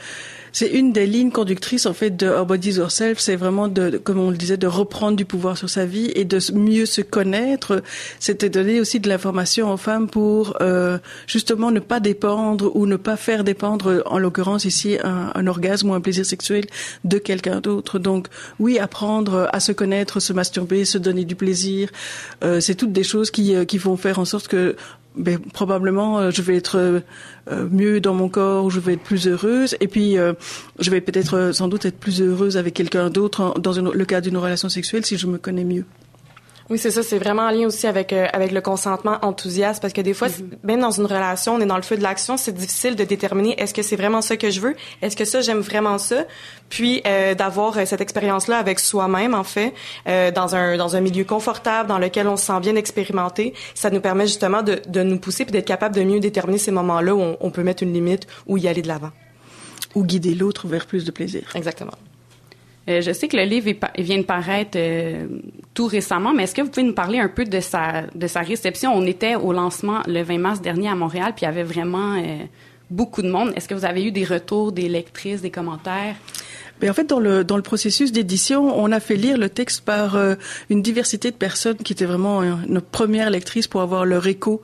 c'est 0.56 0.70
une 0.70 0.90
des 0.90 1.06
lignes 1.06 1.32
conductrices 1.32 1.84
en 1.84 1.92
fait 1.92 2.16
de 2.16 2.26
Our 2.26 2.46
Bodies 2.46 2.78
Ourselves, 2.78 3.18
c'est 3.18 3.36
vraiment 3.36 3.70
comme 4.02 4.18
on 4.18 4.30
le 4.30 4.38
disait, 4.38 4.56
de 4.56 4.66
reprendre 4.66 5.14
du 5.14 5.26
pouvoir 5.26 5.58
sur 5.58 5.68
sa 5.68 5.84
vie 5.84 6.10
et 6.14 6.24
de 6.24 6.38
mieux 6.54 6.86
se 6.86 7.02
connaître. 7.02 7.82
C'était 8.20 8.48
donner 8.48 8.80
aussi 8.80 8.98
de 8.98 9.06
l'information 9.06 9.70
aux 9.70 9.76
femmes 9.76 10.08
pour 10.08 10.56
euh, 10.62 10.96
justement 11.26 11.70
ne 11.70 11.78
pas 11.78 12.00
dépendre 12.00 12.74
ou 12.74 12.86
ne 12.86 12.96
pas 12.96 13.18
faire 13.18 13.44
dépendre, 13.44 14.02
en 14.06 14.18
l'occurrence 14.18 14.64
ici, 14.64 14.96
un, 15.04 15.30
un, 15.34 15.46
orgasme 15.46 15.90
ou 15.90 15.92
un 15.92 16.00
plaisir 16.00 16.24
sexuel 16.24 16.64
de 17.04 17.18
quelqu'un 17.18 17.60
d'autre. 17.60 17.98
Donc 17.98 18.28
oui, 18.58 18.78
apprendre 18.78 19.50
à 19.52 19.60
se 19.60 19.72
connaître, 19.72 20.20
se 20.20 20.32
masturber, 20.32 20.86
se 20.86 20.96
donner 20.96 21.26
du 21.26 21.36
plaisir, 21.36 21.90
euh, 22.42 22.60
c'est 22.60 22.76
toutes 22.76 22.92
des 22.92 23.04
choses 23.04 23.30
qui, 23.30 23.54
euh, 23.54 23.66
qui 23.66 23.76
vont 23.76 23.98
faire 23.98 24.18
en 24.18 24.24
sorte 24.24 24.48
que 24.48 24.74
ben, 25.16 25.38
probablement 25.38 26.18
euh, 26.18 26.30
je 26.30 26.42
vais 26.42 26.56
être 26.56 26.76
euh, 26.76 27.68
mieux 27.70 28.00
dans 28.00 28.14
mon 28.14 28.28
corps, 28.28 28.70
je 28.70 28.80
vais 28.80 28.94
être 28.94 29.02
plus 29.02 29.26
heureuse, 29.26 29.76
et 29.80 29.88
puis 29.88 30.18
euh, 30.18 30.34
je 30.78 30.90
vais 30.90 31.00
peut-être 31.00 31.52
sans 31.52 31.68
doute 31.68 31.86
être 31.86 31.98
plus 31.98 32.20
heureuse 32.20 32.56
avec 32.56 32.74
quelqu'un 32.74 33.08
d'autre 33.08 33.58
dans 33.58 33.72
le 33.72 34.04
cadre 34.04 34.28
d'une 34.28 34.36
relation 34.36 34.68
sexuelle 34.68 35.06
si 35.06 35.16
je 35.16 35.26
me 35.26 35.38
connais 35.38 35.64
mieux. 35.64 35.84
Oui, 36.68 36.78
c'est 36.78 36.90
ça. 36.90 37.02
C'est 37.02 37.18
vraiment 37.18 37.42
en 37.42 37.50
lien 37.50 37.66
aussi 37.66 37.86
avec 37.86 38.12
euh, 38.12 38.26
avec 38.32 38.50
le 38.50 38.60
consentement 38.60 39.18
enthousiaste 39.22 39.80
parce 39.80 39.92
que 39.92 40.00
des 40.00 40.14
fois, 40.14 40.28
mm-hmm. 40.28 40.58
même 40.64 40.80
dans 40.80 40.90
une 40.90 41.06
relation, 41.06 41.54
on 41.54 41.60
est 41.60 41.66
dans 41.66 41.76
le 41.76 41.82
feu 41.82 41.96
de 41.96 42.02
l'action, 42.02 42.36
c'est 42.36 42.52
difficile 42.52 42.96
de 42.96 43.04
déterminer 43.04 43.60
est-ce 43.60 43.72
que 43.72 43.82
c'est 43.82 43.94
vraiment 43.94 44.20
ça 44.20 44.36
que 44.36 44.50
je 44.50 44.60
veux, 44.60 44.74
est-ce 45.00 45.16
que 45.16 45.24
ça 45.24 45.40
j'aime 45.42 45.60
vraiment 45.60 45.98
ça, 45.98 46.24
puis 46.68 47.02
euh, 47.06 47.34
d'avoir 47.34 47.78
euh, 47.78 47.84
cette 47.84 48.00
expérience-là 48.00 48.58
avec 48.58 48.80
soi-même 48.80 49.34
en 49.34 49.44
fait, 49.44 49.74
euh, 50.08 50.32
dans 50.32 50.56
un 50.56 50.76
dans 50.76 50.96
un 50.96 51.00
milieu 51.00 51.24
confortable 51.24 51.88
dans 51.88 51.98
lequel 51.98 52.26
on 52.26 52.36
se 52.36 52.46
sent 52.46 52.60
bien 52.60 52.74
expérimenté, 52.74 53.54
ça 53.74 53.90
nous 53.90 54.00
permet 54.00 54.26
justement 54.26 54.62
de 54.62 54.80
de 54.88 55.02
nous 55.04 55.18
pousser 55.18 55.44
puis 55.44 55.52
d'être 55.52 55.66
capable 55.66 55.94
de 55.94 56.02
mieux 56.02 56.18
déterminer 56.18 56.58
ces 56.58 56.72
moments-là 56.72 57.14
où 57.14 57.20
on, 57.20 57.36
on 57.40 57.50
peut 57.50 57.62
mettre 57.62 57.84
une 57.84 57.92
limite 57.92 58.26
ou 58.46 58.56
y 58.56 58.66
aller 58.66 58.82
de 58.82 58.88
l'avant. 58.88 59.10
Ou 59.94 60.04
guider 60.04 60.34
l'autre 60.34 60.66
vers 60.66 60.86
plus 60.86 61.04
de 61.04 61.12
plaisir. 61.12 61.52
Exactement. 61.54 61.94
Euh, 62.88 63.00
je 63.00 63.12
sais 63.12 63.26
que 63.26 63.36
le 63.36 63.44
livre 63.44 63.72
vient 63.98 64.18
de 64.18 64.22
paraître 64.22 64.76
euh, 64.76 65.26
tout 65.74 65.86
récemment, 65.86 66.32
mais 66.32 66.44
est-ce 66.44 66.54
que 66.54 66.62
vous 66.62 66.68
pouvez 66.68 66.86
nous 66.86 66.94
parler 66.94 67.18
un 67.18 67.28
peu 67.28 67.44
de 67.44 67.60
sa, 67.60 68.02
de 68.14 68.26
sa 68.26 68.40
réception? 68.40 68.92
On 68.94 69.04
était 69.06 69.34
au 69.34 69.52
lancement 69.52 70.02
le 70.06 70.22
20 70.22 70.38
mars 70.38 70.60
dernier 70.60 70.88
à 70.88 70.94
Montréal, 70.94 71.32
puis 71.34 71.44
il 71.44 71.46
y 71.46 71.48
avait 71.48 71.64
vraiment 71.64 72.14
euh, 72.14 72.44
beaucoup 72.90 73.22
de 73.22 73.30
monde. 73.30 73.52
Est-ce 73.56 73.68
que 73.68 73.74
vous 73.74 73.84
avez 73.84 74.04
eu 74.04 74.12
des 74.12 74.24
retours 74.24 74.70
des 74.70 74.88
lectrices, 74.88 75.42
des 75.42 75.50
commentaires? 75.50 76.14
Mais 76.80 76.90
en 76.90 76.94
fait, 76.94 77.04
dans 77.04 77.20
le 77.20 77.44
dans 77.44 77.56
le 77.56 77.62
processus 77.62 78.12
d'édition, 78.12 78.78
on 78.78 78.92
a 78.92 79.00
fait 79.00 79.16
lire 79.16 79.38
le 79.38 79.48
texte 79.48 79.82
par 79.82 80.16
euh, 80.16 80.34
une 80.68 80.82
diversité 80.82 81.30
de 81.30 81.36
personnes 81.36 81.76
qui 81.76 81.92
étaient 81.92 82.04
vraiment 82.04 82.42
euh, 82.42 82.54
nos 82.68 82.80
premières 82.80 83.30
lectrices 83.30 83.66
pour 83.66 83.80
avoir 83.80 84.04
leur 84.04 84.26
écho 84.26 84.62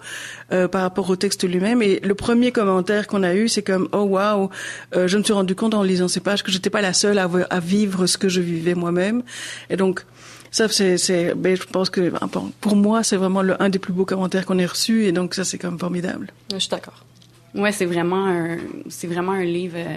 euh, 0.53 0.69
par 0.69 0.83
rapport 0.83 1.09
au 1.09 1.17
texte 1.17 1.45
lui-même. 1.45 1.83
Et 1.83 2.01
le 2.01 2.15
premier 2.15 2.53
commentaire 2.53 3.07
qu'on 3.07 3.23
a 3.23 3.35
eu, 3.35 3.49
c'est 3.49 3.63
comme 3.63 3.89
oh 3.93 4.03
waouh, 4.03 4.51
euh, 4.95 5.09
je 5.09 5.17
me 5.17 5.23
suis 5.23 5.33
rendu 5.33 5.55
compte 5.55 5.75
en 5.75 5.83
lisant 5.83 6.09
ces 6.09 6.21
pages 6.21 6.43
que 6.43 6.53
j'étais 6.53 6.71
pas 6.71 6.83
la 6.83 6.93
seule 6.93 7.19
à, 7.19 7.29
à 7.51 7.61
vivre 7.61 8.07
ce 8.07 8.19
que 8.19 8.29
je 8.29 8.41
vivais 8.41 8.75
moi-même. 8.75 9.23
Et 9.71 9.77
donc 9.77 10.05
ça, 10.51 10.69
c'est, 10.69 10.99
c'est, 10.99 11.35
ben, 11.35 11.57
je 11.57 11.65
pense 11.65 11.89
que 11.89 12.13
pour 12.61 12.77
moi, 12.77 13.03
c'est 13.03 13.17
vraiment 13.17 13.41
le, 13.41 13.61
un 13.63 13.71
des 13.71 13.79
plus 13.79 13.95
beaux 13.95 14.05
commentaires 14.05 14.45
qu'on 14.45 14.59
ait 14.59 14.67
reçus, 14.67 15.07
et 15.07 15.13
donc 15.13 15.35
ça, 15.35 15.45
c'est 15.45 15.57
quand 15.57 15.71
même 15.71 15.79
formidable. 15.79 16.29
Je 16.53 16.59
suis 16.59 16.69
d'accord. 16.69 17.07
Ouais, 17.55 17.73
c'est 17.73 17.87
vraiment 17.87 18.27
un, 18.27 18.59
c'est 18.91 19.07
vraiment 19.07 19.33
un 19.33 19.45
livre. 19.45 19.77
Euh 19.79 19.97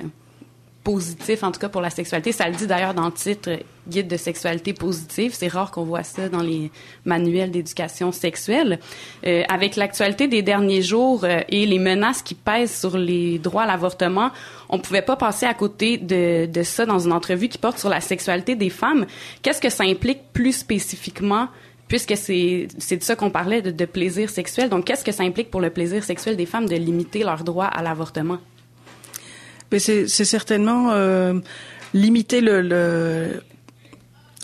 positif, 0.86 1.43
en 1.43 1.52
tout 1.52 1.60
cas 1.60 1.67
pour 1.67 1.82
la 1.82 1.89
sexualité. 1.89 2.32
Ça 2.32 2.48
le 2.48 2.56
dit 2.56 2.67
d'ailleurs 2.67 2.93
dans 2.93 3.08
le 3.08 3.12
titre 3.12 3.50
Guide 3.89 4.08
de 4.08 4.17
sexualité 4.17 4.71
positive. 4.71 5.34
C'est 5.34 5.48
rare 5.48 5.71
qu'on 5.71 5.84
voit 5.84 6.04
ça 6.04 6.30
dans 6.30 6.41
les 6.41 6.71
manuels 7.06 7.52
d'éducation 7.52 8.12
sexuelle. 8.12 8.80
Euh, 9.26 9.43
avec 9.50 9.76
l'actualité 9.76 10.28
des 10.28 10.43
derniers 10.43 10.84
jours 10.84 11.24
euh, 11.24 11.41
et 11.50 11.65
les 11.65 11.80
menaces 11.80 12.21
qui 12.21 12.36
pèsent 12.36 12.80
sur 12.80 12.98
les 12.98 13.39
droits 13.39 13.63
à 13.63 13.67
l'avortement, 13.67 14.30
on 14.69 14.80
pouvait 14.80 15.02
pas 15.02 15.15
passer 15.15 15.48
à 15.48 15.56
côté 15.56 15.98
de, 15.98 16.45
de 16.45 16.63
ça 16.63 16.86
dans 16.86 17.00
une 17.00 17.12
entrevue 17.12 17.50
qui 17.50 17.58
porte 17.58 17.80
sur 17.80 17.89
la 17.89 18.00
sexualité 18.00 18.56
des 18.56 18.69
femmes. 18.69 19.08
Qu'est-ce 19.41 19.62
que 19.62 19.71
ça 19.71 19.84
implique 19.84 20.21
plus 20.34 20.54
spécifiquement 20.54 21.48
puisque 21.88 22.15
c'est 22.15 22.67
de 22.67 23.04
ça 23.04 23.15
qu'on 23.15 23.32
parlait 23.32 23.63
de, 23.63 23.71
de 23.71 23.86
plaisir 23.86 24.30
sexuel? 24.30 24.69
Donc 24.69 24.86
qu'est-ce 24.86 25.04
que 25.04 25.12
ça 25.12 25.24
implique 25.24 25.50
pour 25.50 25.62
le 25.62 25.71
plaisir 25.71 26.04
sexuel 26.04 26.38
des 26.38 26.45
femmes 26.45 26.67
de 26.67 26.76
limiter 26.76 27.24
leur 27.24 27.43
droit 27.43 27.65
à 27.65 27.82
l'avortement? 27.82 28.38
Mais 29.75 29.79
c'est 29.79 30.07
certainement 30.07 30.93
euh, 30.93 31.33
limiter 31.93 32.39
le, 32.39 32.61
le 32.61 33.41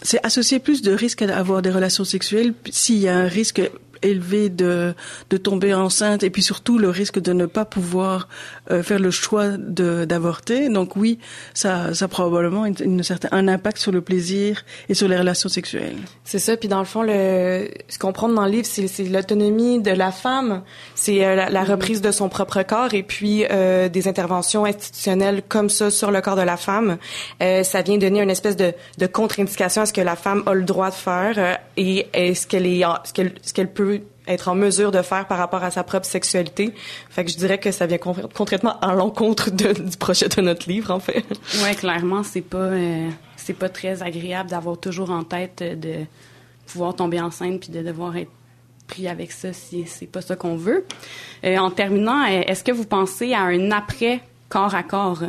c'est 0.02 0.20
associer 0.26 0.60
plus 0.60 0.82
de 0.82 0.92
risques 0.92 1.22
à 1.22 1.38
avoir 1.38 1.62
des 1.62 1.70
relations 1.70 2.04
sexuelles 2.04 2.54
s'il 2.70 2.98
y 2.98 3.08
a 3.08 3.16
un 3.16 3.30
risque 3.30 3.62
élevé 4.02 4.50
de, 4.50 4.94
de 5.30 5.38
tomber 5.38 5.74
enceinte 5.74 6.24
et 6.24 6.30
puis 6.30 6.42
surtout 6.42 6.78
le 6.78 6.90
risque 6.90 7.20
de 7.20 7.34
ne 7.34 7.46
pas 7.46 7.66
pouvoir 7.66 8.28
euh, 8.70 8.84
faire 8.84 9.00
le 9.00 9.12
choix 9.12 9.50
d'avorter. 9.58 10.70
Donc 10.70 10.96
oui, 10.96 11.20
ça, 11.54 11.94
ça 11.94 12.06
a 12.06 12.08
probablement 12.08 12.66
une, 12.66 12.76
une 12.84 13.04
certain, 13.04 13.30
un 13.32 13.48
impact 13.48 13.78
sur 13.78 13.92
le 13.92 14.02
plaisir 14.02 14.64
et 14.90 14.94
sur 14.94 15.08
les 15.08 15.18
relations 15.18 15.50
sexuelles. 15.50 15.98
C'est 16.24 16.40
ça. 16.40 16.58
Puis 16.58 16.68
dans 16.68 16.80
le 16.80 16.86
fond, 16.86 17.04
le, 17.04 17.70
ce 17.88 18.00
qu'on 18.00 18.14
prend 18.14 18.30
dans 18.30 18.46
le 18.46 18.52
livre, 18.52 18.68
c'est 18.68 19.04
l'autonomie 19.04 19.82
de 19.82 19.92
la 19.92 20.12
femme, 20.12 20.64
c'est 20.96 21.26
euh, 21.26 21.36
la, 21.36 21.50
la, 21.50 21.64
reprise 21.64 22.02
de 22.02 22.12
son 22.12 22.30
propre 22.30 22.64
corps 22.64 22.94
et 22.94 23.04
puis 23.04 23.46
euh, 23.50 23.88
des 23.88 24.08
interventions 24.08 24.66
institutionnelles 24.66 25.42
comme 25.48 25.70
ça 25.70 25.90
sur 25.90 26.12
le 26.12 26.22
corps 26.22 26.36
de 26.36 26.42
la 26.42 26.58
femme. 26.58 26.98
Ça 27.40 27.82
vient 27.82 27.98
donner 27.98 28.22
une 28.22 28.30
espèce 28.30 28.56
de, 28.56 28.74
de 28.98 29.06
contre-indication 29.06 29.84
à 29.84 29.86
ce 29.86 29.94
que 29.94 30.02
la 30.02 30.16
femme 30.16 30.44
a 30.46 30.54
le 30.54 30.64
droit 30.64 30.90
de 30.90 30.96
faire 30.96 31.60
et, 31.78 32.08
et 32.14 32.36
ce 32.36 32.48
qu'elle 32.48 32.66
est, 32.66 32.84
ce 33.04 33.14
qu'elle, 33.14 33.34
ce 33.42 33.54
qu'elle 33.54 33.72
peut 33.72 33.91
être 34.28 34.48
en 34.48 34.56
mesure 34.56 34.92
de 34.92 35.02
faire 35.02 35.28
par 35.28 35.38
rapport 35.38 35.64
à 35.64 35.72
sa 35.72 35.84
propre 35.84 36.06
sexualité. 36.06 36.74
Fait 37.10 37.26
que 37.26 37.32
je 37.32 37.38
dirais 37.38 37.58
que 37.58 37.72
ça 37.72 37.86
vient 37.86 37.98
concrètement 37.98 38.80
à 38.80 38.94
l'encontre 38.94 39.52
du 39.52 39.98
projet 39.98 40.28
de 40.30 40.42
notre 40.42 40.70
livre, 40.70 40.92
en 40.92 41.00
fait. 41.00 41.24
Ouais, 41.64 41.76
clairement, 41.76 42.24
c'est 42.24 42.42
pas 42.42 42.58
euh, 42.58 43.10
c'est 43.36 43.54
pas 43.54 43.70
très 43.70 44.04
agréable 44.04 44.50
d'avoir 44.50 44.78
toujours 44.78 45.12
en 45.12 45.24
tête 45.24 45.64
de 45.64 46.06
pouvoir 46.68 46.96
tomber 46.96 47.20
enceinte 47.20 47.60
puis 47.60 47.70
de 47.70 47.82
devoir 47.82 48.16
être 48.16 48.32
pris 48.88 49.08
avec 49.08 49.32
ça 49.32 49.54
si 49.54 49.86
c'est 49.88 50.08
pas 50.08 50.22
ça 50.22 50.36
qu'on 50.36 50.56
veut. 50.56 50.86
Euh, 51.44 51.58
en 51.58 51.72
terminant, 51.72 52.24
est-ce 52.26 52.64
que 52.64 52.72
vous 52.72 52.86
pensez 52.86 53.34
à 53.34 53.42
un 53.42 53.72
après 53.72 54.22
corps 54.50 54.76
à 54.76 54.84
corps? 54.84 55.24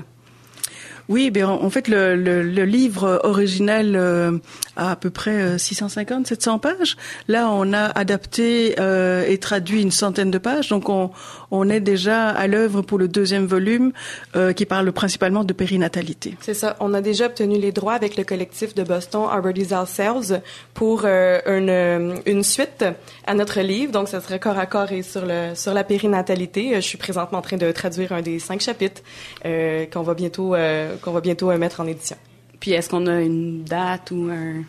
Oui, 1.08 1.30
bien, 1.30 1.48
en 1.48 1.70
fait, 1.70 1.88
le, 1.88 2.42
livre 2.64 3.20
original 3.24 3.96
euh, 3.96 4.38
a 4.76 4.92
à 4.92 4.96
peu 4.96 5.10
près 5.10 5.58
650, 5.58 6.26
700 6.26 6.58
pages. 6.58 6.96
Là, 7.28 7.48
on 7.50 7.72
a 7.72 7.86
adapté 7.86 8.76
euh, 8.78 9.24
et 9.26 9.38
traduit 9.38 9.82
une 9.82 9.90
centaine 9.90 10.30
de 10.30 10.38
pages, 10.38 10.68
donc 10.68 10.88
on, 10.88 11.10
on 11.52 11.68
est 11.68 11.80
déjà 11.80 12.30
à 12.30 12.46
l'œuvre 12.46 12.80
pour 12.80 12.98
le 12.98 13.06
deuxième 13.08 13.46
volume 13.46 13.92
euh, 14.34 14.54
qui 14.54 14.64
parle 14.64 14.90
principalement 14.90 15.44
de 15.44 15.52
périnatalité. 15.52 16.34
C'est 16.40 16.54
ça. 16.54 16.76
On 16.80 16.94
a 16.94 17.02
déjà 17.02 17.26
obtenu 17.26 17.58
les 17.58 17.72
droits 17.72 17.92
avec 17.92 18.16
le 18.16 18.24
collectif 18.24 18.74
de 18.74 18.82
Boston, 18.82 19.28
Arbor 19.30 19.52
Cells, 19.86 20.40
pour 20.72 21.02
euh, 21.04 21.40
une, 21.46 22.20
une 22.24 22.42
suite 22.42 22.84
à 23.26 23.34
notre 23.34 23.60
livre. 23.60 23.92
Donc, 23.92 24.08
ça 24.08 24.22
serait 24.22 24.40
corps 24.40 24.58
à 24.58 24.64
corps 24.64 24.90
et 24.92 25.02
sur, 25.02 25.26
le, 25.26 25.54
sur 25.54 25.74
la 25.74 25.84
périnatalité. 25.84 26.74
Je 26.74 26.80
suis 26.80 26.98
présentement 26.98 27.38
en 27.38 27.42
train 27.42 27.58
de 27.58 27.70
traduire 27.70 28.12
un 28.12 28.22
des 28.22 28.38
cinq 28.38 28.62
chapitres 28.62 29.02
euh, 29.44 29.84
qu'on 29.92 30.02
va 30.02 30.14
bientôt 30.14 30.56
qu'on 31.02 31.12
va 31.12 31.20
bientôt 31.20 31.52
mettre 31.58 31.80
en 31.80 31.86
édition. 31.86 32.16
Puis 32.60 32.72
est-ce 32.72 32.88
qu'on 32.88 33.06
a 33.06 33.20
une 33.20 33.62
date 33.64 34.10
ou 34.10 34.30
un 34.30 34.62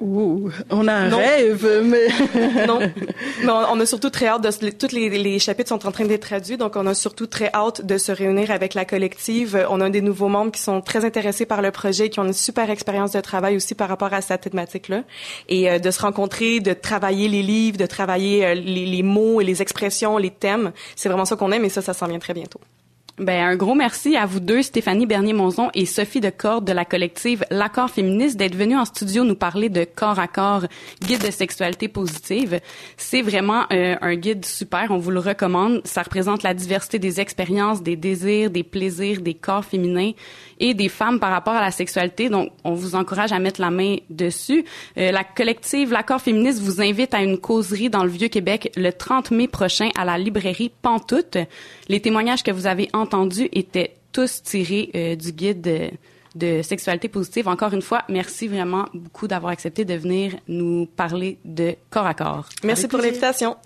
Ouh, 0.00 0.50
on 0.70 0.88
a 0.88 0.94
un 0.94 1.08
non. 1.08 1.18
rêve, 1.18 1.82
mais 1.84 2.08
non. 2.66 2.78
Mais 3.42 3.50
on, 3.50 3.72
on, 3.72 3.80
a 3.80 3.86
surtout 3.86 4.08
très 4.10 4.26
hâte 4.26 4.42
de 4.42 4.70
tous 4.70 4.92
les, 4.92 5.10
les, 5.10 5.38
chapitres 5.38 5.68
sont 5.68 5.86
en 5.86 5.92
train 5.92 6.04
d'être 6.04 6.22
traduits, 6.22 6.56
donc 6.56 6.76
on 6.76 6.86
a 6.86 6.94
surtout 6.94 7.26
très 7.26 7.50
hâte 7.52 7.84
de 7.84 7.98
se 7.98 8.12
réunir 8.12 8.50
avec 8.50 8.74
la 8.74 8.84
collective. 8.84 9.66
On 9.70 9.80
a 9.80 9.90
des 9.90 10.00
nouveaux 10.00 10.28
membres 10.28 10.52
qui 10.52 10.60
sont 10.60 10.80
très 10.80 11.04
intéressés 11.04 11.44
par 11.46 11.60
le 11.60 11.70
projet, 11.70 12.08
qui 12.08 12.18
ont 12.18 12.24
une 12.24 12.32
super 12.32 12.70
expérience 12.70 13.12
de 13.12 13.20
travail 13.20 13.56
aussi 13.56 13.74
par 13.74 13.88
rapport 13.88 14.12
à 14.12 14.20
cette 14.22 14.42
thématique-là, 14.42 15.02
et 15.48 15.70
euh, 15.70 15.78
de 15.78 15.90
se 15.90 16.00
rencontrer, 16.00 16.60
de 16.60 16.72
travailler 16.72 17.28
les 17.28 17.42
livres, 17.42 17.76
de 17.76 17.86
travailler 17.86 18.46
euh, 18.46 18.54
les, 18.54 18.86
les 18.86 19.02
mots 19.02 19.40
et 19.40 19.44
les 19.44 19.60
expressions, 19.60 20.16
les 20.16 20.30
thèmes. 20.30 20.72
C'est 20.96 21.08
vraiment 21.08 21.26
ça 21.26 21.36
qu'on 21.36 21.52
aime, 21.52 21.64
et 21.64 21.70
ça, 21.70 21.82
ça 21.82 21.92
s'en 21.92 22.06
vient 22.06 22.18
très 22.18 22.34
bientôt. 22.34 22.60
Ben, 23.20 23.44
un 23.44 23.54
gros 23.54 23.74
merci 23.74 24.16
à 24.16 24.24
vous 24.24 24.40
deux, 24.40 24.62
Stéphanie 24.62 25.04
Bernier-Monzon 25.04 25.68
et 25.74 25.84
Sophie 25.84 26.22
de 26.22 26.30
Corde 26.30 26.66
de 26.66 26.72
la 26.72 26.86
collective 26.86 27.44
L'accord 27.50 27.90
féministe, 27.90 28.38
d'être 28.38 28.54
venues 28.54 28.78
en 28.78 28.86
studio 28.86 29.24
nous 29.24 29.34
parler 29.34 29.68
de 29.68 29.84
corps 29.84 30.18
à 30.18 30.26
corps, 30.26 30.64
guide 31.02 31.26
de 31.26 31.30
sexualité 31.30 31.88
positive. 31.88 32.60
C'est 32.96 33.20
vraiment 33.20 33.64
euh, 33.74 33.96
un 34.00 34.14
guide 34.14 34.46
super, 34.46 34.86
on 34.88 34.96
vous 34.96 35.10
le 35.10 35.20
recommande. 35.20 35.82
Ça 35.84 36.02
représente 36.02 36.42
la 36.42 36.54
diversité 36.54 36.98
des 36.98 37.20
expériences, 37.20 37.82
des 37.82 37.94
désirs, 37.94 38.50
des 38.50 38.62
plaisirs, 38.62 39.20
des 39.20 39.34
corps 39.34 39.66
féminins 39.66 40.12
et 40.60 40.74
des 40.74 40.88
femmes 40.88 41.18
par 41.18 41.30
rapport 41.30 41.54
à 41.54 41.60
la 41.60 41.70
sexualité. 41.70 42.28
Donc, 42.28 42.52
on 42.64 42.74
vous 42.74 42.94
encourage 42.94 43.32
à 43.32 43.38
mettre 43.38 43.60
la 43.60 43.70
main 43.70 43.96
dessus. 44.10 44.64
Euh, 44.98 45.10
la 45.10 45.24
collective 45.24 45.92
L'accord 45.92 46.20
féministe 46.20 46.60
vous 46.60 46.80
invite 46.80 47.14
à 47.14 47.22
une 47.22 47.38
causerie 47.38 47.90
dans 47.90 48.04
le 48.04 48.10
Vieux-Québec 48.10 48.72
le 48.76 48.90
30 48.92 49.32
mai 49.32 49.48
prochain 49.48 49.88
à 49.98 50.04
la 50.04 50.18
librairie 50.18 50.70
Pantoute. 50.82 51.38
Les 51.88 52.00
témoignages 52.00 52.42
que 52.42 52.50
vous 52.50 52.66
avez 52.66 52.88
entendus 52.92 53.48
étaient 53.52 53.96
tous 54.12 54.42
tirés 54.42 54.90
euh, 54.94 55.16
du 55.16 55.32
guide 55.32 55.66
euh, 55.66 55.88
de 56.34 56.62
sexualité 56.62 57.08
positive. 57.08 57.48
Encore 57.48 57.72
une 57.72 57.82
fois, 57.82 58.02
merci 58.08 58.46
vraiment 58.46 58.86
beaucoup 58.94 59.26
d'avoir 59.26 59.52
accepté 59.52 59.84
de 59.84 59.94
venir 59.94 60.36
nous 60.46 60.86
parler 60.86 61.38
de 61.44 61.74
corps 61.90 62.06
à 62.06 62.14
corps. 62.14 62.48
Merci 62.62 62.86
pour 62.86 63.00
l'invitation. 63.00 63.56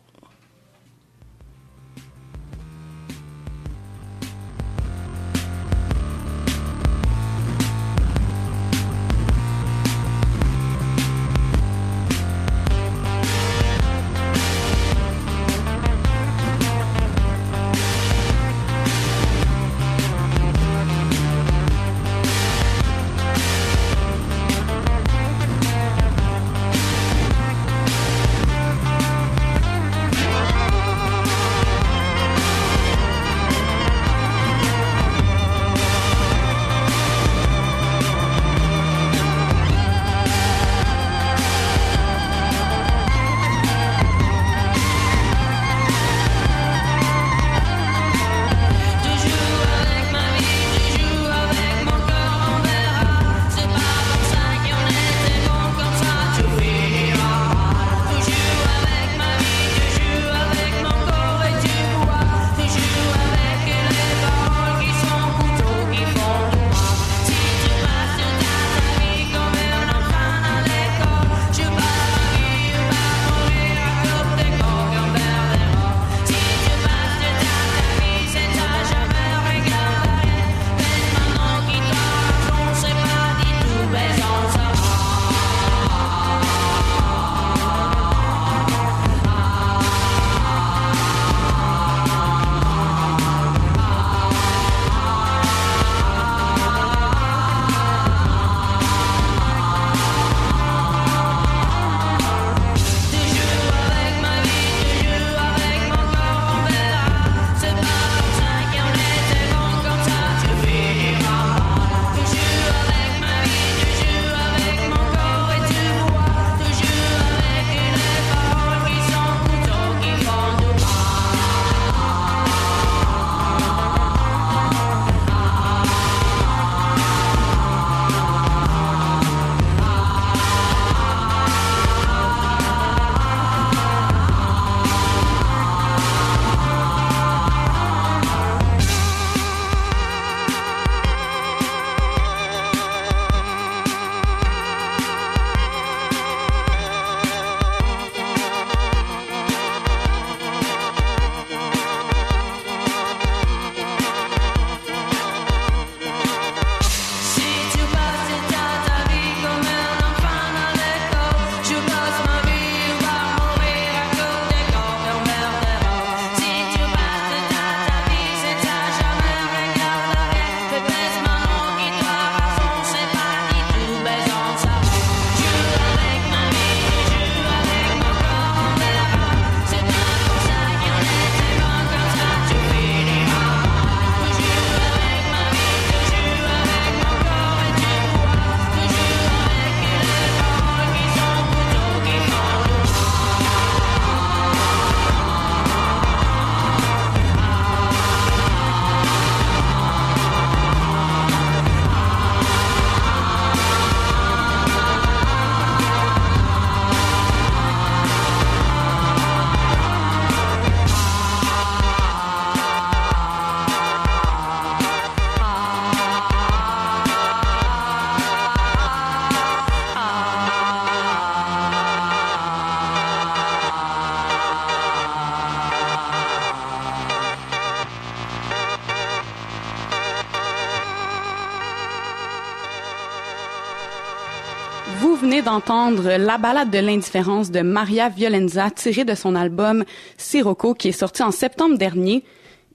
D'entendre 235.55 236.17
la 236.19 236.37
balade 236.37 236.71
de 236.71 236.81
l'indifférence 236.81 237.53
de 237.53 237.61
Maria 237.61 238.09
Violenza 238.09 238.73
tirée 238.73 239.05
de 239.05 239.15
son 239.15 239.37
album 239.37 239.85
Sirocco 240.19 240.75
qui 240.75 240.89
est 240.89 240.93
sorti 240.93 241.23
en 241.23 241.31
septembre 241.31 241.79
dernier. 241.79 242.25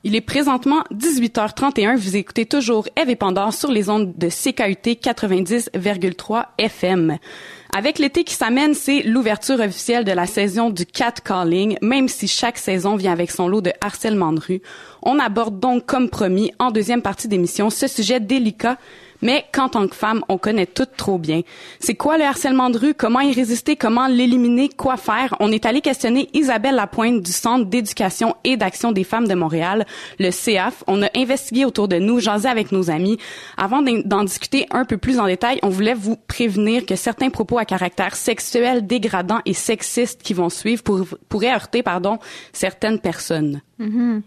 Il 0.05 0.15
est 0.15 0.21
présentement 0.21 0.85
18h31. 0.93 1.97
Vous 1.97 2.15
écoutez 2.15 2.45
toujours 2.45 2.87
Eve 2.95 3.09
et 3.09 3.17
Pandore 3.17 3.53
sur 3.53 3.69
les 3.69 3.89
ondes 3.89 4.13
de 4.15 4.29
CKUT 4.29 4.95
90,3 4.95 6.45
FM. 6.57 7.17
Avec 7.75 7.99
l'été 7.99 8.23
qui 8.23 8.33
s'amène, 8.33 8.73
c'est 8.73 9.03
l'ouverture 9.03 9.59
officielle 9.59 10.05
de 10.05 10.13
la 10.13 10.25
saison 10.25 10.69
du 10.69 10.85
cat 10.85 11.15
calling, 11.21 11.77
même 11.81 12.07
si 12.07 12.29
chaque 12.29 12.57
saison 12.57 12.95
vient 12.95 13.11
avec 13.11 13.29
son 13.29 13.49
lot 13.49 13.59
de 13.59 13.73
harcèlement 13.81 14.31
de 14.31 14.39
rue. 14.39 14.61
On 15.03 15.19
aborde 15.19 15.59
donc, 15.59 15.85
comme 15.85 16.09
promis, 16.09 16.53
en 16.59 16.71
deuxième 16.71 17.01
partie 17.01 17.27
d'émission, 17.27 17.69
ce 17.69 17.87
sujet 17.87 18.21
délicat 18.21 18.77
mais 19.21 19.45
qu'en 19.51 19.69
tant 19.69 19.87
que 19.87 19.95
femme, 19.95 20.23
on 20.29 20.37
connaît 20.37 20.65
tout 20.65 20.85
trop 20.85 21.17
bien. 21.17 21.41
C'est 21.79 21.95
quoi 21.95 22.17
le 22.17 22.23
harcèlement 22.23 22.69
de 22.69 22.77
rue? 22.77 22.93
Comment 22.93 23.21
y 23.21 23.31
résister? 23.31 23.75
Comment 23.75 24.07
l'éliminer? 24.07 24.69
Quoi 24.69 24.97
faire? 24.97 25.35
On 25.39 25.51
est 25.51 25.65
allé 25.65 25.81
questionner 25.81 26.29
Isabelle 26.33 26.75
Lapointe 26.75 27.21
du 27.21 27.31
Centre 27.31 27.65
d'éducation 27.65 28.35
et 28.43 28.57
d'action 28.57 28.91
des 28.91 29.03
femmes 29.03 29.27
de 29.27 29.35
Montréal, 29.35 29.85
le 30.19 30.31
CAF. 30.31 30.83
On 30.87 31.03
a 31.03 31.09
investigué 31.15 31.65
autour 31.65 31.87
de 31.87 31.97
nous, 31.97 32.19
jasé 32.19 32.47
avec 32.47 32.71
nos 32.71 32.89
amis. 32.89 33.17
Avant 33.57 33.81
d'en 33.81 34.23
discuter 34.23 34.65
un 34.71 34.85
peu 34.85 34.97
plus 34.97 35.19
en 35.19 35.25
détail, 35.25 35.59
on 35.63 35.69
voulait 35.69 35.93
vous 35.93 36.15
prévenir 36.15 36.85
que 36.85 36.95
certains 36.95 37.29
propos 37.29 37.57
à 37.57 37.65
caractère 37.65 38.15
sexuel, 38.15 38.87
dégradant 38.87 39.39
et 39.45 39.53
sexiste 39.53 40.21
qui 40.21 40.33
vont 40.33 40.49
suivre 40.49 40.83
pour, 40.83 41.05
pourraient 41.27 41.53
heurter, 41.53 41.83
pardon, 41.83 42.19
certaines 42.53 42.99
personnes. 42.99 43.61
Mm-hmm. 43.79 44.21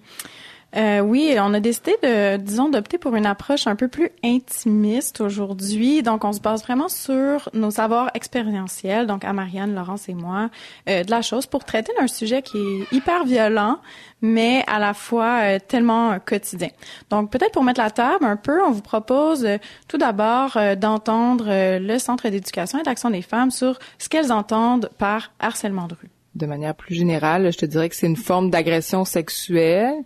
Euh, 0.75 1.01
oui, 1.01 1.37
on 1.39 1.53
a 1.53 1.61
décidé 1.61 1.95
de, 2.03 2.39
disons, 2.39 2.71
d'opter 2.71 2.97
pour 2.97 3.15
une 3.15 3.27
approche 3.27 3.67
un 3.67 3.77
peu 3.77 3.89
plus 3.89 4.11
intimiste 4.25 5.21
aujourd'hui. 5.21 6.03
Donc, 6.03 6.25
on 6.25 6.33
se 6.33 6.41
base 6.41 6.63
vraiment 6.63 6.89
sur 6.89 7.51
nos 7.53 7.71
savoirs 7.71 8.11
expérientiels, 8.15 9.07
donc 9.07 9.25
à 9.25 9.33
Marianne, 9.35 9.75
Laurence 9.75 10.09
et 10.09 10.15
moi, 10.15 10.49
euh, 10.89 11.05
de 11.05 11.11
la 11.11 11.21
chose 11.21 11.47
pour 11.47 11.65
traiter 11.65 11.93
d'un 11.99 12.07
sujet 12.07 12.41
qui 12.41 12.57
est 12.57 12.93
hyper 12.93 13.25
violent, 13.25 13.81
mais 14.23 14.65
à 14.67 14.79
la 14.79 14.95
fois 14.95 15.41
euh, 15.43 15.59
tellement 15.59 16.19
quotidien. 16.25 16.71
Donc, 17.11 17.31
peut-être 17.31 17.53
pour 17.53 17.65
mettre 17.65 17.81
la 17.81 17.91
table 17.91 18.25
un 18.25 18.37
peu, 18.37 18.63
on 18.63 18.71
vous 18.71 18.83
propose 18.83 19.47
tout 19.89 19.99
d'abord 19.99 20.57
d'entendre 20.77 21.79
le 21.79 21.99
Centre 21.99 22.29
d'éducation 22.29 22.79
et 22.79 22.83
d'action 22.83 23.11
des 23.11 23.23
femmes 23.23 23.51
sur 23.51 23.79
ce 23.99 24.09
qu'elles 24.09 24.33
entendent 24.33 24.89
par 24.99 25.33
harcèlement 25.39 25.87
de 25.87 25.95
rue. 26.01 26.12
De 26.35 26.47
manière 26.47 26.75
plus 26.75 26.95
générale, 26.95 27.53
je 27.53 27.59
te 27.59 27.67
dirais 27.67 27.89
que 27.89 27.95
c'est 27.95 28.07
une 28.07 28.17
forme 28.17 28.49
d'agression 28.49 29.05
sexuelle 29.05 29.97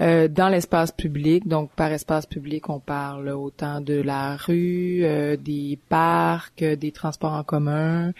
euh, 0.00 0.26
dans 0.26 0.48
l'espace 0.48 0.90
public. 0.90 1.46
Donc, 1.46 1.70
par 1.70 1.92
espace 1.92 2.26
public, 2.26 2.68
on 2.68 2.80
parle 2.80 3.28
autant 3.28 3.80
de 3.80 3.94
la 3.94 4.36
rue, 4.36 5.00
euh, 5.04 5.36
des 5.36 5.78
parcs, 5.88 6.64
des 6.64 6.90
transports 6.90 7.32
en 7.32 7.44
commun. 7.44 8.12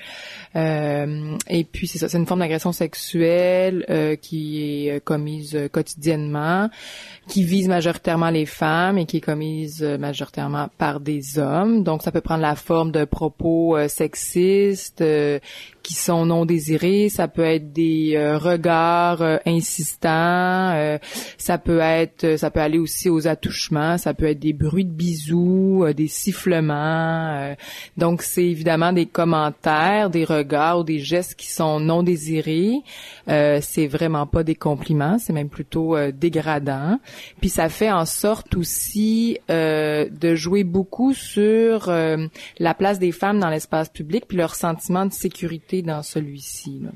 Euh, 0.55 1.37
et 1.49 1.64
puis, 1.64 1.88
c'est 1.88 1.99
ça, 1.99 2.09
c'est 2.09 2.18
une 2.18 2.27
forme 2.27 2.40
d'agression 2.40 2.73
sexuelle 2.73 4.18
qui 4.23 4.88
est 4.88 5.05
commise 5.05 5.59
quotidiennement, 5.73 6.71
qui 7.27 7.42
vise 7.42 7.68
majoritairement 7.68 8.31
les 8.31 8.47
femmes 8.47 8.99
et 8.99 9.07
qui 9.07 9.18
est 9.18 9.21
commise 9.21 9.83
majoritairement 9.83 10.68
par 10.79 11.01
des 11.01 11.38
hommes. 11.38 11.83
Donc, 11.83 12.03
ça 12.03 12.12
peut 12.12 12.21
prendre 12.21 12.42
la 12.42 12.55
forme 12.55 12.92
de 12.92 13.05
propos 13.05 13.77
sexistes, 13.88 15.03
qui 15.88 15.94
sont 15.94 16.27
non 16.27 16.44
désirés, 16.44 17.09
ça 17.09 17.29
peut 17.29 17.46
être 17.46 17.72
des 17.72 18.12
euh, 18.14 18.37
regards 18.37 19.22
euh, 19.22 19.38
insistants, 19.46 20.74
euh, 20.74 20.98
ça 21.38 21.57
peut 21.57 21.79
être 21.79 22.24
euh, 22.24 22.37
ça 22.37 22.51
peut 22.51 22.61
aller 22.61 22.77
aussi 22.77 23.09
aux 23.09 23.27
attouchements, 23.27 23.96
ça 23.96 24.12
peut 24.12 24.27
être 24.27 24.38
des 24.38 24.53
bruits 24.53 24.85
de 24.85 24.90
bisous, 24.90 25.85
euh, 25.87 25.94
des 25.94 26.07
sifflements. 26.07 27.33
euh, 27.33 27.55
donc 27.96 28.20
c'est 28.20 28.44
évidemment 28.44 28.92
des 28.92 29.07
commentaires, 29.07 30.11
des 30.11 30.27
regards 30.27 30.81
ou 30.81 30.85
des 30.85 30.98
gestes 30.98 31.37
qui 31.37 31.51
sont 31.51 31.81
non 31.81 32.03
désirés. 32.03 32.83
C'est 33.27 33.87
vraiment 33.87 34.27
pas 34.27 34.42
des 34.42 34.55
compliments, 34.55 35.18
c'est 35.18 35.33
même 35.33 35.48
plutôt 35.48 35.96
dégradant. 36.12 36.98
Puis 37.40 37.51
ça 37.51 37.68
fait 37.68 37.90
en 37.90 38.07
sorte 38.07 38.57
aussi 38.57 39.38
de 39.48 40.35
jouer 40.35 40.64
beaucoup 40.64 41.12
sur 41.12 41.90
la 41.90 42.74
place 42.74 42.98
des 42.98 43.12
femmes 43.12 43.38
dans 43.38 43.51
l'espace 43.51 43.90
public 43.90 44.24
puis 44.27 44.38
leur 44.38 44.55
sentiment 44.55 45.05
de 45.05 45.12
sécurité 45.12 45.78
dans 45.83 46.03
celui-ci. 46.03 46.81
là. 46.83 46.91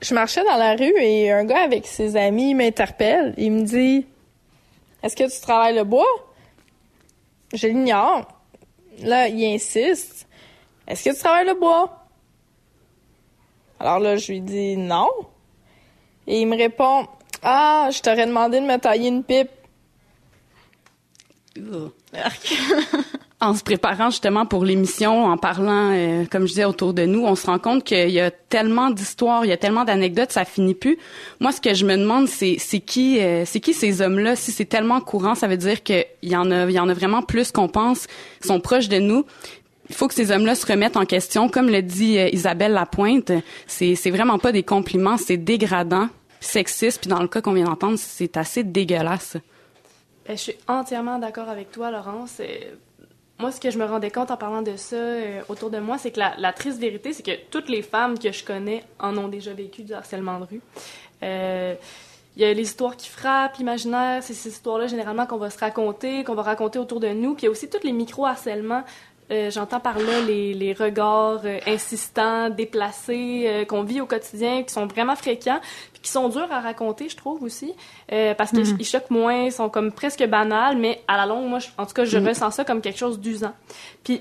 Je 0.00 0.14
marchais 0.14 0.44
dans 0.44 0.56
la 0.56 0.74
rue 0.76 0.94
et 1.00 1.32
un 1.32 1.44
gars 1.44 1.62
avec 1.62 1.86
ses 1.86 2.16
amis 2.16 2.54
m'interpelle. 2.54 3.34
Il 3.38 3.52
me 3.52 3.62
dit 3.62 4.06
Est-ce 5.02 5.16
que 5.16 5.32
tu 5.34 5.40
travailles 5.40 5.76
le 5.76 5.84
bois? 5.84 6.04
Je 7.54 7.66
l'ignore. 7.68 8.28
Là, 9.00 9.28
il 9.28 9.42
insiste 9.54 10.26
Est-ce 10.86 11.04
que 11.04 11.10
tu 11.14 11.18
travailles 11.20 11.46
le 11.46 11.54
bois? 11.54 12.06
Alors 13.80 13.98
là, 13.98 14.16
je 14.16 14.32
lui 14.32 14.40
dis 14.40 14.76
non. 14.76 15.08
Et 16.26 16.40
il 16.42 16.46
me 16.46 16.56
répond 16.56 17.06
Ah, 17.42 17.88
je 17.90 18.00
t'aurais 18.00 18.26
demandé 18.26 18.60
de 18.60 18.66
me 18.66 18.76
tailler 18.76 19.08
une 19.08 19.24
pipe. 19.24 19.50
en 23.40 23.54
se 23.54 23.62
préparant 23.62 24.10
justement 24.10 24.46
pour 24.46 24.64
l'émission, 24.64 25.26
en 25.26 25.36
parlant, 25.36 25.90
euh, 25.92 26.24
comme 26.30 26.42
je 26.42 26.52
disais, 26.52 26.64
autour 26.64 26.94
de 26.94 27.04
nous, 27.04 27.24
on 27.24 27.34
se 27.34 27.46
rend 27.46 27.58
compte 27.58 27.84
qu'il 27.84 28.10
y 28.10 28.20
a 28.20 28.30
tellement 28.30 28.90
d'histoires, 28.90 29.44
il 29.44 29.48
y 29.48 29.52
a 29.52 29.56
tellement 29.56 29.84
d'anecdotes, 29.84 30.32
ça 30.32 30.44
finit 30.44 30.74
plus. 30.74 30.98
Moi, 31.40 31.52
ce 31.52 31.60
que 31.60 31.74
je 31.74 31.84
me 31.84 31.96
demande, 31.96 32.28
c'est 32.28 32.56
qui, 32.80 33.20
euh, 33.20 33.44
c'est 33.44 33.60
qui 33.60 33.74
ces 33.74 34.00
hommes-là? 34.00 34.36
Si 34.36 34.52
c'est 34.52 34.64
tellement 34.64 35.00
courant, 35.00 35.34
ça 35.34 35.46
veut 35.46 35.56
dire 35.56 35.82
qu'il 35.82 36.06
y 36.22 36.36
en 36.36 36.50
a, 36.50 36.64
a 36.64 36.94
vraiment 36.94 37.22
plus 37.22 37.52
qu'on 37.52 37.68
pense. 37.68 38.06
Ils 38.42 38.46
sont 38.46 38.60
proches 38.60 38.88
de 38.88 38.98
nous. 38.98 39.24
Il 39.90 39.94
faut 39.94 40.08
que 40.08 40.14
ces 40.14 40.30
hommes-là 40.30 40.54
se 40.54 40.66
remettent 40.66 40.96
en 40.96 41.04
question. 41.04 41.48
Comme 41.48 41.68
le 41.68 41.82
dit 41.82 42.18
euh, 42.18 42.28
Isabelle 42.32 42.72
Lapointe, 42.72 43.32
c'est 43.66 43.94
c'est 43.96 44.10
vraiment 44.10 44.38
pas 44.38 44.52
des 44.52 44.62
compliments, 44.62 45.18
c'est 45.18 45.36
dégradant, 45.36 46.08
sexiste. 46.40 47.02
Puis 47.02 47.10
dans 47.10 47.20
le 47.20 47.28
cas 47.28 47.42
qu'on 47.42 47.52
vient 47.52 47.64
d'entendre, 47.64 47.98
c'est 47.98 48.38
assez 48.38 48.64
dégueulasse. 48.64 49.36
Ben, 50.26 50.36
je 50.36 50.42
suis 50.42 50.56
entièrement 50.68 51.18
d'accord 51.18 51.50
avec 51.50 51.70
toi, 51.70 51.90
Laurence. 51.90 52.40
Moi, 53.38 53.50
ce 53.50 53.60
que 53.60 53.70
je 53.70 53.78
me 53.78 53.84
rendais 53.84 54.10
compte 54.10 54.30
en 54.30 54.36
parlant 54.36 54.62
de 54.62 54.76
ça 54.76 54.96
euh, 54.96 55.42
autour 55.48 55.70
de 55.70 55.78
moi, 55.78 55.98
c'est 55.98 56.12
que 56.12 56.20
la, 56.20 56.52
triste 56.52 56.78
vérité, 56.78 57.12
c'est 57.12 57.24
que 57.24 57.36
toutes 57.50 57.68
les 57.68 57.82
femmes 57.82 58.18
que 58.18 58.30
je 58.30 58.44
connais 58.44 58.84
en 59.00 59.16
ont 59.18 59.28
déjà 59.28 59.52
vécu 59.52 59.82
du 59.82 59.92
harcèlement 59.92 60.38
de 60.38 60.44
rue. 60.44 60.60
Euh, 61.22 61.74
il 62.36 62.42
y 62.42 62.44
a 62.44 62.52
les 62.52 62.62
histoires 62.62 62.96
qui 62.96 63.08
frappent 63.08 63.56
l'imaginaire, 63.58 64.22
c'est 64.22 64.34
ces 64.34 64.50
histoires-là 64.50 64.88
généralement 64.88 65.26
qu'on 65.26 65.36
va 65.36 65.50
se 65.50 65.58
raconter, 65.58 66.24
qu'on 66.24 66.34
va 66.34 66.42
raconter 66.42 66.78
autour 66.78 67.00
de 67.00 67.08
nous. 67.08 67.34
Puis 67.34 67.42
il 67.42 67.46
y 67.46 67.48
a 67.48 67.50
aussi 67.50 67.68
tous 67.68 67.84
les 67.84 67.92
micro-harcèlements. 67.92 68.82
Euh, 69.30 69.50
J'entends 69.50 69.80
par 69.80 69.98
là 69.98 70.20
les, 70.26 70.52
les 70.54 70.72
regards 70.74 71.40
euh, 71.44 71.58
insistants, 71.66 72.50
déplacés, 72.50 73.44
euh, 73.46 73.64
qu'on 73.64 73.82
vit 73.82 74.00
au 74.00 74.06
quotidien, 74.06 74.62
qui 74.62 74.72
sont 74.72 74.86
vraiment 74.86 75.16
fréquents, 75.16 75.60
puis 75.92 76.02
qui 76.02 76.10
sont 76.10 76.28
durs 76.28 76.48
à 76.52 76.60
raconter, 76.60 77.08
je 77.08 77.16
trouve 77.16 77.42
aussi, 77.42 77.72
parce 78.36 78.50
qu'ils 78.50 78.76
ils 78.78 78.84
choquent 78.84 79.10
moins, 79.10 79.44
ils 79.44 79.52
sont 79.52 79.68
comme 79.70 79.92
presque 79.92 80.24
banals, 80.26 80.76
mais 80.76 81.00
à 81.08 81.16
la 81.16 81.26
longue, 81.26 81.48
moi, 81.48 81.58
je- 81.58 81.68
en 81.78 81.86
tout 81.86 81.94
cas, 81.94 82.04
je 82.04 82.18
ressens 82.18 82.50
ça 82.50 82.64
comme 82.64 82.80
quelque 82.82 82.98
chose 82.98 83.18
d'usant. 83.18 83.52
Puis 84.04 84.20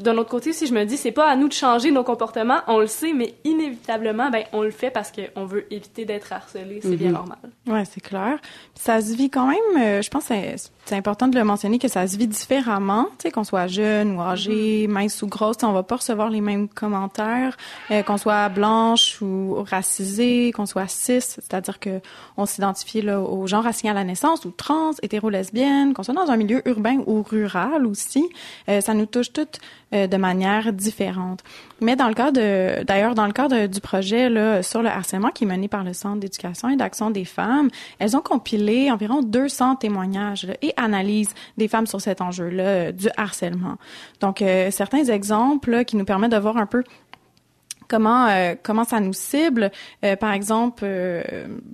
d'un 0.00 0.16
autre 0.18 0.30
côté, 0.30 0.52
si 0.52 0.66
je 0.66 0.74
me 0.74 0.84
dis, 0.84 0.96
c'est 0.96 1.12
pas 1.12 1.28
à 1.30 1.36
nous 1.36 1.46
de 1.46 1.52
changer 1.52 1.92
nos 1.92 2.02
comportements, 2.02 2.62
on 2.66 2.78
le 2.80 2.88
sait, 2.88 3.12
mais 3.12 3.34
inévitablement, 3.44 4.28
ben, 4.28 4.42
on 4.52 4.62
le 4.62 4.72
fait 4.72 4.90
parce 4.90 5.12
qu'on 5.12 5.44
veut 5.44 5.72
éviter 5.72 6.04
d'être 6.04 6.32
harcelé, 6.32 6.80
c'est 6.82 6.96
bien 6.96 7.12
normal. 7.12 7.38
Ouais, 7.68 7.84
c'est 7.84 8.00
clair. 8.00 8.38
Ça 8.74 9.00
se 9.00 9.14
vit 9.14 9.30
quand 9.30 9.46
même, 9.46 10.02
je 10.02 10.08
pense 10.10 10.30
c'est- 10.84 10.94
important 10.94 11.28
de 11.28 11.36
le 11.36 11.44
mentionner 11.44 11.78
que 11.78 11.88
ça 11.88 12.06
se 12.06 12.16
vit 12.16 12.26
différemment, 12.28 13.04
tu 13.18 13.24
sais, 13.24 13.30
qu'on 13.30 13.44
soit 13.44 13.66
jeune 13.66 14.16
ou 14.16 14.20
âgé, 14.22 14.86
mince 14.88 15.20
ou 15.22 15.26
grosse, 15.26 15.56
on 15.62 15.72
va 15.72 15.82
pas 15.82 15.96
recevoir 15.96 16.30
les 16.30 16.40
mêmes 16.40 16.68
commentaires, 16.68 17.56
euh, 17.90 18.02
qu'on 18.02 18.16
soit 18.16 18.48
blanche 18.48 19.20
ou 19.20 19.56
racisée, 19.68 20.52
qu'on 20.54 20.66
soit 20.66 20.88
cis, 20.88 21.20
c'est-à-dire 21.20 21.78
que 21.80 22.00
on 22.36 22.46
s'identifie 22.46 23.02
là 23.02 23.20
au 23.20 23.46
genre 23.46 23.66
assigné 23.66 23.90
à 23.90 23.94
la 23.94 24.04
naissance 24.04 24.44
ou 24.44 24.50
trans, 24.50 24.92
hétéro, 25.02 25.30
lesbienne, 25.30 25.94
qu'on 25.94 26.02
soit 26.02 26.14
dans 26.14 26.30
un 26.30 26.36
milieu 26.36 26.66
urbain 26.68 26.98
ou 27.06 27.22
rural 27.22 27.86
aussi, 27.86 28.24
euh, 28.68 28.80
ça 28.80 28.94
nous 28.94 29.06
touche 29.06 29.32
toutes 29.32 29.58
euh, 29.92 30.06
de 30.06 30.16
manière 30.16 30.72
différente. 30.72 31.40
Mais 31.80 31.96
dans 31.96 32.08
le 32.08 32.14
cas 32.14 32.30
de, 32.30 32.82
d'ailleurs, 32.84 33.14
dans 33.14 33.26
le 33.26 33.32
cadre 33.32 33.66
du 33.66 33.80
projet 33.80 34.28
là, 34.30 34.62
sur 34.62 34.82
le 34.82 34.88
harcèlement 34.88 35.28
qui 35.30 35.44
est 35.44 35.46
mené 35.46 35.68
par 35.68 35.84
le 35.84 35.92
Centre 35.92 36.18
d'éducation 36.20 36.68
et 36.68 36.76
d'action 36.76 37.10
des 37.10 37.24
femmes, 37.24 37.68
elles 37.98 38.16
ont 38.16 38.20
compilé 38.20 38.90
environ 38.90 39.22
200 39.22 39.76
témoignages 39.76 40.46
là, 40.46 40.54
et 40.62 40.72
analyses 40.76 41.34
des 41.56 41.68
femmes 41.68 41.86
sur 41.86 42.00
cet 42.00 42.20
enjeu-là 42.20 42.64
euh, 42.64 42.92
du 42.92 43.08
harcèlement. 43.16 43.76
Donc, 44.20 44.42
euh, 44.42 44.70
certains 44.70 45.04
exemples 45.04 45.70
là, 45.70 45.84
qui 45.84 45.96
nous 45.96 46.04
permettent 46.04 46.32
de 46.32 46.38
voir 46.38 46.56
un 46.56 46.66
peu 46.66 46.82
comment 47.88 48.26
euh, 48.26 48.54
comment 48.62 48.84
ça 48.84 49.00
nous 49.00 49.12
cible 49.12 49.70
Euh, 50.04 50.16
par 50.16 50.32
exemple 50.32 50.84
euh, 50.84 51.22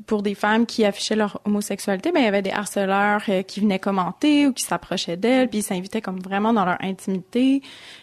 pour 0.07 0.23
des 0.23 0.35
femmes 0.35 0.67
qui 0.67 0.85
affichaient 0.85 1.17
leur 1.17 1.41
homosexualité 1.45 2.13
ben 2.13 2.21
il 2.21 2.25
y 2.25 2.29
avait 2.29 2.43
des 2.43 2.51
harceleurs 2.51 3.23
euh, 3.29 3.43
qui 3.43 3.61
venaient 3.61 3.79
commenter 3.79 4.47
ou 4.47 4.53
qui 4.53 4.63
s'approchaient 4.65 5.17
d'elles 5.17 5.49
puis 5.49 5.59
ils 5.59 5.63
s'invitaient 5.63 6.01
comme 6.01 6.21
vraiment 6.21 6.53
dans 6.53 6.65
leur 6.65 6.79
intimité 6.81 7.63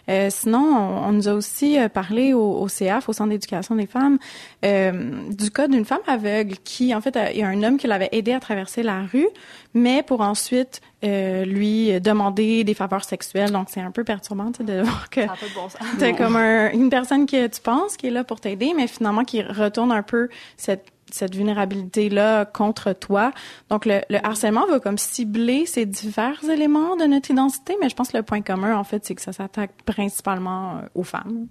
Euh, 0.10 0.30
sinon 0.30 0.60
on, 0.60 1.08
on 1.10 1.12
nous 1.12 1.28
a 1.28 1.34
aussi 1.34 1.78
euh, 1.78 1.90
parlé 1.90 2.34
au, 2.34 2.40
au 2.62 2.68
CAF 2.68 3.10
au 3.10 3.14
centre 3.14 3.30
d'éducation 3.32 3.76
des 3.76 3.88
femmes 3.88 4.18
euh, 4.64 5.12
du 5.30 5.52
cas 5.52 5.68
d'une 5.68 5.84
femme 5.84 6.00
aveugle 6.08 6.56
qui 6.64 6.96
en 6.96 7.02
fait 7.02 7.16
a- 7.18 7.32
il 7.34 7.40
y 7.40 7.44
a 7.44 7.48
un 7.48 7.62
homme 7.64 7.78
qui 7.78 7.88
l'avait 7.88 8.08
aidé 8.14 8.32
à 8.32 8.40
traverser 8.40 8.84
la 8.84 9.02
rue 9.02 9.28
mais 9.74 10.04
pour 10.04 10.22
ensuite 10.22 10.80
euh, 11.04 11.44
lui 11.44 12.00
demander 12.00 12.64
des 12.64 12.74
faveurs 12.74 13.04
sexuelles 13.04 13.52
donc 13.52 13.68
c'est 13.70 13.82
un 13.82 13.92
peu 13.92 14.04
perturbant 14.06 14.52
tu 14.54 14.64
de 14.64 14.82
voir 14.84 15.10
que 15.10 15.22
bon. 15.22 15.68
T'as 16.00 16.14
comme 16.14 16.38
un- 16.38 16.72
une 16.72 16.90
personne 16.90 17.26
que 17.26 17.48
tu 17.48 17.62
penses 17.62 17.98
qui 17.98 18.08
est 18.08 18.12
là 18.12 18.24
pour 18.24 18.40
t'aider, 18.40 18.74
mais 18.76 18.88
finalement 18.88 19.26
qui 19.26 19.42
retourne 19.42 19.92
un 19.92 20.04
peu 20.04 20.30
cette 20.56 20.86
cette 21.12 21.36
vulnérabilité-là 21.36 22.46
contre 22.46 22.94
toi. 22.94 23.32
Donc, 23.70 23.86
le, 23.86 24.02
le 24.10 24.26
harcèlement 24.26 24.66
va 24.68 24.80
comme 24.80 24.98
cibler 24.98 25.66
ces 25.66 25.86
divers 25.86 26.44
éléments 26.50 26.96
de 26.96 27.06
notre 27.06 27.32
identité, 27.32 27.76
mais 27.82 27.90
je 27.90 27.96
pense 27.96 28.10
que 28.10 28.18
le 28.18 28.24
point 28.24 28.42
commun, 28.42 28.76
en 28.78 28.84
fait, 28.84 29.06
c'est 29.06 29.16
que 29.16 29.22
ça 29.22 29.34
s'attaque 29.34 29.72
principalement 29.86 30.78
euh, 30.78 30.82
aux 30.96 31.04
femmes. 31.04 31.48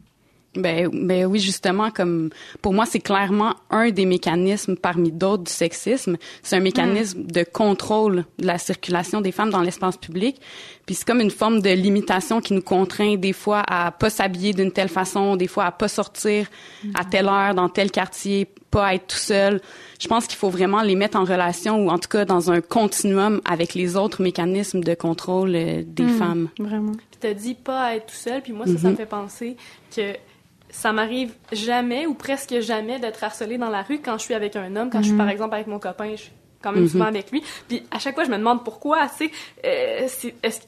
Ben, 0.57 0.89
ben 0.93 1.27
oui, 1.27 1.39
justement, 1.39 1.91
comme 1.91 2.31
pour 2.63 2.73
moi, 2.73 2.87
c'est 2.87 3.01
clairement 3.01 3.55
un 3.71 3.91
des 3.91 4.07
mécanismes 4.07 4.77
parmi 4.77 5.13
d'autres 5.13 5.45
du 5.45 5.53
sexisme. 5.53 6.17
C'est 6.43 6.57
un 6.57 6.61
mécanisme 6.61 7.25
de 7.25 7.45
contrôle 7.45 8.25
de 8.39 8.47
la 8.47 8.59
circulation 8.59 9.21
des 9.21 9.33
femmes 9.33 9.51
dans 9.51 9.63
l'espace 9.63 9.97
public. 9.97 10.41
Puis 10.87 10.95
c'est 10.95 11.07
comme 11.07 11.21
une 11.21 11.31
forme 11.31 11.61
de 11.61 11.71
limitation 11.71 12.41
qui 12.41 12.55
nous 12.55 12.63
contraint 12.63 13.17
des 13.17 13.33
fois 13.33 13.63
à 13.67 13.91
pas 13.91 14.11
s'habiller 14.11 14.53
d'une 14.53 14.71
telle 14.71 14.89
façon, 14.89 15.37
des 15.37 15.49
fois 15.49 15.65
à 15.65 15.73
pas 15.73 15.89
sortir 15.89 16.47
à 16.95 17.05
telle 17.05 17.27
heure 17.27 17.55
dans 17.55 17.69
tel 17.69 17.91
quartier, 17.91 18.49
pas 18.71 18.95
être 18.95 19.09
tout 19.09 19.17
seul. 19.17 19.61
Je 19.99 20.07
pense 20.07 20.27
qu'il 20.27 20.37
faut 20.37 20.51
vraiment 20.51 20.83
les 20.83 20.95
mettre 20.95 21.19
en 21.19 21.25
relation 21.25 21.85
ou 21.85 21.91
en 21.91 21.99
tout 21.99 22.09
cas 22.09 22.25
dans 22.25 22.51
un 22.51 22.61
continuum 22.61 23.41
avec 23.45 23.75
les 23.75 23.97
autres 23.97 24.23
mécanismes 24.23 24.81
de 24.81 24.95
contrôle 24.95 25.55
euh, 25.55 25.83
des 25.85 26.07
femmes. 26.07 26.49
Vraiment. 26.59 26.93
Puis 26.93 27.19
t'as 27.21 27.35
dit 27.35 27.55
pas 27.55 27.97
être 27.97 28.07
tout 28.07 28.15
seul, 28.15 28.43
puis 28.43 28.53
moi, 28.53 28.67
ça, 28.67 28.79
ça 28.79 28.91
me 28.91 28.97
fait 28.97 29.07
penser 29.07 29.57
que 29.95 30.13
ça 30.77 30.93
m'arrive 30.93 31.33
jamais 31.53 32.07
ou 32.07 32.13
presque 32.15 32.61
jamais 32.61 32.99
d'être 32.99 33.25
harcelée 33.25 33.57
dans 33.57 33.71
la 33.71 33.83
rue 33.83 34.01
quand 34.01 34.19
je 34.19 34.25
suis 34.25 34.35
avec 34.35 34.57
un 34.57 34.77
homme. 34.77 34.91
Quand 34.91 35.01
je 35.01 35.09
suis, 35.09 35.17
par 35.17 35.29
exemple, 35.31 35.55
avec 35.55 35.67
mon 35.69 35.79
copain, 35.79 36.15
je, 36.17 36.25
quand 36.63 36.73
même 36.73 36.83
Mhm. 36.83 36.89
souvent 36.91 37.07
avec 37.07 37.31
lui. 37.31 37.43
Puis 37.67 37.83
à 37.91 37.99
chaque 37.99 38.15
fois, 38.15 38.25
je 38.25 38.31
me 38.31 38.37
demande 38.37 38.63
pourquoi. 38.63 39.09
Tu 39.19 39.29
sais, 39.29 39.31
euh, 39.65 40.07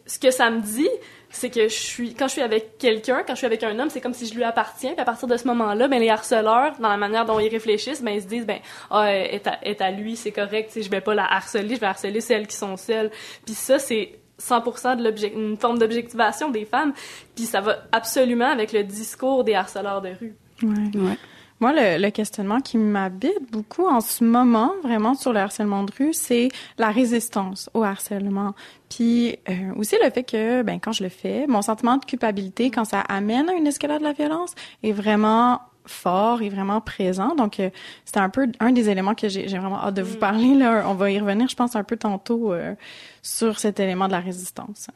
ce 0.06 0.18
que 0.18 0.30
ça 0.30 0.50
me 0.50 0.60
dit, 0.60 0.88
c'est 1.30 1.50
que 1.50 1.64
je 1.64 1.74
suis 1.74 2.14
quand 2.14 2.26
je 2.26 2.32
suis 2.32 2.40
avec 2.42 2.78
quelqu'un, 2.78 3.22
quand 3.26 3.34
je 3.34 3.38
suis 3.38 3.46
avec 3.46 3.62
un 3.62 3.78
homme, 3.78 3.90
c'est 3.90 4.00
comme 4.00 4.14
si 4.14 4.24
je 4.26 4.34
lui 4.34 4.44
appartiens. 4.44 4.92
Puis 4.92 5.00
à 5.00 5.04
partir 5.04 5.28
de 5.28 5.36
ce 5.36 5.46
moment-là, 5.48 5.86
ben 5.88 6.00
les 6.00 6.08
harceleurs, 6.08 6.72
dans 6.80 6.88
la 6.88 6.96
manière 6.96 7.26
dont 7.26 7.38
ils 7.38 7.50
réfléchissent, 7.50 8.02
ben 8.02 8.12
ils 8.12 8.22
se 8.22 8.26
disent 8.28 8.46
ben 8.46 8.60
ah 8.90 9.12
est 9.14 9.46
à, 9.46 9.58
est 9.62 9.82
à 9.82 9.90
lui, 9.90 10.16
c'est 10.16 10.32
correct. 10.32 10.72
Je 10.80 10.88
vais 10.88 11.02
pas 11.02 11.14
la 11.14 11.30
harceler, 11.30 11.74
je 11.74 11.80
vais 11.80 11.86
harceler 11.86 12.22
celles 12.22 12.46
qui 12.46 12.56
sont 12.56 12.78
seules. 12.78 13.10
Puis 13.44 13.54
ça, 13.54 13.78
c'est 13.78 14.12
100% 14.40 14.96
de 14.96 15.26
une 15.34 15.56
forme 15.56 15.78
d'objectivation 15.78 16.50
des 16.50 16.64
femmes. 16.64 16.92
Puis 17.34 17.44
ça 17.44 17.60
va 17.60 17.76
absolument 17.92 18.50
avec 18.50 18.72
le 18.72 18.84
discours 18.84 19.44
des 19.44 19.54
harceleurs 19.54 20.00
de 20.00 20.10
rue. 20.20 20.34
Ouais. 20.62 21.00
Ouais. 21.00 21.18
Moi, 21.60 21.72
le, 21.72 22.00
le 22.00 22.10
questionnement 22.10 22.60
qui 22.60 22.78
m'habite 22.78 23.50
beaucoup 23.50 23.86
en 23.88 24.00
ce 24.00 24.22
moment, 24.22 24.72
vraiment 24.82 25.14
sur 25.14 25.32
le 25.32 25.40
harcèlement 25.40 25.82
de 25.82 25.92
rue, 25.98 26.12
c'est 26.12 26.48
la 26.78 26.90
résistance 26.90 27.68
au 27.74 27.82
harcèlement. 27.82 28.54
Puis 28.88 29.36
euh, 29.48 29.74
aussi 29.76 29.96
le 30.02 30.08
fait 30.10 30.22
que, 30.22 30.62
ben, 30.62 30.78
quand 30.78 30.92
je 30.92 31.02
le 31.02 31.08
fais, 31.08 31.46
mon 31.48 31.62
sentiment 31.62 31.96
de 31.96 32.04
culpabilité, 32.04 32.70
quand 32.70 32.84
ça 32.84 33.00
amène 33.00 33.48
à 33.48 33.54
une 33.54 33.66
escalade 33.66 33.98
de 33.98 34.04
la 34.04 34.12
violence, 34.12 34.54
est 34.84 34.92
vraiment 34.92 35.60
fort 35.88 36.42
et 36.42 36.48
vraiment 36.48 36.80
présent. 36.80 37.34
Donc, 37.34 37.60
euh, 37.60 37.70
c'est 38.04 38.18
un 38.18 38.28
peu 38.28 38.48
un 38.60 38.72
des 38.72 38.88
éléments 38.88 39.14
que 39.14 39.28
j'ai 39.28 39.48
j'ai 39.48 39.58
vraiment 39.58 39.82
hâte 39.82 39.94
de 39.94 40.02
vous 40.02 40.16
parler. 40.16 40.54
Là, 40.54 40.84
on 40.86 40.94
va 40.94 41.10
y 41.10 41.18
revenir, 41.18 41.48
je 41.48 41.56
pense, 41.56 41.76
un 41.76 41.84
peu 41.84 41.96
tantôt 41.96 42.52
euh, 42.52 42.74
sur 43.22 43.58
cet 43.58 43.80
élément 43.80 44.06
de 44.06 44.12
la 44.12 44.20
résistance. 44.20 44.88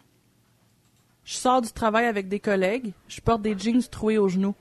Je 1.25 1.35
sors 1.35 1.63
du 1.63 1.71
travail 1.73 2.07
avec 2.07 2.29
des 2.29 2.41
collègues, 2.41 2.93
je 3.09 3.21
porte 3.21 3.43
des 3.43 3.57
jeans 3.57 3.83
troués 3.83 4.19
aux 4.19 4.29
genoux. 4.29 4.55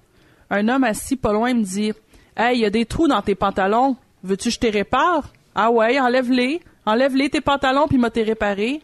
Un 0.50 0.68
homme 0.68 0.84
assis 0.84 1.16
pas 1.16 1.34
loin 1.34 1.54
me 1.54 1.64
dit 1.64 1.94
Hey, 2.38 2.58
il 2.58 2.62
y 2.62 2.66
a 2.66 2.70
des 2.70 2.86
trous 2.86 3.08
dans 3.08 3.22
tes 3.22 3.36
pantalons. 3.36 3.98
Veux-tu 4.24 4.50
que 4.50 4.54
je 4.56 4.60
te 4.60 4.68
répare? 4.68 5.34
Ah 5.56 5.72
ouais, 5.72 6.00
enlève-les. 6.00 6.62
Enlève-les 6.86 7.30
tes 7.30 7.42
pantalons 7.42 7.88
puis 7.88 7.98
m'a 7.98 8.10
t'es 8.10 8.24
réparé. 8.24 8.82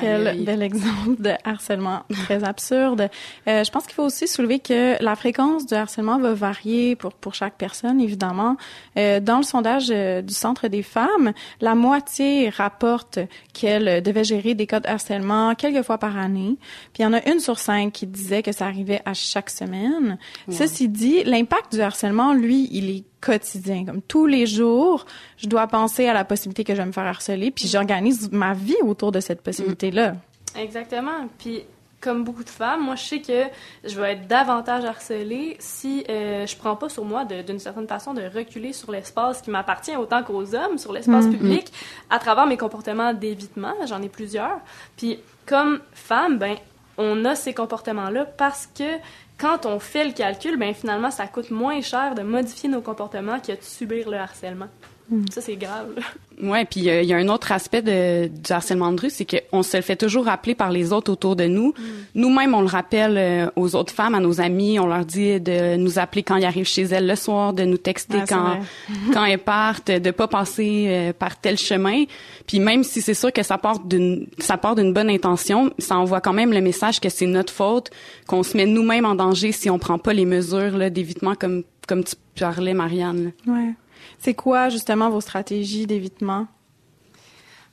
Quel 0.00 0.28
Aïe, 0.28 0.44
bel 0.44 0.62
exemple 0.62 1.20
de 1.20 1.32
harcèlement 1.44 2.02
très 2.24 2.44
absurde. 2.44 3.08
Euh, 3.48 3.64
je 3.64 3.70
pense 3.70 3.84
qu'il 3.84 3.94
faut 3.94 4.04
aussi 4.04 4.28
soulever 4.28 4.58
que 4.58 5.02
la 5.02 5.16
fréquence 5.16 5.66
du 5.66 5.74
harcèlement 5.74 6.18
va 6.18 6.34
varier 6.34 6.96
pour 6.96 7.12
pour 7.12 7.34
chaque 7.34 7.56
personne, 7.56 8.00
évidemment. 8.00 8.56
Euh, 8.96 9.20
dans 9.20 9.38
le 9.38 9.42
sondage 9.42 9.88
euh, 9.90 10.22
du 10.22 10.34
Centre 10.34 10.68
des 10.68 10.82
femmes, 10.82 11.32
la 11.60 11.74
moitié 11.74 12.50
rapporte 12.50 13.18
qu'elle 13.52 14.02
devait 14.02 14.24
gérer 14.24 14.54
des 14.54 14.66
cas 14.66 14.80
de 14.80 14.88
harcèlement 14.88 15.54
quelques 15.54 15.84
fois 15.84 15.98
par 15.98 16.16
année. 16.16 16.56
Puis 16.92 17.02
il 17.02 17.02
y 17.02 17.06
en 17.06 17.12
a 17.12 17.26
une 17.28 17.40
sur 17.40 17.58
cinq 17.58 17.92
qui 17.92 18.06
disait 18.06 18.42
que 18.42 18.52
ça 18.52 18.66
arrivait 18.66 19.02
à 19.04 19.14
chaque 19.14 19.50
semaine. 19.50 20.18
Ceci 20.50 20.88
dit, 20.88 21.24
l'impact 21.24 21.74
du 21.74 21.80
harcèlement, 21.80 22.32
lui, 22.32 22.68
il 22.72 22.90
est 22.90 23.04
quotidien. 23.26 23.84
Comme 23.84 24.02
tous 24.02 24.26
les 24.26 24.46
jours, 24.46 25.04
je 25.36 25.46
dois 25.48 25.66
penser 25.66 26.06
à 26.08 26.14
la 26.14 26.24
possibilité 26.24 26.62
que 26.64 26.74
je 26.74 26.80
vais 26.80 26.86
me 26.86 26.92
faire 26.92 27.06
harceler, 27.06 27.50
puis 27.50 27.66
j'organise 27.68 28.30
ma 28.32 28.54
vie 28.54 28.76
autour 28.82 29.10
de 29.12 29.20
cette 29.20 29.42
possibilité-là. 29.42 30.14
Exactement. 30.56 31.28
Puis, 31.38 31.62
comme 32.00 32.24
beaucoup 32.24 32.44
de 32.44 32.48
femmes, 32.48 32.84
moi, 32.84 32.94
je 32.94 33.02
sais 33.02 33.20
que 33.20 33.42
je 33.84 34.00
vais 34.00 34.12
être 34.12 34.28
davantage 34.28 34.84
harcelée 34.84 35.56
si 35.58 36.04
euh, 36.08 36.46
je 36.46 36.56
prends 36.56 36.76
pas 36.76 36.88
sur 36.88 37.04
moi, 37.04 37.24
d'une 37.24 37.58
certaine 37.58 37.88
façon, 37.88 38.14
de 38.14 38.22
reculer 38.22 38.72
sur 38.72 38.92
l'espace 38.92 39.42
qui 39.42 39.50
m'appartient 39.50 39.96
autant 39.96 40.22
qu'aux 40.22 40.54
hommes, 40.54 40.78
sur 40.78 40.92
l'espace 40.92 41.24
Mhm. 41.24 41.32
public, 41.38 41.72
à 42.10 42.18
travers 42.18 42.46
mes 42.46 42.56
comportements 42.56 43.12
d'évitement. 43.12 43.74
J'en 43.86 44.00
ai 44.02 44.08
plusieurs. 44.08 44.58
Puis, 44.96 45.18
comme 45.46 45.80
femme, 45.92 46.38
ben, 46.38 46.56
on 46.98 47.24
a 47.24 47.34
ces 47.34 47.54
comportements-là 47.54 48.24
parce 48.24 48.66
que 48.66 48.98
quand 49.38 49.66
on 49.66 49.78
fait 49.78 50.04
le 50.04 50.12
calcul, 50.12 50.56
ben 50.56 50.74
finalement, 50.74 51.10
ça 51.10 51.26
coûte 51.26 51.50
moins 51.50 51.80
cher 51.82 52.14
de 52.14 52.22
modifier 52.22 52.68
nos 52.68 52.80
comportements 52.80 53.38
que 53.38 53.52
de 53.52 53.62
subir 53.62 54.08
le 54.08 54.16
harcèlement. 54.16 54.68
Ça, 55.30 55.40
c'est 55.40 55.56
grave. 55.56 55.88
là. 55.96 56.02
Ouais, 56.42 56.66
puis 56.66 56.90
euh, 56.90 57.00
il 57.00 57.08
y 57.08 57.14
a 57.14 57.16
un 57.16 57.28
autre 57.28 57.50
aspect 57.52 57.80
de, 57.80 58.26
du 58.26 58.52
harcèlement 58.52 58.92
de 58.92 59.00
rue, 59.00 59.10
c'est 59.10 59.24
qu'on 59.24 59.62
se 59.62 59.76
le 59.76 59.82
fait 59.82 59.96
toujours 59.96 60.26
rappeler 60.26 60.54
par 60.54 60.70
les 60.70 60.92
autres 60.92 61.10
autour 61.10 61.34
de 61.34 61.44
nous. 61.44 61.72
Nous-mêmes, 62.14 62.54
on 62.54 62.60
le 62.60 62.66
rappelle 62.66 63.16
euh, 63.16 63.46
aux 63.56 63.74
autres 63.74 63.94
femmes, 63.94 64.14
à 64.14 64.20
nos 64.20 64.40
amis, 64.40 64.78
on 64.78 64.86
leur 64.86 65.04
dit 65.06 65.40
de 65.40 65.76
nous 65.76 65.98
appeler 65.98 66.22
quand 66.22 66.36
ils 66.36 66.44
arrivent 66.44 66.66
chez 66.66 66.82
elles 66.82 67.06
le 67.06 67.16
soir, 67.16 67.52
de 67.54 67.62
nous 67.64 67.78
texter 67.78 68.18
Ah, 68.20 68.24
quand 68.28 68.56
quand 69.14 69.24
elles 69.24 69.38
partent, 69.38 69.90
de 69.90 70.10
pas 70.10 70.28
passer 70.28 70.86
euh, 70.88 71.12
par 71.14 71.38
tel 71.40 71.56
chemin. 71.56 72.04
Puis 72.46 72.58
même 72.60 72.84
si 72.84 73.00
c'est 73.00 73.14
sûr 73.14 73.32
que 73.32 73.42
ça 73.42 73.56
part 73.56 73.78
d'une 73.80 74.26
ça 74.38 74.58
part 74.58 74.74
d'une 74.74 74.92
bonne 74.92 75.08
intention, 75.08 75.72
ça 75.78 75.96
envoie 75.96 76.20
quand 76.20 76.34
même 76.34 76.52
le 76.52 76.60
message 76.60 77.00
que 77.00 77.08
c'est 77.08 77.26
notre 77.26 77.52
faute, 77.52 77.90
qu'on 78.26 78.42
se 78.42 78.56
met 78.56 78.66
nous-mêmes 78.66 79.06
en 79.06 79.14
danger 79.14 79.52
si 79.52 79.70
on 79.70 79.78
prend 79.78 79.98
pas 79.98 80.12
les 80.12 80.26
mesures 80.26 80.76
là, 80.76 80.90
d'évitement 80.90 81.34
comme 81.34 81.62
comme 81.88 82.02
tu 82.04 82.14
parlais, 82.38 82.74
Marianne. 82.74 83.32
là. 83.46 83.52
Ouais. 83.54 83.74
C'est 84.26 84.34
quoi 84.34 84.70
justement 84.70 85.08
vos 85.08 85.20
stratégies 85.20 85.86
d'évitement? 85.86 86.48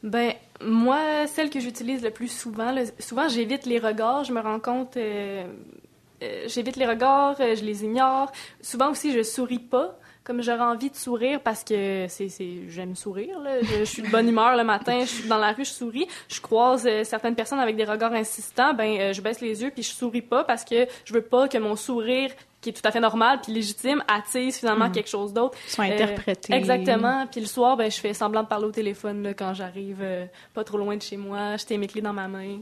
Ben, 0.03 0.33
moi, 0.61 1.25
celle 1.25 1.49
que 1.49 1.59
j'utilise 1.59 2.03
le 2.03 2.11
plus 2.11 2.27
souvent, 2.27 2.75
souvent 2.99 3.27
j'évite 3.27 3.65
les 3.65 3.79
regards, 3.79 4.23
je 4.23 4.31
me 4.31 4.39
rends 4.39 4.59
compte, 4.59 4.95
euh, 4.95 5.47
euh, 6.21 6.43
j'évite 6.45 6.75
les 6.75 6.85
regards, 6.85 7.37
euh, 7.39 7.55
je 7.55 7.63
les 7.63 7.83
ignore. 7.83 8.31
Souvent 8.61 8.91
aussi, 8.91 9.11
je 9.13 9.23
souris 9.23 9.57
pas, 9.57 9.97
comme 10.23 10.41
j'aurais 10.41 10.61
envie 10.61 10.89
de 10.89 10.95
sourire 10.95 11.39
parce 11.41 11.63
que 11.63 12.05
c'est, 12.07 12.29
c'est, 12.29 12.61
j'aime 12.69 12.95
sourire, 12.95 13.39
là. 13.39 13.61
Je, 13.61 13.79
je 13.79 13.83
suis 13.83 14.01
de 14.01 14.09
bonne 14.09 14.29
humeur 14.29 14.55
le 14.55 14.63
matin, 14.63 14.99
je 15.01 15.05
suis 15.09 15.27
dans 15.27 15.37
la 15.37 15.51
rue, 15.51 15.65
je 15.65 15.71
souris. 15.71 16.07
Je 16.29 16.39
croise 16.39 16.85
euh, 16.87 17.03
certaines 17.03 17.35
personnes 17.35 17.59
avec 17.59 17.75
des 17.75 17.83
regards 17.83 18.13
insistants, 18.13 18.73
ben, 18.73 18.97
euh, 18.99 19.13
je 19.13 19.21
baisse 19.21 19.41
les 19.41 19.61
yeux 19.61 19.71
puis 19.73 19.83
je 19.83 19.91
souris 19.91 20.21
pas 20.21 20.43
parce 20.43 20.63
que 20.63 20.87
je 21.05 21.13
veux 21.13 21.21
pas 21.21 21.47
que 21.47 21.57
mon 21.57 21.75
sourire 21.75 22.31
qui 22.61 22.69
est 22.69 22.73
tout 22.73 22.87
à 22.87 22.91
fait 22.91 23.01
normal 23.01 23.39
puis 23.43 23.51
légitime 23.51 24.01
attise 24.07 24.57
finalement 24.57 24.89
quelque 24.89 25.09
chose 25.09 25.33
d'autre. 25.33 25.57
Sont 25.67 25.81
Euh, 25.83 25.87
interprétés. 25.93 26.53
exactement. 26.53 27.27
Puis 27.29 27.41
le 27.41 27.47
soir, 27.47 27.75
ben, 27.75 27.91
je 27.91 27.99
fais 27.99 28.13
semblant 28.13 28.43
de 28.43 28.47
parler 28.47 28.65
au 28.67 28.71
téléphone 28.71 29.21
là, 29.23 29.33
quand 29.33 29.53
j'arrive 29.53 29.97
euh, 30.01 30.25
pas 30.53 30.63
trop 30.63 30.77
loin 30.77 30.95
de 30.95 31.01
chez 31.01 31.17
moi. 31.17 31.57
Je 31.57 31.65
tiens 31.65 31.77
mes 31.77 31.87
clés 31.87 32.01
dans 32.01 32.13
ma 32.13 32.29
main. 32.29 32.59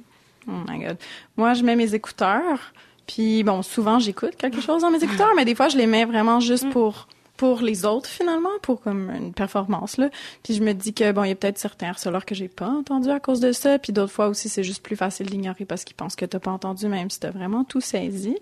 Oh 0.48 0.52
my 0.68 0.80
god. 0.84 0.98
Moi, 1.38 1.54
je 1.54 1.62
mets 1.64 1.76
mes 1.76 1.94
écouteurs. 1.94 2.74
Puis 3.06 3.44
bon, 3.44 3.62
souvent 3.62 4.00
j'écoute 4.00 4.36
quelque 4.38 4.62
chose 4.62 4.82
dans 4.82 4.90
mes 4.90 5.04
écouteurs, 5.04 5.34
mais 5.36 5.46
des 5.46 5.54
fois 5.54 5.68
je 5.70 5.78
les 5.78 5.86
mets 5.88 6.06
vraiment 6.06 6.40
juste 6.40 6.70
pour 6.72 7.08
pour 7.42 7.62
les 7.62 7.86
autres 7.86 8.08
finalement, 8.08 8.52
pour 8.62 8.82
comme 8.82 9.10
une 9.10 9.34
performance 9.34 9.98
là. 9.98 10.12
Puis 10.44 10.54
je 10.54 10.62
me 10.62 10.74
dis 10.74 10.94
que 10.94 11.12
bon, 11.12 11.24
il 11.24 11.30
y 11.30 11.32
a 11.32 11.36
peut-être 11.36 11.58
certains 11.58 11.88
harceleurs 11.88 12.24
que 12.24 12.36
j'ai 12.36 12.48
pas 12.48 12.68
entendu 12.68 13.10
à 13.10 13.20
cause 13.20 13.40
de 13.40 13.52
ça, 13.52 13.80
puis 13.80 13.92
d'autres 13.94 14.12
fois 14.12 14.28
aussi 14.28 14.48
c'est 14.48 14.62
juste 14.62 14.84
plus 14.84 14.96
facile 14.96 15.26
d'ignorer 15.28 15.66
parce 15.66 15.84
qu'ils 15.84 15.96
pensent 15.96 16.16
que 16.16 16.26
t'as 16.26 16.38
pas 16.38 16.52
entendu 16.52 16.88
même 16.88 17.10
si 17.10 17.20
t'as 17.20 17.32
vraiment 17.32 17.64
tout 17.64 17.82
saisi. 17.82 18.38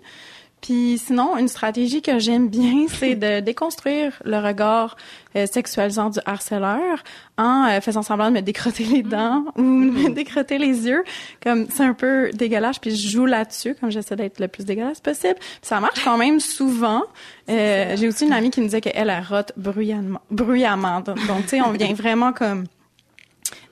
Puis 0.60 0.98
sinon, 0.98 1.36
une 1.36 1.48
stratégie 1.48 2.02
que 2.02 2.18
j'aime 2.18 2.48
bien, 2.48 2.86
c'est 2.88 3.14
de 3.14 3.40
déconstruire 3.40 4.20
le 4.24 4.38
regard 4.38 4.96
euh, 5.36 5.46
sexualisant 5.46 6.10
du 6.10 6.18
harceleur 6.26 7.02
en 7.38 7.66
euh, 7.68 7.80
faisant 7.80 8.02
semblant 8.02 8.28
de 8.30 8.34
me 8.36 8.40
décrotter 8.42 8.84
les 8.84 9.02
dents 9.02 9.44
ou 9.56 9.62
de 9.62 9.90
me 9.90 10.10
décrotter 10.10 10.58
les 10.58 10.86
yeux. 10.86 11.04
Comme 11.42 11.66
c'est 11.70 11.84
un 11.84 11.94
peu 11.94 12.30
dégueulasse, 12.32 12.78
puis 12.78 12.94
je 12.94 13.08
joue 13.08 13.26
là-dessus, 13.26 13.74
comme 13.80 13.90
j'essaie 13.90 14.16
d'être 14.16 14.40
le 14.40 14.48
plus 14.48 14.64
dégueulasse 14.64 15.00
possible. 15.00 15.36
Puis 15.38 15.58
ça 15.62 15.80
marche 15.80 16.04
quand 16.04 16.18
même 16.18 16.40
souvent. 16.40 17.02
Euh, 17.48 17.96
J'ai 17.96 18.08
aussi 18.08 18.26
une 18.26 18.32
amie 18.32 18.50
qui 18.50 18.60
me 18.60 18.66
disait 18.66 18.80
qu'elle, 18.80 19.10
elle 19.10 19.24
rote 19.28 19.52
bruyamment. 19.56 20.20
bruyamment. 20.30 21.00
Donc, 21.00 21.26
donc, 21.26 21.42
tu 21.42 21.48
sais, 21.48 21.60
on 21.60 21.70
vient 21.72 21.94
vraiment 21.94 22.32
comme 22.32 22.64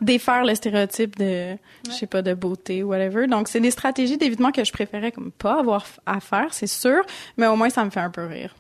défaire 0.00 0.44
le 0.44 0.54
stéréotype 0.54 1.18
de, 1.18 1.56
je 1.86 1.92
sais 1.92 2.06
pas, 2.06 2.22
de 2.22 2.34
beauté 2.34 2.82
ou 2.82 2.88
whatever. 2.88 3.26
Donc, 3.26 3.48
c'est 3.48 3.60
des 3.60 3.70
stratégies 3.70 4.16
d'évitement 4.16 4.52
que 4.52 4.64
je 4.64 4.72
préférais 4.72 5.12
comme 5.12 5.30
pas 5.30 5.60
avoir 5.60 5.84
à 6.06 6.20
faire, 6.20 6.52
c'est 6.52 6.66
sûr, 6.66 7.02
mais 7.36 7.46
au 7.46 7.56
moins 7.56 7.70
ça 7.70 7.84
me 7.84 7.90
fait 7.90 8.00
un 8.00 8.10
peu 8.10 8.26
rire. 8.26 8.54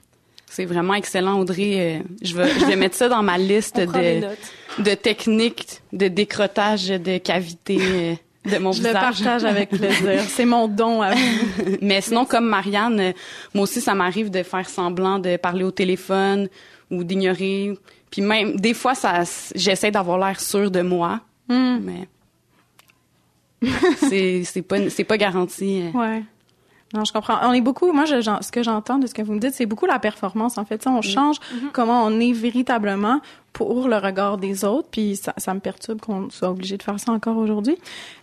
C'est 0.50 0.64
vraiment 0.64 0.94
excellent, 0.94 1.38
Audrey. 1.38 1.98
Euh, 1.98 2.02
je 2.22 2.34
vais, 2.34 2.48
je 2.48 2.64
vais 2.64 2.76
mettre 2.76 2.96
ça 2.96 3.08
dans 3.08 3.22
ma 3.22 3.38
liste 3.38 3.76
de, 4.78 4.94
techniques 4.94 5.82
de 5.92 6.08
décrotage 6.08 6.88
de 6.88 7.18
cavités 7.18 7.78
euh, 7.80 8.14
de 8.50 8.58
mon 8.58 8.72
Je 8.72 8.82
le 8.82 8.88
visage. 8.88 9.02
partage 9.02 9.44
avec 9.44 9.68
plaisir. 9.70 10.22
C'est 10.28 10.46
mon 10.46 10.68
don 10.68 11.02
à 11.02 11.14
vous. 11.14 11.76
Mais 11.82 12.00
sinon, 12.00 12.24
comme 12.24 12.46
Marianne, 12.46 13.00
euh, 13.00 13.12
moi 13.54 13.64
aussi, 13.64 13.80
ça 13.80 13.94
m'arrive 13.94 14.30
de 14.30 14.42
faire 14.42 14.68
semblant 14.68 15.18
de 15.18 15.36
parler 15.36 15.64
au 15.64 15.70
téléphone 15.70 16.48
ou 16.90 17.04
d'ignorer. 17.04 17.74
Puis 18.10 18.22
même, 18.22 18.56
des 18.56 18.74
fois, 18.74 18.94
ça, 18.94 19.22
j'essaie 19.54 19.90
d'avoir 19.90 20.18
l'air 20.18 20.40
sûre 20.40 20.70
de 20.70 20.80
moi, 20.82 21.20
Hmm. 21.48 21.78
mais 21.82 22.08
c'est, 24.08 24.44
c'est 24.44 24.62
pas, 24.62 24.90
c'est 24.90 25.04
pas 25.04 25.16
garanti. 25.16 25.82
euh. 25.82 25.98
Ouais. 25.98 26.22
Non, 26.94 27.04
je 27.04 27.12
comprends. 27.12 27.38
On 27.42 27.52
est 27.52 27.60
beaucoup, 27.60 27.92
moi, 27.92 28.06
je, 28.06 28.20
ce 28.40 28.50
que 28.50 28.62
j'entends 28.62 28.98
de 28.98 29.06
ce 29.06 29.12
que 29.12 29.20
vous 29.20 29.34
me 29.34 29.40
dites, 29.40 29.52
c'est 29.52 29.66
beaucoup 29.66 29.84
la 29.84 29.98
performance, 29.98 30.56
en 30.56 30.64
fait. 30.64 30.82
Sais, 30.82 30.88
on 30.88 31.02
change 31.02 31.36
comment 31.74 32.02
on 32.04 32.18
est 32.18 32.32
véritablement 32.32 33.20
pour 33.52 33.88
le 33.88 33.96
regard 33.96 34.38
des 34.38 34.64
autres, 34.64 34.88
puis 34.90 35.16
ça, 35.16 35.34
ça 35.36 35.52
me 35.52 35.60
perturbe 35.60 36.00
qu'on 36.00 36.30
soit 36.30 36.48
obligé 36.48 36.76
de 36.78 36.82
faire 36.82 36.98
ça 36.98 37.12
encore 37.12 37.36
aujourd'hui. 37.36 37.76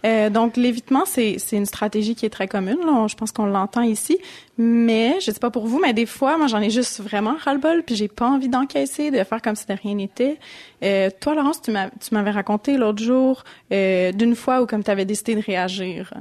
Euh, 0.06 0.30
donc, 0.32 0.58
l'évitement, 0.58 1.04
c'est, 1.06 1.38
une 1.52 1.66
stratégie 1.68 2.16
qui 2.16 2.26
est 2.26 2.30
très 2.30 2.48
commune. 2.48 2.78
Là. 2.86 2.92
On- 2.92 3.08
je 3.08 3.16
pense 3.16 3.32
qu'on 3.32 3.46
l'entend 3.46 3.82
ici. 3.82 4.18
Mais, 4.58 5.18
je 5.20 5.30
sais 5.32 5.40
pas 5.40 5.52
pour 5.52 5.68
vous, 5.68 5.80
mais 5.80 5.94
des 5.94 6.06
fois, 6.08 6.38
moi, 6.38 6.48
j'en 6.48 6.60
ai 6.62 6.70
juste 6.72 7.02
vraiment 7.02 7.36
ras-le-bol, 7.38 7.84
puis 7.84 7.96
j'ai 7.96 8.08
pas 8.08 8.28
envie 8.28 8.50
d'encaisser, 8.50 9.12
de 9.12 9.24
faire 9.24 9.42
comme 9.44 9.56
si 9.56 9.68
de 9.68 9.74
rien 9.74 9.94
n'était. 9.96 10.40
Euh, 10.84 11.10
toi, 11.20 11.36
Laurence, 11.36 11.62
tu 11.62 11.72
m'avais 11.72 12.32
raconté 12.32 12.78
l'autre 12.78 13.04
jour 13.04 13.44
euh, 13.72 14.12
d'une 14.12 14.36
fois 14.36 14.62
où 14.62 14.66
comme 14.66 14.84
tu 14.84 14.90
avais 14.90 15.06
décidé 15.06 15.36
de 15.36 15.42
réagir. 15.42 16.14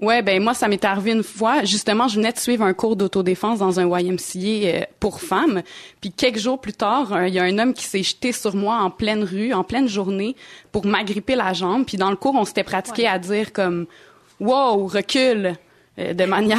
Ouais, 0.00 0.22
ben 0.22 0.42
moi 0.42 0.54
ça 0.54 0.66
m'est 0.66 0.84
arrivé 0.84 1.12
une 1.12 1.22
fois. 1.22 1.64
Justement, 1.64 2.08
je 2.08 2.16
venais 2.16 2.32
de 2.32 2.38
suivre 2.38 2.64
un 2.64 2.72
cours 2.72 2.96
d'autodéfense 2.96 3.58
dans 3.58 3.80
un 3.80 3.86
YMCA 3.86 4.38
euh, 4.38 4.80
pour 4.98 5.20
femmes. 5.20 5.62
Puis 6.00 6.10
quelques 6.10 6.38
jours 6.38 6.58
plus 6.58 6.72
tard, 6.72 7.12
euh, 7.12 7.28
il 7.28 7.34
y 7.34 7.38
a 7.38 7.42
un 7.42 7.58
homme 7.58 7.74
qui 7.74 7.84
s'est 7.84 8.02
jeté 8.02 8.32
sur 8.32 8.56
moi 8.56 8.76
en 8.76 8.90
pleine 8.90 9.22
rue, 9.22 9.52
en 9.52 9.62
pleine 9.62 9.88
journée, 9.88 10.36
pour 10.72 10.86
m'agripper 10.86 11.34
la 11.34 11.52
jambe. 11.52 11.84
Puis 11.84 11.98
dans 11.98 12.08
le 12.10 12.16
cours, 12.16 12.34
on 12.34 12.46
s'était 12.46 12.64
pratiqué 12.64 13.06
à 13.06 13.18
dire 13.18 13.52
comme 13.52 13.86
"Wow, 14.40 14.86
recule." 14.86 15.54
euh, 15.98 16.14
de 16.14 16.24
manière 16.36 16.58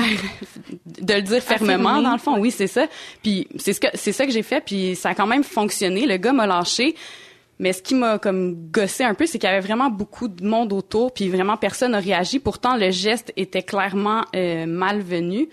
de 0.86 1.14
le 1.14 1.22
dire 1.22 1.42
fermement 1.42 1.90
Affirmer. 1.90 2.04
dans 2.04 2.14
le 2.14 2.20
fond 2.20 2.38
oui 2.38 2.52
c'est 2.52 2.68
ça 2.68 2.86
puis 3.24 3.48
c'est 3.58 3.74
ce 3.74 3.80
que 3.80 3.88
c'est 3.94 4.12
ça 4.12 4.26
que 4.26 4.32
j'ai 4.32 4.44
fait 4.44 4.62
puis 4.62 4.96
ça 4.96 5.10
a 5.10 5.16
quand 5.16 5.26
même 5.26 5.44
fonctionné 5.44 6.06
le 6.06 6.18
gars 6.18 6.34
m'a 6.34 6.46
lâché 6.46 6.96
mais 7.62 7.72
ce 7.72 7.82
qui 7.82 7.96
m'a 7.96 8.20
comme 8.20 8.56
gossé 8.72 9.06
un 9.06 9.14
peu, 9.14 9.26
c'est 9.26 9.40
qu'il 9.40 9.48
y 9.50 9.52
avait 9.54 9.66
vraiment 9.66 9.90
beaucoup 9.90 10.28
de 10.28 10.46
monde 10.46 10.74
autour, 10.74 11.14
puis 11.14 11.30
vraiment 11.30 11.56
personne 11.56 11.92
n'a 11.92 12.00
réagi. 12.00 12.40
Pourtant, 12.40 12.76
le 12.76 12.90
geste 12.92 13.32
était 13.38 13.62
clairement 13.64 14.26
euh, 14.36 14.66
malvenu. 14.66 15.48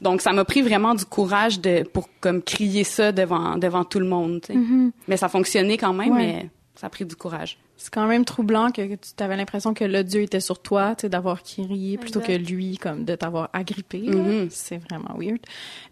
Donc, 0.00 0.20
ça 0.20 0.32
m'a 0.32 0.44
pris 0.44 0.62
vraiment 0.62 0.96
du 0.96 1.04
courage 1.04 1.60
de 1.60 1.84
pour 1.84 2.08
comme 2.20 2.42
crier 2.42 2.82
ça 2.82 3.12
devant 3.12 3.56
devant 3.56 3.84
tout 3.84 4.00
le 4.00 4.06
monde. 4.06 4.40
tu 4.40 4.52
sais. 4.52 4.58
Mhm. 4.58 4.90
Mais 5.06 5.16
ça 5.16 5.28
fonctionnait 5.28 5.76
quand 5.78 5.92
même, 5.92 6.10
Ouais. 6.12 6.18
mais 6.18 6.50
ça 6.74 6.88
a 6.88 6.90
pris 6.90 7.04
du 7.04 7.14
courage. 7.14 7.58
C'est 7.76 7.92
quand 7.92 8.06
même 8.06 8.24
troublant 8.24 8.70
que, 8.70 8.82
tu 8.94 9.22
avais 9.24 9.36
l'impression 9.36 9.74
que 9.74 9.82
le 9.84 10.04
Dieu 10.04 10.22
était 10.22 10.38
sur 10.40 10.60
toi, 10.62 10.94
tu 10.96 11.02
sais, 11.02 11.08
d'avoir 11.08 11.42
crié 11.42 11.98
plutôt 11.98 12.20
Exact. 12.20 12.38
que 12.44 12.48
lui, 12.52 12.78
comme 12.78 13.04
de 13.04 13.14
t'avoir 13.16 13.50
agrippé. 13.52 13.98
Mhm. 14.02 14.48
C'est 14.50 14.78
vraiment 14.78 15.14
weird. 15.18 15.40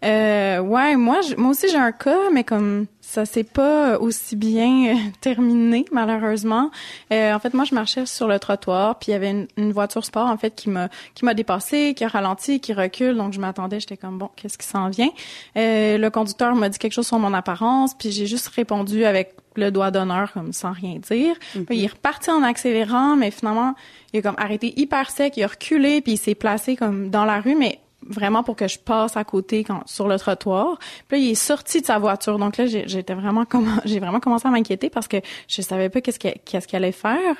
Euh, 0.05 0.59
ouais, 0.59 0.95
moi, 0.95 1.19
je- 1.21 1.35
moi 1.35 1.51
aussi 1.51 1.67
j'ai 1.69 1.77
un 1.77 1.91
cas, 1.91 2.29
mais 2.33 2.43
comme 2.45 2.85
ça 3.11 3.25
s'est 3.25 3.43
pas 3.43 3.99
aussi 3.99 4.37
bien 4.37 4.95
euh, 4.95 4.97
terminé 5.21 5.83
malheureusement. 5.91 6.71
Euh, 7.11 7.33
en 7.33 7.39
fait, 7.39 7.53
moi 7.53 7.65
je 7.65 7.75
marchais 7.75 8.05
sur 8.05 8.25
le 8.25 8.39
trottoir, 8.39 8.97
puis 8.99 9.09
il 9.09 9.11
y 9.11 9.15
avait 9.15 9.31
une, 9.31 9.47
une 9.57 9.73
voiture 9.73 10.05
sport 10.05 10.27
en 10.27 10.37
fait 10.37 10.55
qui 10.55 10.69
m'a 10.69 10.87
qui 11.13 11.25
m'a 11.25 11.33
dépassé, 11.33 11.93
qui 11.93 12.05
a 12.05 12.07
ralenti, 12.07 12.61
qui 12.61 12.73
recule. 12.73 13.17
Donc 13.17 13.33
je 13.33 13.41
m'attendais, 13.41 13.81
j'étais 13.81 13.97
comme 13.97 14.17
bon, 14.17 14.29
qu'est-ce 14.37 14.57
qui 14.57 14.65
s'en 14.65 14.87
vient? 14.87 15.09
Euh, 15.57 15.97
Le 15.97 16.09
conducteur 16.09 16.55
m'a 16.55 16.69
dit 16.69 16.79
quelque 16.79 16.93
chose 16.93 17.07
sur 17.07 17.19
mon 17.19 17.33
apparence, 17.33 17.95
puis 17.95 18.11
j'ai 18.11 18.27
juste 18.27 18.47
répondu 18.47 19.03
avec 19.03 19.35
le 19.57 19.71
doigt 19.71 19.91
d'honneur 19.91 20.31
comme 20.31 20.53
sans 20.53 20.71
rien 20.71 20.97
dire. 20.99 21.35
Puis 21.51 21.65
il 21.77 21.83
est 21.83 21.91
reparti 21.91 22.31
en 22.31 22.43
accélérant, 22.43 23.17
mais 23.17 23.29
finalement 23.29 23.75
il 24.13 24.19
a 24.19 24.21
comme 24.21 24.35
arrêté 24.37 24.73
hyper 24.79 25.11
sec, 25.11 25.35
il 25.35 25.43
a 25.43 25.47
reculé, 25.47 25.99
puis 25.99 26.13
il 26.13 26.17
s'est 26.17 26.35
placé 26.35 26.77
comme 26.77 27.09
dans 27.09 27.25
la 27.25 27.41
rue, 27.41 27.55
mais 27.55 27.80
vraiment 28.07 28.43
pour 28.43 28.55
que 28.55 28.67
je 28.67 28.79
passe 28.79 29.15
à 29.17 29.23
côté 29.23 29.63
quand, 29.63 29.81
sur 29.85 30.07
le 30.07 30.17
trottoir. 30.17 30.77
Puis 31.07 31.17
là, 31.19 31.23
il 31.25 31.31
est 31.31 31.35
sorti 31.35 31.81
de 31.81 31.85
sa 31.85 31.99
voiture. 31.99 32.37
Donc 32.39 32.57
là, 32.57 32.65
j'ai- 32.65 32.87
j'étais 32.87 33.13
vraiment 33.13 33.45
j'ai 33.85 33.99
vraiment 33.99 34.19
commencé 34.19 34.47
à 34.47 34.51
m'inquiéter 34.51 34.89
parce 34.89 35.07
que 35.07 35.17
je 35.47 35.61
savais 35.61 35.89
pas 35.89 36.01
qu'est-ce 36.01 36.19
qu'il 36.19 36.33
qu'est-ce 36.45 36.67
qu'il 36.67 36.77
allait 36.77 36.91
faire. 36.91 37.35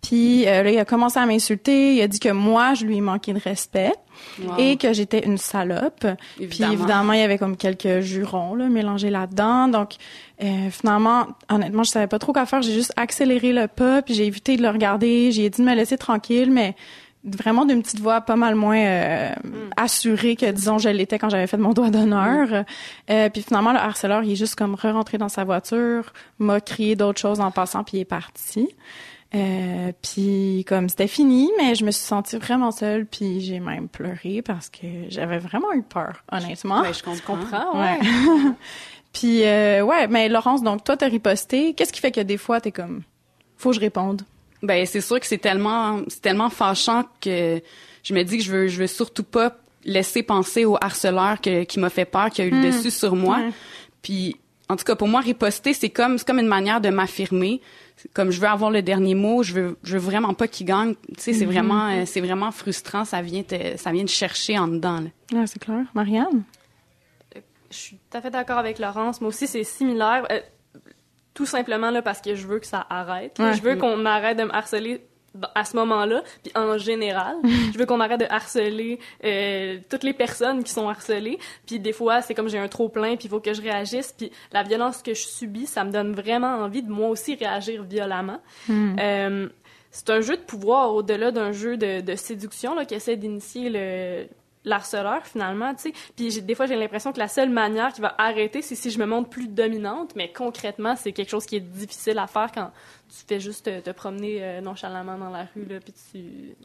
Puis 0.00 0.46
euh, 0.46 0.62
là, 0.62 0.70
il 0.70 0.78
a 0.78 0.84
commencé 0.84 1.18
à 1.18 1.26
m'insulter. 1.26 1.96
Il 1.96 2.02
a 2.02 2.06
dit 2.06 2.20
que 2.20 2.28
moi, 2.28 2.74
je 2.74 2.84
lui 2.86 2.96
ai 2.98 3.00
manqué 3.00 3.32
de 3.32 3.40
respect 3.40 3.92
Wow. 4.42 4.54
et 4.58 4.76
que 4.76 4.92
j'étais 4.92 5.24
une 5.24 5.38
salope. 5.38 6.04
Puis 6.36 6.44
Évidemment. 6.44 6.72
évidemment, 6.72 7.12
il 7.12 7.20
y 7.20 7.22
avait 7.22 7.38
comme 7.38 7.56
quelques 7.56 8.00
jurons 8.00 8.56
là, 8.56 8.68
mélangés 8.68 9.10
là-dedans. 9.10 9.68
Donc 9.68 9.92
euh, 10.42 10.70
finalement, 10.70 11.26
honnêtement, 11.48 11.84
je 11.84 11.90
savais 11.90 12.08
pas 12.08 12.18
trop 12.18 12.32
quoi 12.32 12.44
faire. 12.46 12.60
J'ai 12.62 12.72
juste 12.72 12.92
accéléré 12.96 13.52
le 13.52 13.68
pas, 13.68 14.02
puis 14.02 14.14
j'ai 14.14 14.26
évité 14.26 14.56
de 14.56 14.62
le 14.62 14.70
regarder. 14.70 15.30
J'ai 15.30 15.48
dit 15.50 15.60
de 15.62 15.66
me 15.66 15.74
laisser 15.74 15.98
tranquille, 15.98 16.50
mais 16.50 16.74
vraiment 17.24 17.64
d'une 17.64 17.82
petite 17.82 18.00
voix 18.00 18.20
pas 18.20 18.36
mal 18.36 18.54
moins 18.54 18.78
euh, 18.78 19.34
assurée 19.76 20.36
que 20.36 20.50
disons 20.50 20.78
je 20.78 20.88
l'étais 20.88 21.18
quand 21.18 21.28
j'avais 21.28 21.46
fait 21.46 21.56
mon 21.56 21.72
doigt 21.72 21.90
d'honneur. 21.90 22.64
Euh, 23.10 23.28
puis 23.28 23.42
finalement 23.42 23.72
le 23.72 23.78
harceleur 23.78 24.22
il 24.22 24.32
est 24.32 24.36
juste 24.36 24.54
comme 24.54 24.74
re-rentré 24.74 25.18
dans 25.18 25.28
sa 25.28 25.44
voiture, 25.44 26.12
m'a 26.38 26.60
crié 26.60 26.96
d'autres 26.96 27.20
choses 27.20 27.40
en 27.40 27.50
passant 27.50 27.84
puis 27.84 27.98
il 27.98 28.00
est 28.00 28.04
parti. 28.04 28.68
Euh, 29.34 29.92
puis 30.00 30.64
comme 30.66 30.88
c'était 30.88 31.06
fini, 31.06 31.50
mais 31.58 31.74
je 31.74 31.84
me 31.84 31.90
suis 31.90 32.04
sentie 32.04 32.38
vraiment 32.38 32.70
seule 32.70 33.04
puis 33.04 33.40
j'ai 33.40 33.60
même 33.60 33.88
pleuré 33.88 34.40
parce 34.40 34.70
que 34.70 34.86
j'avais 35.08 35.38
vraiment 35.38 35.72
eu 35.72 35.82
peur, 35.82 36.24
honnêtement. 36.32 36.80
Ben, 36.80 36.94
je 36.94 37.02
comprends. 37.02 37.36
comprends, 37.36 37.78
ouais. 37.78 37.98
Ouais. 38.00 38.52
puis 39.12 39.44
euh, 39.44 39.82
ouais, 39.82 40.06
mais 40.06 40.28
Laurence, 40.28 40.62
donc 40.62 40.82
toi 40.84 40.96
t'as 40.96 41.08
riposté. 41.08 41.74
Qu'est-ce 41.74 41.92
qui 41.92 42.00
fait 42.00 42.12
que 42.12 42.20
des 42.22 42.38
fois 42.38 42.60
t'es 42.60 42.72
comme, 42.72 43.02
faut 43.56 43.70
que 43.70 43.76
je 43.76 43.80
réponde? 43.80 44.22
Ben 44.62 44.84
c'est 44.86 45.00
sûr 45.00 45.20
que 45.20 45.26
c'est 45.26 45.38
tellement 45.38 46.00
c'est 46.08 46.20
tellement 46.20 46.50
fâchant 46.50 47.04
que 47.20 47.60
je 48.02 48.14
me 48.14 48.22
dis 48.22 48.38
que 48.38 48.44
je 48.44 48.52
veux 48.52 48.68
je 48.68 48.80
veux 48.80 48.86
surtout 48.86 49.24
pas 49.24 49.56
laisser 49.84 50.22
penser 50.22 50.64
au 50.64 50.76
harceleur 50.80 51.40
que, 51.40 51.64
qui 51.64 51.78
m'a 51.78 51.90
fait 51.90 52.04
peur, 52.04 52.30
qui 52.30 52.42
a 52.42 52.44
eu 52.44 52.50
le 52.50 52.62
dessus 52.62 52.90
sur 52.90 53.14
moi. 53.14 53.38
Puis 54.02 54.36
en 54.68 54.76
tout 54.76 54.84
cas 54.84 54.96
pour 54.96 55.08
moi 55.08 55.20
riposter 55.20 55.72
c'est 55.72 55.90
comme 55.90 56.18
c'est 56.18 56.26
comme 56.26 56.40
une 56.40 56.46
manière 56.46 56.80
de 56.80 56.88
m'affirmer. 56.90 57.60
Comme 58.14 58.30
je 58.30 58.40
veux 58.40 58.46
avoir 58.46 58.70
le 58.70 58.80
dernier 58.80 59.14
mot, 59.14 59.42
je 59.42 59.54
veux 59.54 59.78
je 59.82 59.92
veux 59.94 59.98
vraiment 60.04 60.34
pas 60.34 60.48
qu'il 60.48 60.66
gagne. 60.66 60.94
Tu 61.16 61.22
sais 61.22 61.32
c'est 61.32 61.44
vraiment 61.44 61.88
euh, 61.88 62.02
c'est 62.06 62.20
vraiment 62.20 62.50
frustrant, 62.50 63.04
ça 63.04 63.22
vient 63.22 63.42
te 63.42 63.76
ça 63.76 63.92
vient 63.92 64.04
te 64.04 64.10
chercher 64.10 64.58
en 64.58 64.68
dedans 64.68 65.00
là. 65.00 65.40
Ouais, 65.40 65.46
c'est 65.46 65.58
clair. 65.58 65.84
Marianne? 65.94 66.44
Je 67.70 67.76
suis 67.76 67.98
tout 68.10 68.16
à 68.16 68.20
fait 68.20 68.30
d'accord 68.30 68.58
avec 68.58 68.78
Laurence. 68.78 69.20
Moi 69.20 69.28
aussi, 69.28 69.46
c'est 69.46 69.64
similaire. 69.64 70.26
Euh, 70.30 70.40
tout 71.38 71.46
simplement 71.46 71.92
là, 71.92 72.02
parce 72.02 72.20
que 72.20 72.34
je 72.34 72.48
veux 72.48 72.58
que 72.58 72.66
ça 72.66 72.84
arrête. 72.90 73.38
Ouais. 73.38 73.54
Je 73.54 73.62
veux 73.62 73.76
qu'on 73.76 74.04
arrête 74.06 74.36
de 74.36 74.42
me 74.42 74.52
harceler 74.52 75.06
à 75.54 75.64
ce 75.64 75.76
moment-là, 75.76 76.24
puis 76.42 76.50
en 76.56 76.78
général. 76.78 77.36
je 77.72 77.78
veux 77.78 77.86
qu'on 77.86 78.00
arrête 78.00 78.18
de 78.18 78.26
harceler 78.28 78.98
euh, 79.22 79.78
toutes 79.88 80.02
les 80.02 80.14
personnes 80.14 80.64
qui 80.64 80.72
sont 80.72 80.88
harcelées. 80.88 81.38
Puis 81.64 81.78
des 81.78 81.92
fois, 81.92 82.22
c'est 82.22 82.34
comme 82.34 82.48
j'ai 82.48 82.58
un 82.58 82.66
trop-plein, 82.66 83.14
puis 83.14 83.26
il 83.26 83.28
faut 83.28 83.38
que 83.38 83.54
je 83.54 83.62
réagisse. 83.62 84.12
Puis 84.18 84.32
la 84.50 84.64
violence 84.64 85.00
que 85.00 85.14
je 85.14 85.28
subis, 85.28 85.66
ça 85.66 85.84
me 85.84 85.92
donne 85.92 86.12
vraiment 86.12 86.56
envie 86.56 86.82
de 86.82 86.90
moi 86.90 87.08
aussi 87.08 87.36
réagir 87.36 87.84
violemment. 87.84 88.40
Euh, 88.68 89.48
c'est 89.92 90.10
un 90.10 90.20
jeu 90.20 90.38
de 90.38 90.42
pouvoir 90.42 90.92
au-delà 90.92 91.30
d'un 91.30 91.52
jeu 91.52 91.76
de, 91.76 92.00
de 92.00 92.16
séduction 92.16 92.74
là, 92.74 92.84
qui 92.84 92.96
essaie 92.96 93.14
d'initier 93.14 93.70
le 93.70 94.26
l'harceleur 94.64 95.24
finalement, 95.26 95.74
tu 95.74 95.82
sais. 95.82 95.92
Puis 96.16 96.42
des 96.42 96.54
fois 96.54 96.66
j'ai 96.66 96.76
l'impression 96.76 97.12
que 97.12 97.18
la 97.18 97.28
seule 97.28 97.50
manière 97.50 97.92
qui 97.92 98.00
va 98.00 98.14
arrêter, 98.18 98.60
c'est 98.62 98.74
si 98.74 98.90
je 98.90 98.98
me 98.98 99.06
montre 99.06 99.28
plus 99.30 99.48
dominante, 99.48 100.14
mais 100.16 100.32
concrètement 100.32 100.96
c'est 100.96 101.12
quelque 101.12 101.30
chose 101.30 101.46
qui 101.46 101.56
est 101.56 101.60
difficile 101.60 102.18
à 102.18 102.26
faire 102.26 102.50
quand 102.52 102.70
tu 103.08 103.24
fais 103.26 103.40
juste 103.40 103.64
te, 103.66 103.80
te 103.80 103.90
promener 103.90 104.42
euh, 104.44 104.60
nonchalamment 104.60 105.16
dans 105.16 105.30
la 105.30 105.46
rue 105.54 105.64
là, 105.64 105.78
puis 105.80 105.94
tu 106.10 106.56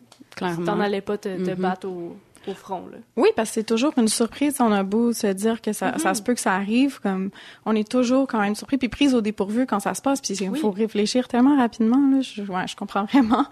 t'en 0.65 0.79
allais 0.81 1.01
pas 1.01 1.17
te, 1.17 1.29
te 1.43 1.51
Mhm. 1.51 1.55
battre 1.55 1.87
au, 1.87 2.17
au 2.47 2.53
front 2.53 2.83
là. 2.91 2.97
Oui, 3.17 3.29
parce 3.35 3.49
que 3.49 3.53
c'est 3.55 3.63
toujours 3.63 3.93
une 3.97 4.07
surprise. 4.07 4.55
On 4.59 4.71
a 4.71 4.83
beau 4.83 5.13
se 5.13 5.27
dire 5.27 5.61
que 5.61 5.73
ça, 5.73 5.97
ça 5.97 6.13
se 6.13 6.21
peut 6.21 6.33
que 6.33 6.39
ça 6.39 6.53
arrive, 6.53 6.99
comme 7.01 7.29
on 7.65 7.75
est 7.75 7.87
toujours 7.89 8.27
quand 8.27 8.39
même 8.39 8.55
surpris 8.55 8.77
puis 8.77 8.89
prise 8.89 9.13
au 9.15 9.21
dépourvu 9.21 9.65
quand 9.65 9.79
ça 9.79 9.93
se 9.93 10.01
passe. 10.01 10.21
Puis 10.21 10.33
il 10.35 10.49
Oui. 10.49 10.59
faut 10.59 10.71
réfléchir 10.71 11.27
tellement 11.27 11.57
rapidement. 11.57 11.97
Là, 12.15 12.21
je, 12.21 12.41
ouais, 12.43 12.67
je 12.67 12.75
comprends 12.75 13.03
vraiment. 13.11 13.45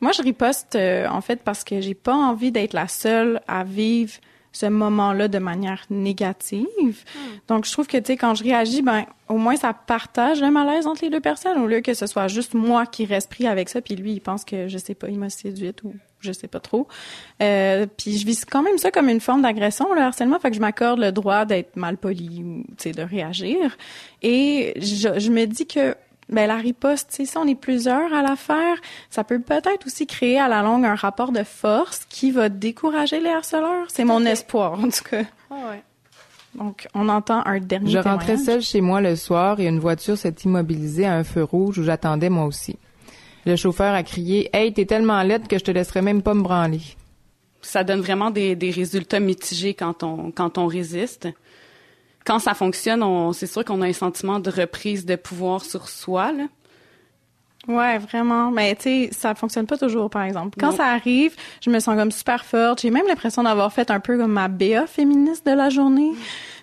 Moi, 0.00 0.12
je 0.12 0.22
riposte 0.22 0.74
euh, 0.76 1.06
en 1.08 1.20
fait 1.20 1.42
parce 1.42 1.64
que 1.64 1.80
j'ai 1.80 1.94
pas 1.94 2.14
envie 2.14 2.52
d'être 2.52 2.72
la 2.74 2.88
seule 2.88 3.40
à 3.48 3.64
vivre 3.64 4.12
ce 4.50 4.66
moment-là 4.66 5.28
de 5.28 5.38
manière 5.38 5.84
négative. 5.90 7.04
Donc, 7.48 7.64
je 7.66 7.72
trouve 7.72 7.86
que, 7.86 7.98
tu 7.98 8.06
sais, 8.06 8.16
quand 8.16 8.34
je 8.34 8.42
réagis, 8.42 8.82
ben, 8.82 9.04
au 9.28 9.36
moins, 9.36 9.56
ça 9.56 9.72
partage 9.72 10.40
le 10.40 10.50
malaise 10.50 10.86
entre 10.86 11.04
les 11.04 11.10
deux 11.10 11.20
personnes, 11.20 11.58
au 11.58 11.66
lieu 11.66 11.80
que 11.80 11.94
ce 11.94 12.06
soit 12.06 12.28
juste 12.28 12.54
moi 12.54 12.86
qui 12.86 13.04
reste 13.04 13.30
pris 13.30 13.46
avec 13.46 13.68
ça, 13.68 13.80
puis 13.80 13.94
lui, 13.94 14.12
il 14.14 14.20
pense 14.20 14.44
que, 14.44 14.66
je 14.66 14.78
sais 14.78 14.94
pas, 14.94 15.08
il 15.08 15.18
m'a 15.18 15.28
séduite 15.30 15.82
ou 15.84 15.94
je 16.20 16.32
sais 16.32 16.48
pas 16.48 16.60
trop. 16.60 16.88
Euh, 17.42 17.86
puis 17.96 18.18
je 18.18 18.26
vis 18.26 18.44
quand 18.44 18.62
même 18.62 18.78
ça 18.78 18.90
comme 18.90 19.08
une 19.08 19.20
forme 19.20 19.42
d'agression, 19.42 19.92
le 19.94 20.00
harcèlement, 20.00 20.38
fait 20.38 20.50
que 20.50 20.56
je 20.56 20.60
m'accorde 20.60 20.98
le 20.98 21.12
droit 21.12 21.44
d'être 21.44 21.76
mal 21.76 21.96
poli 21.96 22.42
ou, 22.44 22.64
tu 22.70 22.74
sais, 22.78 22.92
de 22.92 23.02
réagir. 23.02 23.76
Et 24.22 24.74
je, 24.76 25.18
je 25.18 25.30
me 25.30 25.44
dis 25.46 25.66
que, 25.66 25.94
ben, 26.28 26.46
la 26.46 26.56
riposte, 26.56 27.10
tu 27.10 27.16
sais, 27.16 27.24
si 27.24 27.38
on 27.38 27.46
est 27.46 27.54
plusieurs 27.54 28.12
à 28.12 28.22
la 28.22 28.36
faire, 28.36 28.76
ça 29.10 29.24
peut 29.24 29.40
peut-être 29.40 29.86
aussi 29.86 30.06
créer 30.06 30.38
à 30.38 30.48
la 30.48 30.62
longue 30.62 30.84
un 30.84 30.94
rapport 30.94 31.32
de 31.32 31.42
force 31.42 32.04
qui 32.08 32.30
va 32.30 32.48
décourager 32.48 33.20
les 33.20 33.30
harceleurs. 33.30 33.86
C'est 33.88 34.04
mon 34.04 34.24
espoir, 34.26 34.72
en 34.78 34.88
tout 34.88 35.04
cas. 35.10 35.22
Ah 35.50 35.54
ouais. 35.70 35.82
Donc, 36.54 36.88
on 36.94 37.08
entend 37.08 37.42
un 37.46 37.60
dernier 37.60 37.90
Je 37.90 37.98
rentrais 37.98 38.34
témoignage. 38.34 38.44
seule 38.44 38.62
chez 38.62 38.80
moi 38.80 39.00
le 39.00 39.16
soir 39.16 39.60
et 39.60 39.66
une 39.66 39.78
voiture 39.78 40.18
s'est 40.18 40.34
immobilisée 40.44 41.06
à 41.06 41.14
un 41.14 41.22
feu 41.22 41.44
rouge 41.44 41.78
où 41.78 41.82
j'attendais 41.84 42.30
moi 42.30 42.46
aussi. 42.46 42.76
Le 43.48 43.56
chauffeur 43.56 43.94
a 43.94 44.02
crié 44.02 44.50
Hey, 44.52 44.74
t'es 44.74 44.84
tellement 44.84 45.22
laide 45.22 45.48
que 45.48 45.58
je 45.58 45.64
te 45.64 45.70
laisserai 45.70 46.02
même 46.02 46.20
pas 46.20 46.34
me 46.34 46.42
branler. 46.42 46.82
ça 47.62 47.82
donne 47.82 48.00
vraiment 48.02 48.30
des, 48.30 48.54
des 48.56 48.70
résultats 48.70 49.20
mitigés 49.20 49.72
quand 49.72 50.02
on 50.02 50.30
quand 50.30 50.58
on 50.58 50.66
résiste. 50.66 51.28
Quand 52.26 52.40
ça 52.40 52.52
fonctionne, 52.52 53.02
on 53.02 53.32
c'est 53.32 53.46
sûr 53.46 53.64
qu'on 53.64 53.80
a 53.80 53.86
un 53.86 53.94
sentiment 53.94 54.38
de 54.38 54.50
reprise 54.50 55.06
de 55.06 55.16
pouvoir 55.16 55.64
sur 55.64 55.88
soi 55.88 56.30
là. 56.32 56.44
Ouais, 57.68 57.98
vraiment. 57.98 58.50
Mais 58.50 58.74
tu 58.74 58.82
sais, 58.82 59.08
ça 59.12 59.34
fonctionne 59.34 59.66
pas 59.66 59.76
toujours, 59.76 60.08
par 60.10 60.22
exemple. 60.22 60.56
Quand 60.58 60.70
Non. 60.70 60.76
ça 60.76 60.86
arrive, 60.86 61.36
je 61.60 61.68
me 61.70 61.78
sens 61.80 61.96
comme 61.96 62.10
super 62.10 62.44
forte. 62.44 62.80
J'ai 62.80 62.90
même 62.90 63.06
l'impression 63.06 63.42
d'avoir 63.42 63.72
fait 63.72 63.90
un 63.90 64.00
peu 64.00 64.16
comme 64.16 64.32
ma 64.32 64.48
BA 64.48 64.86
féministe 64.86 65.46
de 65.46 65.52
la 65.52 65.68
journée. 65.68 66.12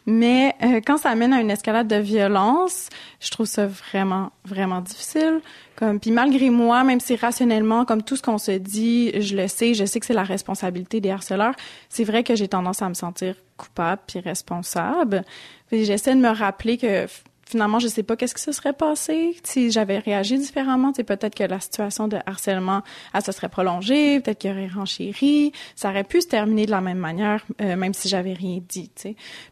Mais 0.07 0.55
euh, 0.63 0.81
quand 0.85 0.97
ça 0.97 1.09
amène 1.09 1.33
à 1.33 1.41
une 1.41 1.49
escalade 1.49 1.87
de 1.87 1.95
violence, 1.95 2.89
je 3.19 3.31
trouve 3.31 3.47
ça 3.47 3.65
vraiment, 3.65 4.31
vraiment 4.45 4.81
difficile. 4.81 5.41
Comme 5.75 5.99
puis 5.99 6.11
malgré 6.11 6.49
moi, 6.51 6.83
même 6.83 6.99
si 6.99 7.15
rationnellement, 7.15 7.85
comme 7.85 8.03
tout 8.03 8.15
ce 8.15 8.21
qu'on 8.21 8.37
se 8.37 8.51
dit, 8.51 9.11
je 9.19 9.35
le 9.35 9.47
sais, 9.47 9.73
je 9.73 9.83
sais 9.85 9.99
que 9.99 10.05
c'est 10.05 10.13
la 10.13 10.23
responsabilité 10.23 11.01
des 11.01 11.09
harceleurs. 11.09 11.55
C'est 11.89 12.03
vrai 12.03 12.23
que 12.23 12.35
j'ai 12.35 12.47
tendance 12.47 12.81
à 12.83 12.89
me 12.89 12.93
sentir 12.93 13.35
coupable 13.57 14.01
puis 14.07 14.19
responsable. 14.19 15.23
J'essaie 15.71 16.15
de 16.15 16.19
me 16.21 16.29
rappeler 16.29 16.77
que 16.77 17.07
finalement, 17.45 17.79
je 17.79 17.87
sais 17.87 18.03
pas 18.03 18.15
qu'est-ce 18.15 18.35
qui 18.35 18.41
se 18.41 18.51
serait 18.51 18.73
passé 18.73 19.37
si 19.43 19.71
j'avais 19.71 19.99
réagi 19.99 20.37
différemment. 20.37 20.91
C'est 20.95 21.03
peut-être 21.03 21.35
que 21.35 21.43
la 21.43 21.59
situation 21.59 22.07
de 22.07 22.17
harcèlement, 22.25 22.81
elle 23.13 23.21
se 23.21 23.31
serait 23.31 23.49
prolongée, 23.49 24.19
peut-être 24.19 24.39
qu'il 24.39 24.51
y 24.51 24.53
aurait 24.53 24.67
renchéri. 24.67 25.51
Ça 25.75 25.89
aurait 25.89 26.03
pu 26.03 26.21
se 26.21 26.27
terminer 26.27 26.65
de 26.65 26.71
la 26.71 26.81
même 26.81 26.97
manière, 26.97 27.45
euh, 27.61 27.75
même 27.75 27.93
si 27.93 28.09
j'avais 28.09 28.33
rien 28.33 28.59
dit. 28.67 28.91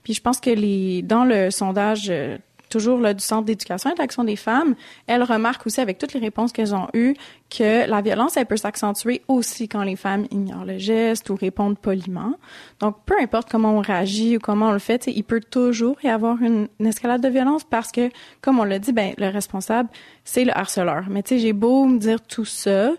Puis 0.04 0.14
je 0.14 0.22
pense 0.22 0.40
que 0.40 0.50
les 0.50 1.02
dans 1.02 1.26
le 1.26 1.52
sondage 1.52 2.10
euh, 2.10 2.38
toujours 2.74 3.00
là, 3.00 3.14
du 3.14 3.24
Centre 3.24 3.46
d'éducation 3.46 3.92
et 3.92 3.96
d'action 3.96 4.24
des 4.24 4.36
femmes, 4.36 4.76
elles 5.06 5.24
remarquent 5.24 5.68
aussi 5.68 5.80
avec 5.80 6.00
toutes 6.00 6.14
les 6.14 6.20
réponses 6.20 6.52
qu'elles 6.52 6.74
ont 6.74 6.88
eues 6.94 7.16
que 7.50 7.88
la 7.88 8.02
violence, 8.02 8.36
elle 8.36 8.48
peut 8.48 8.58
s'accentuer 8.58 9.22
aussi 9.28 9.68
quand 9.68 9.84
les 9.84 9.96
femmes 9.96 10.26
ignorent 10.32 10.66
le 10.66 10.80
geste 10.80 11.30
ou 11.30 11.36
répondent 11.36 11.78
poliment. 11.78 12.34
Donc, 12.80 12.98
peu 13.06 13.14
importe 13.22 13.50
comment 13.52 13.78
on 13.78 13.82
réagit 13.82 14.38
ou 14.38 14.40
comment 14.40 14.70
on 14.70 14.72
le 14.72 14.80
fait, 14.80 15.06
il 15.06 15.24
peut 15.24 15.40
toujours 15.40 15.98
y 16.04 16.10
avoir 16.10 16.42
une, 16.42 16.68
une 16.80 16.88
escalade 16.88 17.22
de 17.22 17.30
violence 17.30 17.64
parce 17.64 17.92
que, 17.92 18.10
comme 18.42 18.60
on 18.60 18.64
l'a 18.64 18.80
dit, 18.80 18.92
ben 18.92 19.14
le 19.20 19.28
responsable, 19.28 19.90
c'est 20.24 20.46
le 20.46 20.58
harceleur. 20.58 21.04
Mais 21.10 21.22
tu 21.22 21.36
sais, 21.36 21.40
j'ai 21.40 21.54
beau 21.54 21.86
me 21.86 22.00
dire 22.00 22.22
tout 22.22 22.46
ça, 22.46 22.92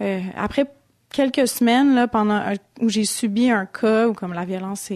euh, 0.00 0.20
après 0.36 0.66
quelques 1.16 1.48
semaines 1.48 1.94
là 1.94 2.06
pendant 2.08 2.42
où 2.80 2.88
j'ai 2.88 3.04
subi 3.04 3.50
un 3.50 3.64
cas 3.66 4.06
où 4.08 4.12
comme 4.12 4.32
la 4.34 4.44
violence 4.44 4.90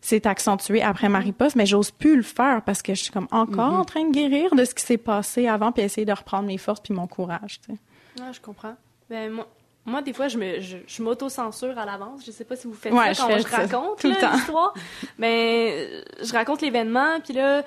s'est 0.00 0.26
accentuée 0.26 0.82
après 0.82 1.08
ma 1.08 1.18
riposte 1.18 1.56
mais 1.56 1.66
j'ose 1.66 1.90
plus 1.90 2.16
le 2.16 2.22
faire 2.22 2.62
parce 2.62 2.82
que 2.82 2.94
je 2.94 3.02
suis 3.04 3.12
comme 3.12 3.28
encore 3.30 3.72
Mhm. 3.72 3.80
en 3.80 3.84
train 3.84 4.04
de 4.04 4.12
guérir 4.12 4.54
de 4.54 4.64
ce 4.64 4.74
qui 4.74 4.84
s'est 4.84 4.98
passé 4.98 5.48
avant 5.48 5.72
puis 5.72 5.82
essayer 5.82 6.04
de 6.04 6.12
reprendre 6.12 6.46
mes 6.46 6.58
forces 6.58 6.80
puis 6.80 6.94
mon 6.94 7.06
courage 7.06 7.60
tu 7.66 7.72
sais. 7.72 7.78
Ah, 8.20 8.30
je 8.32 8.40
comprends. 8.40 8.74
Ben, 9.10 9.30
moi, 9.32 9.48
moi, 9.86 10.00
des 10.02 10.12
fois, 10.12 10.28
je 10.28 10.38
me, 10.38 10.60
je, 10.60 10.76
je 10.86 11.02
m'auto-censure 11.02 11.76
à 11.78 11.84
l'avance. 11.84 12.24
Je 12.24 12.30
sais 12.30 12.44
pas 12.44 12.54
si 12.56 12.66
vous 12.66 12.72
faites 12.74 12.92
Ouais, 12.92 13.12
ça 13.12 13.14
je 13.14 13.20
quand 13.20 13.28
fais 13.28 13.38
je 13.42 13.48
ça. 13.48 13.56
raconte 13.58 14.02
l'histoire. 14.04 14.72
Mais 15.18 15.70
euh, 15.90 16.02
je 16.22 16.32
raconte 16.32 16.62
l'événement, 16.62 17.20
puis 17.24 17.34
là, 17.34 17.62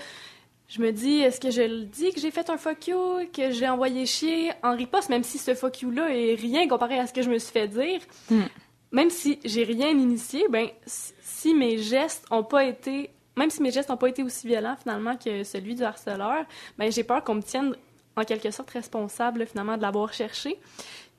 je 0.67 0.81
me 0.81 0.91
dis, 0.91 1.19
est-ce 1.19 1.39
que 1.39 1.49
je 1.49 1.61
le 1.61 1.85
dis 1.85 2.11
que 2.11 2.19
j'ai 2.19 2.31
fait 2.31 2.49
un 2.49 2.57
fuck 2.57 2.87
you, 2.87 3.27
que 3.33 3.51
j'ai 3.51 3.69
envoyé 3.69 4.05
chier 4.05 4.51
en 4.63 4.75
riposte, 4.75 5.09
même 5.09 5.23
si 5.23 5.37
ce 5.37 5.53
fuck 5.53 5.81
you-là 5.81 6.09
est 6.09 6.35
rien 6.35 6.67
comparé 6.67 6.99
à 6.99 7.07
ce 7.07 7.13
que 7.13 7.21
je 7.21 7.29
me 7.29 7.39
suis 7.39 7.51
fait 7.51 7.67
dire? 7.67 8.01
Hmm. 8.29 8.43
Même 8.91 9.09
si 9.09 9.39
j'ai 9.45 9.63
rien 9.63 9.89
initié, 9.89 10.45
ben, 10.49 10.67
si, 10.85 11.13
si 11.21 11.53
mes 11.53 11.77
gestes 11.77 12.25
ont 12.31 12.43
pas 12.43 12.65
été 12.65 13.11
même 13.37 13.51
si 13.51 13.61
mes 13.61 13.71
gestes 13.71 13.89
n'ont 13.89 13.97
pas 13.97 14.09
été 14.09 14.23
aussi 14.23 14.47
violents 14.47 14.75
finalement 14.81 15.15
que 15.15 15.43
celui 15.43 15.75
du 15.75 15.83
harceleur, 15.83 16.43
ben 16.79 16.91
j'ai 16.91 17.03
peur 17.03 17.23
qu'on 17.23 17.35
me 17.35 17.43
tienne 17.43 17.75
en 18.15 18.23
quelque 18.23 18.49
sorte 18.49 18.71
responsable 18.71 19.45
finalement 19.45 19.77
de 19.77 19.83
l'avoir 19.83 20.11
cherché. 20.11 20.59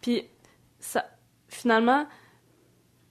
Puis 0.00 0.24
ça, 0.80 1.08
finalement, 1.48 2.06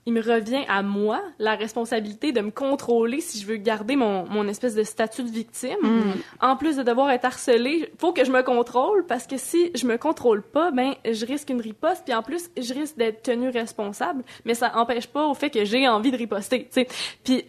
il 0.08 0.14
me 0.14 0.22
revient 0.22 0.64
à 0.70 0.84
moi 0.84 1.22
la 1.38 1.55
responsabilité 1.55 2.32
de 2.32 2.39
me 2.39 2.49
contrôler 2.49 3.20
si 3.20 3.41
je 3.41 3.45
veux 3.45 3.58
garder 3.58 3.97
mon, 3.97 4.26
mon 4.26 4.47
espèce 4.47 4.74
de 4.74 4.84
statut 4.84 5.22
de 5.22 5.30
victime. 5.30 5.76
Mm. 5.82 6.14
En 6.39 6.55
plus 6.55 6.78
de 6.78 6.84
devoir 6.84 7.10
être 7.10 7.26
harcelée, 7.26 7.91
faut 7.99 8.14
que 8.14 8.24
je 8.24 8.32
me 8.32 8.41
contrôle 8.41 9.05
parce 9.05 9.28
que 9.28 9.38
si 9.38 9.70
je 9.76 9.86
me 9.86 9.97
contrôle 9.97 10.41
pas, 10.41 10.72
ben 10.72 10.95
je 11.03 11.26
risque 11.26 11.49
une 11.49 11.60
riposte 11.60 12.05
puis 12.05 12.14
en 12.14 12.24
plus 12.24 12.49
je 12.58 12.74
risque 12.74 12.95
d'être 12.95 13.22
tenue 13.22 13.49
responsable, 13.49 14.24
mais 14.45 14.53
ça 14.53 14.72
empêche 14.78 15.08
pas 15.08 15.28
au 15.28 15.34
fait 15.34 15.49
que 15.49 15.66
j'ai 15.66 15.89
envie 15.89 16.12
de 16.12 16.18
riposter, 16.18 16.70
tu 16.72 16.86
sais. 16.86 16.88
Puis 17.26 17.43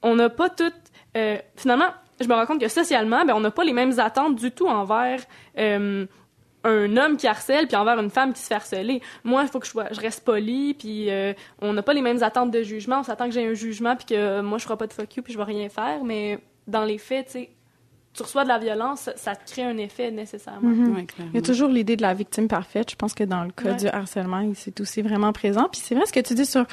on 0.00 0.16
n'a 0.16 0.30
pas 0.30 0.48
toutes 0.48 0.72
euh, 1.14 1.36
finalement, 1.56 1.90
je 2.22 2.26
me 2.26 2.32
rends 2.32 2.46
compte 2.46 2.60
que 2.60 2.68
socialement, 2.68 3.26
ben 3.26 3.34
on 3.34 3.40
n'a 3.40 3.50
pas 3.50 3.64
les 3.64 3.74
mêmes 3.74 4.00
attentes 4.00 4.36
du 4.36 4.50
tout 4.50 4.66
envers 4.66 5.20
euh, 5.58 6.06
un 6.64 6.96
homme 6.96 7.16
qui 7.16 7.26
harcèle 7.26 7.66
puis 7.66 7.76
envers 7.76 7.98
une 7.98 8.10
femme 8.10 8.32
qui 8.32 8.40
se 8.40 8.46
fait 8.46 8.54
harceler. 8.54 9.00
Moi, 9.24 9.42
il 9.42 9.48
faut 9.48 9.58
que 9.58 9.66
je, 9.66 9.70
sois, 9.72 9.88
je 9.92 10.00
reste 10.00 10.24
poli 10.24 10.74
puis 10.74 11.10
euh, 11.10 11.32
on 11.60 11.72
n'a 11.72 11.82
pas 11.82 11.92
les 11.94 12.02
mêmes 12.02 12.22
attentes 12.22 12.50
de 12.50 12.62
jugement. 12.62 13.00
On 13.00 13.02
s'attend 13.02 13.26
que 13.26 13.32
j'ai 13.34 13.46
un 13.46 13.54
jugement 13.54 13.96
puis 13.96 14.06
que 14.06 14.14
euh, 14.14 14.42
moi 14.42 14.58
je 14.58 14.64
ferai 14.64 14.76
pas 14.76 14.86
de 14.86 14.92
fuck 14.92 15.16
you 15.16 15.22
puis 15.22 15.32
je 15.32 15.38
vais 15.38 15.44
rien 15.44 15.68
faire, 15.68 16.04
mais 16.04 16.38
dans 16.68 16.84
les 16.84 16.98
faits, 16.98 17.26
tu 17.26 17.32
sais, 17.32 17.50
tu 18.14 18.22
reçois 18.22 18.44
de 18.44 18.48
la 18.48 18.58
violence, 18.58 19.08
ça, 19.16 19.34
te 19.34 19.50
crée 19.50 19.62
un 19.62 19.78
effet 19.78 20.10
nécessairement. 20.10 20.68
Mhm. 20.68 21.06
Il 21.30 21.34
y 21.34 21.38
a 21.38 21.40
toujours 21.40 21.70
l'idée 21.70 21.96
de 21.96 22.02
la 22.02 22.12
victime 22.12 22.46
parfaite. 22.46 22.90
Je 22.90 22.94
pense 22.96 23.14
que 23.14 23.24
dans 23.24 23.42
le 23.42 23.50
cas 23.50 23.70
Ouais. 23.70 23.76
du 23.76 23.86
harcèlement, 23.86 24.40
il- 24.40 24.54
c'est 24.54 24.78
aussi 24.82 25.00
vraiment 25.00 25.32
présent. 25.32 25.66
Puis 25.72 25.80
c'est 25.82 25.94
vrai 25.94 26.04
ce 26.04 26.12
que 26.12 26.20
tu 26.20 26.34
dis 26.34 26.44
sur 26.44 26.66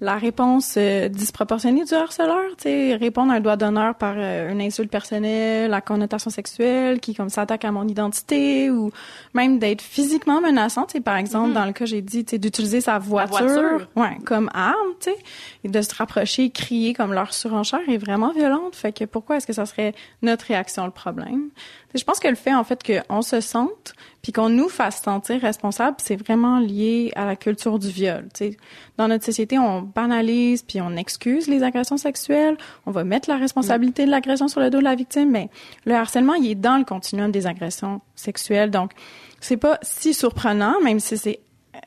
la 0.00 0.16
réponse 0.16 0.74
euh, 0.76 1.08
disproportionnée 1.08 1.84
du 1.84 1.94
harceleur. 1.94 2.44
Tu 2.58 2.64
sais, 2.64 2.94
répondre 2.96 3.32
à 3.32 3.36
un 3.36 3.40
doigt 3.40 3.56
d'honneur 3.56 3.94
par 3.94 4.14
euh, 4.16 4.50
une 4.50 4.60
insulte 4.60 4.90
personnelle, 4.90 5.70
la 5.70 5.80
connotation 5.80 6.30
sexuelle, 6.30 7.00
qui 7.00 7.14
comme 7.14 7.30
s'attaque 7.30 7.64
à 7.64 7.72
mon 7.72 7.88
identité, 7.88 8.70
ou 8.70 8.90
même 9.32 9.58
d'être 9.58 9.80
physiquement 9.80 10.40
menaçant. 10.40 10.84
Tu 10.84 10.92
sais, 10.92 11.00
par 11.00 11.16
exemple, 11.16 11.54
dans 11.54 11.64
le 11.64 11.72
cas 11.72 11.86
j'ai 11.86 12.02
dit, 12.02 12.24
tu 12.24 12.32
sais, 12.32 12.38
d'utiliser 12.38 12.82
sa 12.82 12.98
voiture, 12.98 13.46
voiture. 13.46 13.88
ouais, 13.96 14.18
comme 14.26 14.50
arme, 14.52 14.74
tu 15.00 15.10
sais, 15.10 15.16
et 15.64 15.68
de 15.68 15.80
se 15.80 15.94
rapprocher, 15.94 16.50
crier 16.50 16.92
comme 16.92 17.14
leur 17.14 17.32
surenchère 17.32 17.80
est 17.88 17.98
vraiment 17.98 18.32
violente. 18.32 18.76
Fait 18.76 18.92
que 18.92 19.04
pourquoi 19.04 19.36
est-ce 19.36 19.46
que 19.46 19.54
ça 19.54 19.64
serait 19.64 19.94
notre 20.20 20.46
réaction 20.46 20.84
le 20.84 20.90
problème? 20.90 21.48
Je 21.96 22.04
pense 22.04 22.20
que 22.20 22.28
le 22.28 22.34
fait, 22.34 22.54
en 22.54 22.64
fait, 22.64 22.82
qu'on 22.82 23.22
se 23.22 23.40
sente, 23.40 23.94
puis 24.22 24.32
qu'on 24.32 24.48
nous 24.48 24.68
fasse 24.68 25.02
sentir 25.02 25.40
responsable, 25.40 25.96
c'est 26.00 26.16
vraiment 26.16 26.58
lié 26.58 27.12
à 27.16 27.24
la 27.24 27.36
culture 27.36 27.78
du 27.78 27.88
viol. 27.88 28.28
Tu 28.34 28.50
sais, 28.50 28.56
dans 28.98 29.08
notre 29.08 29.24
société, 29.24 29.58
on 29.58 29.82
banalise 29.82 30.62
puis 30.62 30.80
on 30.80 30.96
excuse 30.96 31.46
les 31.46 31.62
agressions 31.62 31.96
sexuelles. 31.96 32.56
On 32.86 32.90
va 32.90 33.04
mettre 33.04 33.30
la 33.30 33.36
responsabilité 33.36 34.04
de 34.04 34.10
l'agression 34.10 34.48
sur 34.48 34.60
le 34.60 34.70
dos 34.70 34.78
de 34.78 34.84
la 34.84 34.94
victime. 34.94 35.30
Mais 35.30 35.48
le 35.84 35.94
harcèlement, 35.94 36.34
il 36.34 36.50
est 36.50 36.54
dans 36.54 36.76
le 36.76 36.84
continuum 36.84 37.30
des 37.30 37.46
agressions 37.46 38.00
sexuelles. 38.14 38.70
Donc, 38.70 38.92
c'est 39.40 39.56
pas 39.56 39.78
si 39.82 40.12
surprenant, 40.12 40.80
même 40.82 41.00
si 41.00 41.16
c'est 41.16 41.40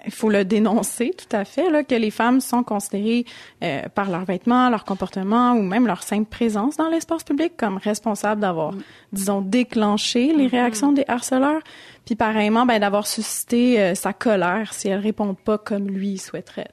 il 0.06 0.12
faut 0.12 0.30
le 0.30 0.46
dénoncer 0.46 1.14
tout 1.18 1.36
à 1.36 1.46
fait 1.46 1.70
là, 1.70 1.84
que 1.84 1.96
les 1.96 2.12
femmes 2.12 2.42
sont 2.42 2.64
considérées 2.64 3.26
euh, 3.64 3.84
par 3.94 4.10
leurs 4.10 4.26
vêtements, 4.26 4.70
leur 4.70 4.86
comportement 4.86 5.54
ou 5.54 5.62
même 5.62 5.88
leur 5.88 6.04
simple 6.04 6.30
présence 6.30 6.78
dans 6.78 6.90
l'espace 6.90 7.24
public 7.24 7.54
comme 7.58 7.78
responsables 7.78 8.42
d'avoir, 8.42 8.74
disons, 9.14 9.42
déclenché 9.42 10.34
les 10.34 10.48
réactions 10.48 10.92
des 10.92 11.06
harceleurs, 11.08 11.62
puis 12.06 12.16
pareillement 12.16 12.66
ben, 12.66 12.80
d'avoir 12.80 13.08
suscité 13.08 13.80
euh, 13.80 13.96
sa 13.96 14.14
colère 14.14 14.74
si 14.74 14.88
elles 14.88 15.00
répondent 15.00 15.38
pas 15.38 15.58
comme 15.58 15.88
lui 15.88 16.18
souhaiterait. 16.18 16.68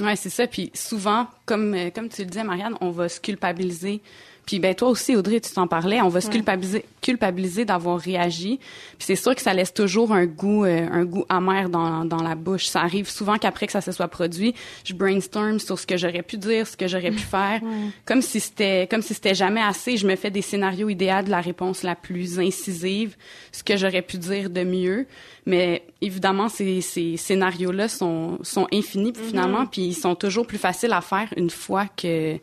Ouais, 0.00 0.16
c'est 0.16 0.30
ça. 0.30 0.46
Puis 0.46 0.70
souvent, 0.74 1.26
comme 1.44 1.74
euh, 1.74 1.90
comme 1.90 2.08
tu 2.08 2.22
le 2.22 2.28
disais, 2.28 2.44
Marianne, 2.44 2.76
on 2.80 2.90
va 2.90 3.08
se 3.08 3.20
culpabiliser. 3.20 4.00
Puis 4.46 4.58
ben 4.58 4.74
toi 4.74 4.88
aussi, 4.88 5.14
Audrey, 5.14 5.40
tu 5.40 5.52
t'en 5.52 5.68
parlais, 5.68 6.00
on 6.00 6.08
va 6.08 6.20
se 6.20 6.28
culpabiliser, 6.28 6.84
culpabiliser 7.00 7.64
d'avoir 7.64 7.98
réagi. 8.00 8.58
Puis 8.98 9.06
c'est 9.06 9.16
sûr 9.16 9.34
que 9.34 9.40
ça 9.40 9.54
laisse 9.54 9.72
toujours 9.72 10.12
un 10.12 10.26
goût, 10.26 10.64
euh, 10.64 10.88
un 10.90 11.04
goût 11.04 11.24
amer 11.28 11.68
dans, 11.68 12.04
dans 12.04 12.22
la 12.22 12.34
bouche. 12.34 12.66
Ça 12.66 12.80
arrive 12.80 13.08
souvent 13.08 13.38
qu'après 13.38 13.66
que 13.66 13.72
ça 13.72 13.80
se 13.80 13.92
soit 13.92 14.08
produit, 14.08 14.54
je 14.84 14.94
brainstorm 14.94 15.60
sur 15.60 15.78
ce 15.78 15.86
que 15.86 15.96
j'aurais 15.96 16.22
pu 16.22 16.38
dire, 16.38 16.66
ce 16.66 16.76
que 16.76 16.88
j'aurais 16.88 17.12
pu 17.12 17.20
faire, 17.20 17.60
comme 18.04 18.20
si 18.20 18.40
c'était, 18.40 18.88
comme 18.90 19.02
si 19.02 19.14
c'était 19.14 19.34
jamais 19.34 19.62
assez. 19.62 19.96
Je 19.96 20.06
me 20.06 20.16
fais 20.16 20.30
des 20.30 20.42
scénarios 20.42 20.88
idéaux 20.88 21.22
de 21.24 21.30
la 21.30 21.40
réponse 21.40 21.82
la 21.84 21.94
plus 21.94 22.40
incisive, 22.40 23.16
ce 23.52 23.62
que 23.62 23.76
j'aurais 23.76 24.02
pu 24.02 24.18
dire 24.18 24.50
de 24.50 24.64
mieux. 24.64 25.06
Mais 25.46 25.84
évidemment, 26.00 26.48
ces, 26.48 26.80
ces 26.80 27.16
scénarios-là 27.16 27.88
sont, 27.88 28.38
sont 28.42 28.66
infinis 28.72 29.12
Mhm. 29.12 29.24
finalement, 29.28 29.66
puis 29.66 29.82
ils 29.82 29.94
sont 29.94 30.14
toujours 30.14 30.46
plus 30.46 30.58
faciles 30.58 30.92
à 30.92 31.00
faire 31.00 31.28
une 31.36 31.50
fois 31.50 31.86
que 31.96 32.38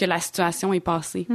que 0.00 0.06
la 0.06 0.18
situation 0.18 0.72
est 0.72 0.80
passée. 0.80 1.26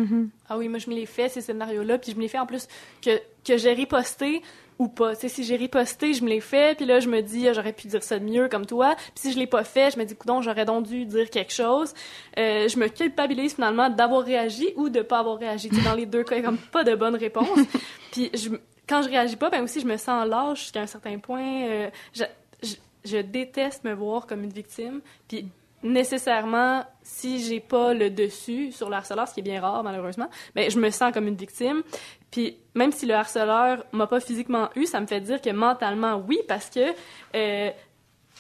Ah 0.49 0.57
oui, 0.57 0.68
moi 0.70 0.80
je 0.80 0.89
me 0.89 0.95
les 0.95 1.05
fais 1.05 1.30
ces 1.30 1.41
scénarios-là, 1.41 1.99
puis 1.99 2.11
je 2.11 2.18
me 2.18 2.22
les 2.22 2.28
fais 2.28 2.39
en 2.39 2.47
plus 2.47 2.68
que, 3.01 3.11
que 3.45 3.57
j'ai 3.57 3.74
riposté 3.74 4.41
ou 4.80 4.88
pas. 4.88 5.16
Tu 5.16 5.22
sais, 5.22 5.30
si 5.30 5.43
j'ai 5.43 5.55
riposté, 5.55 6.13
je 6.13 6.24
me 6.24 6.30
les 6.30 6.41
fais, 6.41 6.74
puis 6.74 6.86
là 6.86 6.99
je 6.99 7.07
me 7.07 7.22
dis 7.22 7.47
ah, 7.47 7.53
j'aurais 7.53 7.74
pu 7.74 7.88
dire 7.88 8.01
ça 8.01 8.18
de 8.18 8.26
mieux 8.26 8.49
comme 8.49 8.66
toi. 8.66 8.95
Puis 8.95 9.13
si 9.18 9.32
je 9.34 9.38
l'ai 9.38 9.45
pas 9.45 9.63
fait, 9.63 9.91
je 9.91 9.99
me 9.99 10.03
dis 10.03 10.16
coudon, 10.16 10.41
j'aurais 10.41 10.66
donc 10.66 10.88
dû 10.88 11.05
dire 11.05 11.30
quelque 11.30 11.53
chose. 11.53 11.93
Euh, 12.39 12.68
je 12.68 12.78
me 12.80 12.88
culpabilise 12.88 13.53
finalement 13.53 13.89
d'avoir 13.89 14.24
réagi 14.24 14.74
ou 14.76 14.89
de 14.89 15.01
pas 15.01 15.20
avoir 15.20 15.38
réagi. 15.38 15.70
Dans 15.70 15.93
les 15.93 16.07
deux 16.07 16.24
cas, 16.24 16.36
il 16.36 16.41
y 16.41 16.43
a 16.43 16.47
comme 16.47 16.57
pas 16.57 16.84
de 16.84 16.95
bonne 16.95 17.16
réponse. 17.16 17.59
puis 18.11 18.32
je, 18.34 18.49
quand 18.89 19.03
je 19.03 19.09
réagis 19.09 19.36
pas, 19.36 19.51
ben 19.51 19.63
aussi 19.63 19.80
je 19.80 19.88
me 19.88 19.97
sens 19.97 20.28
lâche 20.28 20.61
jusqu'à 20.61 20.82
un 20.82 20.88
certain 20.88 21.20
point. 21.20 21.68
Euh, 21.68 21.89
je, 22.13 22.24
je, 22.63 22.76
je 23.03 23.18
déteste 23.18 23.84
me 23.84 23.93
voir 23.93 24.26
comme 24.26 24.43
une 24.43 24.53
victime. 24.53 25.01
Puis 25.28 25.51
nécessairement, 25.86 26.83
si 27.03 27.43
j'ai 27.43 27.59
pas 27.59 27.93
le 27.93 28.09
dessus 28.09 28.71
sur 28.71 28.89
le 28.89 28.95
harceleur, 28.95 29.27
ce 29.27 29.33
qui 29.33 29.39
est 29.39 29.43
bien 29.43 29.61
rare 29.61 29.83
malheureusement, 29.83 30.29
ben 30.55 30.69
je 30.69 30.79
me 30.79 30.89
sens 30.89 31.13
comme 31.13 31.27
une 31.27 31.36
victime. 31.36 31.83
Puis 32.31 32.57
même 32.73 32.91
si 32.91 33.05
le 33.05 33.13
harceleur 33.13 33.86
m'a 33.93 34.07
pas 34.07 34.19
physiquement 34.19 34.69
eu, 34.75 34.86
ça 34.86 34.99
me 34.99 35.05
fait 35.05 35.21
dire 35.21 35.41
que 35.41 35.51
mentalement 35.51 36.21
oui, 36.27 36.39
parce 36.47 36.69
que 36.69 36.93
euh, 37.36 37.71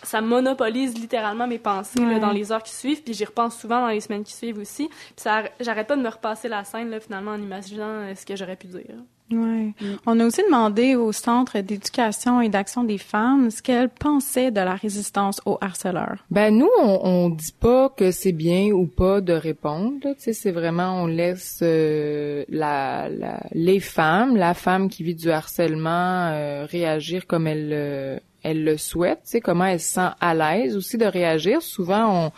ça 0.03 0.21
monopolise 0.21 0.93
littéralement 0.99 1.47
mes 1.47 1.57
pensées 1.59 1.99
là, 1.99 2.19
dans 2.19 2.31
les 2.31 2.51
heures 2.51 2.61
qui 2.63 2.73
suivent, 2.75 3.01
puis 3.03 3.13
j'y 3.13 3.25
repense 3.25 3.57
souvent 3.57 3.81
dans 3.81 3.87
les 3.89 4.01
semaines 4.01 4.23
qui 4.23 4.33
suivent 4.33 4.59
aussi. 4.59 4.87
Puis 4.87 5.13
ça, 5.17 5.43
j'arrête 5.59 5.87
pas 5.87 5.95
de 5.95 6.01
me 6.01 6.09
repasser 6.09 6.47
la 6.47 6.63
scène 6.63 6.89
là, 6.89 6.99
finalement 6.99 7.31
en 7.31 7.41
imaginant 7.41 7.83
euh, 7.87 8.13
ce 8.15 8.25
que 8.25 8.35
j'aurais 8.35 8.55
pu 8.55 8.67
dire. 8.67 8.95
Ouais. 9.31 9.73
On 10.05 10.19
a 10.19 10.25
aussi 10.27 10.43
demandé 10.43 10.93
au 10.95 11.11
Centre 11.11 11.57
d'éducation 11.59 12.41
et 12.41 12.49
d'action 12.49 12.83
des 12.83 12.99
femmes 12.99 13.49
ce 13.49 13.63
qu'elles 13.63 13.89
pensaient 13.89 14.51
de 14.51 14.59
la 14.59 14.75
résistance 14.75 15.41
au 15.47 15.57
harceleur. 15.61 16.23
Ben 16.29 16.55
nous, 16.55 16.69
on, 16.79 16.99
on 17.03 17.29
dit 17.29 17.55
pas 17.59 17.89
que 17.89 18.11
c'est 18.11 18.33
bien 18.33 18.67
ou 18.67 18.85
pas 18.85 19.21
de 19.21 19.33
répondre. 19.33 19.95
là. 20.03 20.13
Tu 20.13 20.21
sais, 20.21 20.33
c'est 20.33 20.51
vraiment 20.51 21.01
on 21.01 21.07
laisse 21.07 21.57
euh, 21.63 22.45
la, 22.49 23.09
la- 23.09 23.41
les 23.53 23.79
femmes, 23.79 24.35
la 24.37 24.53
femme 24.53 24.89
qui 24.89 25.01
vit 25.01 25.15
du 25.15 25.31
harcèlement 25.31 26.27
euh, 26.31 26.65
réagir 26.69 27.25
comme 27.25 27.47
elle 27.47 27.71
euh, 27.73 28.19
elle 28.45 28.63
le 28.63 28.77
souhaite. 28.77 29.21
Tu 29.23 29.31
sais 29.31 29.41
comment 29.41 29.65
elle 29.65 29.79
se 29.79 29.93
sent 29.93 30.09
à 30.21 30.33
l'aise 30.35 30.77
aussi 30.77 30.97
de 30.97 31.05
réagir. 31.05 31.61
Souvent 31.61 32.27
on 32.27 32.31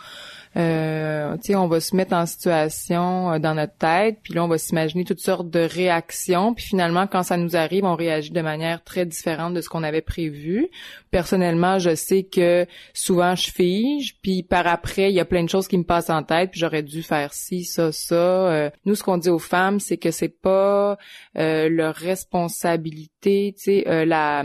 Euh, 0.58 1.36
on 1.50 1.66
va 1.68 1.80
se 1.80 1.94
mettre 1.94 2.14
en 2.14 2.26
situation 2.26 3.32
euh, 3.32 3.38
dans 3.38 3.54
notre 3.54 3.76
tête, 3.76 4.18
puis 4.22 4.34
là, 4.34 4.44
on 4.44 4.48
va 4.48 4.58
s'imaginer 4.58 5.04
toutes 5.04 5.20
sortes 5.20 5.48
de 5.50 5.60
réactions, 5.60 6.52
puis 6.52 6.64
finalement, 6.64 7.06
quand 7.06 7.22
ça 7.22 7.36
nous 7.36 7.56
arrive, 7.56 7.84
on 7.84 7.94
réagit 7.94 8.30
de 8.30 8.40
manière 8.40 8.82
très 8.82 9.06
différente 9.06 9.54
de 9.54 9.60
ce 9.60 9.68
qu'on 9.68 9.82
avait 9.82 10.02
prévu. 10.02 10.68
Personnellement, 11.10 11.78
je 11.78 11.94
sais 11.94 12.24
que 12.24 12.66
souvent, 12.92 13.34
je 13.34 13.50
fige, 13.50 14.16
puis 14.20 14.42
par 14.42 14.66
après, 14.66 15.10
il 15.10 15.14
y 15.14 15.20
a 15.20 15.24
plein 15.24 15.44
de 15.44 15.48
choses 15.48 15.68
qui 15.68 15.78
me 15.78 15.84
passent 15.84 16.10
en 16.10 16.22
tête, 16.22 16.50
puis 16.50 16.60
j'aurais 16.60 16.82
dû 16.82 17.02
faire 17.02 17.32
ci, 17.32 17.64
ça, 17.64 17.92
ça. 17.92 18.14
Euh, 18.14 18.70
nous, 18.84 18.94
ce 18.94 19.02
qu'on 19.04 19.18
dit 19.18 19.30
aux 19.30 19.38
femmes, 19.38 19.78
c'est 19.80 19.96
que 19.96 20.10
c'est 20.10 20.40
pas 20.40 20.98
euh, 21.36 21.68
leur 21.68 21.94
responsabilité, 21.94 23.54
tu 23.56 23.64
sais, 23.64 23.88
euh, 23.88 24.04
la 24.04 24.44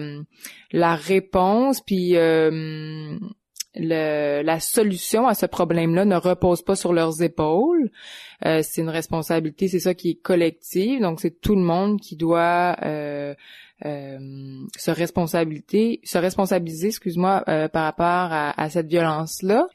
la 0.71 0.95
réponse, 0.95 1.81
puis 1.81 2.15
le, 3.75 4.41
la 4.43 4.59
solution 4.59 5.27
à 5.27 5.33
ce 5.33 5.45
problème-là 5.45 6.05
ne 6.05 6.15
repose 6.15 6.61
pas 6.61 6.75
sur 6.75 6.93
leurs 6.93 7.21
épaules. 7.21 7.89
Euh, 8.45 8.61
c'est 8.63 8.81
une 8.81 8.89
responsabilité, 8.89 9.67
c'est 9.67 9.79
ça 9.79 9.93
qui 9.93 10.11
est 10.11 10.21
collective. 10.21 11.01
Donc 11.01 11.19
c'est 11.19 11.39
tout 11.41 11.55
le 11.55 11.61
monde 11.61 11.99
qui 11.99 12.15
doit 12.15 12.75
euh, 12.83 13.33
euh, 13.85 14.65
se 14.77 14.91
se 14.91 16.17
responsabiliser, 16.17 16.87
excuse-moi, 16.87 17.43
euh, 17.47 17.67
par 17.67 17.83
rapport 17.83 18.05
à, 18.31 18.61
à 18.61 18.69
cette 18.69 18.87
violence-là. 18.87 19.67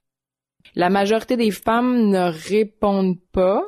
La 0.75 0.91
majorité 0.91 1.37
des 1.37 1.51
femmes 1.51 2.09
ne 2.11 2.31
répondent 2.31 3.19
pas 3.33 3.65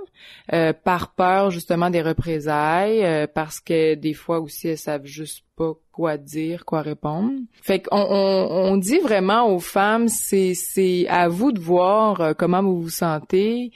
euh, 0.53 0.73
par 0.73 1.15
peur 1.15 1.51
justement 1.51 1.91
des 1.91 2.03
représailles, 2.03 3.05
euh, 3.05 3.27
parce 3.33 3.61
que 3.61 3.95
des 3.95 4.15
fois 4.15 4.41
aussi 4.41 4.69
elles 4.69 4.79
savent 4.79 5.07
juste 5.07 5.45
pas 5.57 5.73
quoi 5.93 6.17
dire, 6.17 6.65
quoi 6.65 6.83
répondre. 6.83 7.33
Fait 7.63 7.81
qu'on 7.81 7.97
on, 7.97 8.77
dit 8.77 8.99
vraiment 8.99 9.49
aux 9.49 9.61
femmes, 9.61 10.09
c'est 10.09 10.55
c'est 10.55 11.07
à 11.09 11.29
vous 11.29 11.53
de 11.53 11.61
voir 11.61 12.21
euh, 12.21 12.33
comment 12.37 12.63
vous 12.63 12.83
vous 12.83 12.91
sentez 12.91 13.73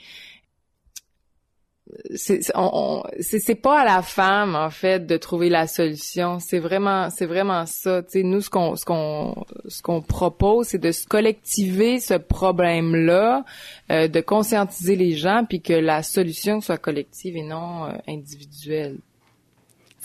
c'est 2.15 3.61
pas 3.61 3.81
à 3.81 3.85
la 3.85 4.01
femme 4.01 4.55
en 4.55 4.69
fait 4.69 5.05
de 5.05 5.17
trouver 5.17 5.49
la 5.49 5.67
solution. 5.67 6.39
C'est 6.39 6.59
vraiment 6.59 7.09
c'est 7.09 7.25
vraiment 7.25 7.65
ça 7.65 8.01
tu 8.03 8.19
sais. 8.19 8.23
Nous 8.23 8.41
ce 8.41 8.49
qu'on 8.49 8.75
ce 8.75 8.85
qu'on 8.85 9.45
ce 9.67 9.81
qu'on 9.81 10.01
propose 10.01 10.67
c'est 10.67 10.79
de 10.79 10.91
se 10.91 11.05
collectiver 11.07 11.99
ce 11.99 12.15
problème 12.15 12.95
là 12.95 13.43
de 13.89 14.21
conscientiser 14.21 14.95
les 14.95 15.11
gens 15.11 15.45
puis 15.47 15.61
que 15.61 15.73
la 15.73 16.03
solution 16.03 16.61
soit 16.61 16.77
collective 16.77 17.37
et 17.37 17.43
non 17.43 17.85
euh, 17.85 17.91
individuelle 18.07 18.97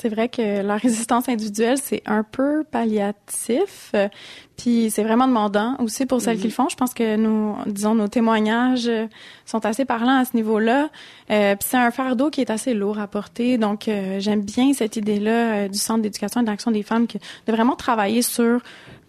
C'est 0.00 0.08
vrai 0.08 0.30
que 0.30 0.62
la 0.62 0.76
résistance 0.78 1.28
individuelle, 1.28 1.76
c'est 1.76 2.02
un 2.06 2.22
peu 2.22 2.64
palliatif, 2.64 3.90
euh, 3.94 4.08
puis 4.56 4.90
c'est 4.90 5.02
vraiment 5.02 5.28
demandant 5.28 5.76
aussi 5.78 6.06
pour 6.06 6.22
celles 6.22 6.38
qui 6.38 6.44
le 6.44 6.52
font. 6.52 6.68
Je 6.70 6.76
pense 6.76 6.94
que 6.94 7.16
nous, 7.16 7.56
disons, 7.66 7.94
nos 7.94 8.08
témoignages 8.08 8.90
sont 9.46 9.66
assez 9.66 9.84
parlants 9.84 10.18
à 10.18 10.24
ce 10.24 10.36
niveau-là. 10.36 10.88
Euh, 11.30 11.54
puis 11.56 11.68
c'est 11.68 11.76
un 11.76 11.90
fardeau 11.90 12.30
qui 12.30 12.40
est 12.40 12.50
assez 12.50 12.74
lourd 12.74 12.98
à 12.98 13.06
porter. 13.06 13.58
Donc, 13.58 13.88
euh, 13.88 14.20
j'aime 14.20 14.42
bien 14.42 14.72
cette 14.72 14.96
idée-là 14.96 15.30
euh, 15.30 15.68
du 15.68 15.78
Centre 15.78 16.02
d'éducation 16.02 16.40
et 16.40 16.44
d'action 16.44 16.70
des 16.70 16.82
femmes 16.82 17.06
que, 17.06 17.18
de 17.18 17.52
vraiment 17.52 17.76
travailler 17.76 18.22
sur 18.22 18.60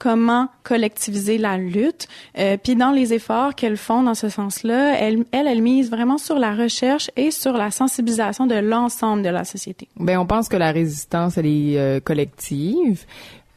comment 0.02 0.48
collectiviser 0.64 1.38
la 1.38 1.58
lutte. 1.58 2.08
Euh, 2.40 2.58
puis 2.58 2.76
dans 2.76 2.90
les 2.90 3.14
efforts 3.14 3.54
qu'elles 3.54 3.78
font 3.78 4.02
dans 4.02 4.16
ce 4.16 4.30
sens-là, 4.30 4.98
elles, 5.00 5.24
elles, 5.32 5.46
elles 5.46 5.62
misent 5.62 5.92
vraiment 5.92 6.18
sur 6.18 6.40
la 6.40 6.56
recherche 6.56 7.12
et 7.16 7.30
sur 7.30 7.54
la 7.54 7.70
sensibilisation 7.70 8.48
de 8.48 8.56
l'ensemble 8.56 9.22
de 9.22 9.30
la 9.30 9.44
société. 9.44 9.88
Ben, 9.98 10.18
on 10.18 10.26
pense 10.26 10.50
que 10.50 10.58
la 10.58 10.72
résistance, 10.72 11.38
elle 11.38 11.46
est 11.46 11.78
euh, 11.78 12.00
collective. 12.00 13.06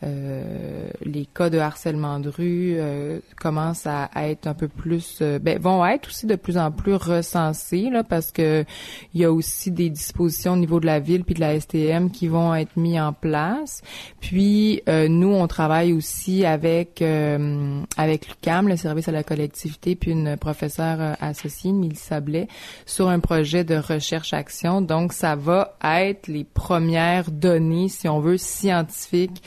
Euh, 0.04 0.88
les 1.02 1.24
cas 1.24 1.50
de 1.50 1.58
harcèlement 1.58 2.20
de 2.20 2.28
rue 2.28 2.74
euh, 2.76 3.20
commencent 3.40 3.86
à, 3.86 4.10
être 4.16 4.46
un 4.46 4.54
peu 4.54 4.68
plus, 4.68 5.18
euh, 5.22 5.38
ben, 5.38 5.58
vont 5.58 5.84
être 5.86 6.08
aussi 6.08 6.26
de 6.26 6.34
plus 6.34 6.58
en 6.58 6.70
plus 6.70 6.94
recensés 6.94 7.88
là, 7.90 8.04
parce 8.04 8.30
que 8.30 8.64
il 9.14 9.20
y 9.20 9.24
a 9.24 9.32
aussi 9.32 9.70
des 9.70 9.88
dispositions 9.88 10.54
au 10.54 10.56
niveau 10.56 10.80
de 10.80 10.86
la 10.86 11.00
ville 11.00 11.24
puis 11.24 11.34
de 11.34 11.40
la 11.40 11.58
STM 11.58 12.10
qui 12.10 12.28
vont 12.28 12.54
être 12.54 12.76
mis 12.76 13.00
en 13.00 13.12
place. 13.12 13.82
Puis 14.20 14.82
euh, 14.88 15.08
nous, 15.08 15.32
on 15.32 15.46
travaille 15.46 15.92
aussi 15.92 16.44
avec 16.44 17.02
avec 17.96 18.28
l'UCAM, 18.28 18.68
le 18.68 18.76
service 18.76 19.08
à 19.08 19.12
la 19.12 19.22
collectivité, 19.22 19.94
puis 19.94 20.10
une 20.10 20.36
professeure 20.36 21.16
associée, 21.20 21.72
Milly 21.72 21.96
Sablet, 21.96 22.48
sur 22.86 23.08
un 23.08 23.20
projet 23.20 23.64
de 23.64 23.76
recherche-action. 23.76 24.80
Donc, 24.80 25.12
ça 25.12 25.36
va 25.36 25.76
être 25.82 26.28
les 26.28 26.44
premières 26.44 27.30
données, 27.30 27.88
si 27.88 28.08
on 28.08 28.20
veut, 28.20 28.36
scientifiques 28.36 29.42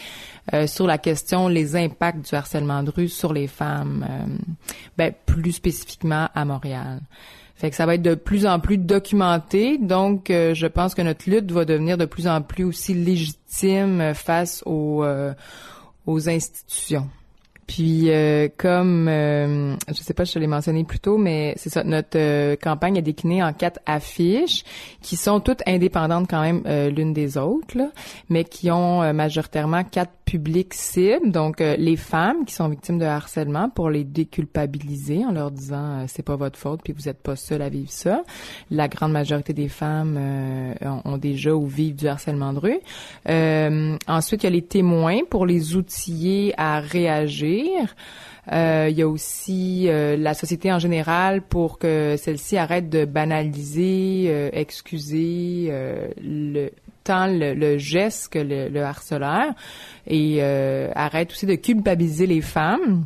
euh, 0.53 0.67
sur 0.67 0.87
la 0.87 0.97
question 0.97 1.47
les 1.47 1.75
impacts 1.75 2.29
du 2.29 2.35
harcèlement 2.35 2.83
de 2.83 2.91
rue 2.91 3.09
sur 3.09 3.33
les 3.33 3.47
femmes, 3.47 4.05
euh, 4.09 4.25
ben, 4.97 5.13
plus 5.25 5.51
spécifiquement 5.51 6.29
à 6.33 6.45
Montréal. 6.45 7.01
Fait 7.57 7.71
que 7.71 7.75
ça 7.75 7.87
va 7.87 7.95
être 7.95 8.03
de 8.03 8.13
plus 8.13 8.45
en 8.45 8.59
plus 8.59 8.77
documenté, 8.77 9.79
donc 9.79 10.29
euh, 10.29 10.53
je 10.53 10.67
pense 10.67 10.93
que 10.93 11.01
notre 11.01 11.27
lutte 11.27 11.51
va 11.51 11.65
devenir 11.65 11.97
de 11.97 12.05
plus 12.05 12.27
en 12.27 12.43
plus 12.43 12.63
aussi 12.63 12.93
légitime 12.93 14.13
face 14.13 14.61
aux, 14.67 15.03
euh, 15.03 15.33
aux 16.05 16.29
institutions. 16.29 17.09
Puis 17.67 18.09
euh, 18.09 18.47
comme 18.57 19.09
euh, 19.09 19.75
je 19.89 20.01
sais 20.01 20.13
pas 20.13 20.23
je 20.23 20.31
te 20.31 20.39
l'ai 20.39 20.47
mentionné 20.47 20.85
plus 20.85 20.99
tôt, 20.99 21.17
mais 21.17 21.53
c'est 21.57 21.69
ça, 21.69 21.83
notre 21.83 22.17
euh, 22.17 22.55
campagne 22.55 22.95
est 22.95 23.01
déclinée 23.01 23.43
en 23.43 23.51
quatre 23.51 23.81
affiches 23.85 24.63
qui 25.01 25.17
sont 25.17 25.41
toutes 25.41 25.61
indépendantes 25.67 26.29
quand 26.29 26.41
même 26.41 26.63
euh, 26.65 26.89
l'une 26.89 27.11
des 27.11 27.37
autres, 27.37 27.77
là, 27.77 27.89
mais 28.29 28.45
qui 28.45 28.71
ont 28.71 29.03
euh, 29.03 29.11
majoritairement 29.11 29.83
quatre 29.83 30.13
publics 30.23 30.73
cibles. 30.73 31.31
Donc 31.31 31.59
euh, 31.59 31.75
les 31.77 31.97
femmes 31.97 32.45
qui 32.45 32.53
sont 32.53 32.69
victimes 32.69 32.99
de 32.99 33.05
harcèlement 33.05 33.69
pour 33.69 33.89
les 33.89 34.05
déculpabiliser 34.05 35.25
en 35.25 35.33
leur 35.33 35.51
disant 35.51 36.05
c'est 36.07 36.23
pas 36.23 36.37
votre 36.37 36.57
faute 36.57 36.79
puis 36.83 36.93
vous 36.93 37.09
êtes 37.09 37.21
pas 37.21 37.35
seul 37.35 37.61
à 37.61 37.69
vivre 37.69 37.91
ça. 37.91 38.23
La 38.71 38.87
grande 38.87 39.11
majorité 39.11 39.51
des 39.51 39.67
femmes 39.67 40.17
ont, 40.81 41.01
ont 41.03 41.17
déjà 41.17 41.53
ou 41.53 41.65
vivent 41.65 41.95
du 41.95 42.07
harcèlement 42.07 42.53
de 42.53 42.59
rue. 42.59 43.99
Ensuite, 44.07 44.43
il 44.43 44.45
y 44.45 44.47
a 44.47 44.51
les 44.51 44.61
témoins 44.61 45.19
pour 45.29 45.45
les 45.45 45.75
outiller 45.75 46.53
à 46.57 46.79
réagir. 46.79 47.56
Euh, 48.51 48.87
il 48.89 48.97
y 48.97 49.01
a 49.01 49.07
aussi 49.07 49.87
euh, 49.89 50.15
la 50.15 50.33
société 50.33 50.71
en 50.71 50.79
général 50.79 51.41
pour 51.41 51.79
que 51.79 52.15
celle-ci 52.17 52.57
arrête 52.57 52.89
de 52.89 53.03
banaliser, 53.03 54.25
euh, 54.27 54.49
excuser 54.53 55.69
le 56.21 56.69
tant 57.03 57.27
le, 57.27 57.77
geste 57.77 58.33
que 58.33 58.39
le, 58.39 58.67
le 58.67 58.83
harceleur 58.83 59.53
et 60.07 60.41
arrête 60.41 61.31
aussi 61.31 61.45
de 61.45 61.55
culpabiliser 61.55 62.27
les 62.27 62.41
femmes. 62.41 63.05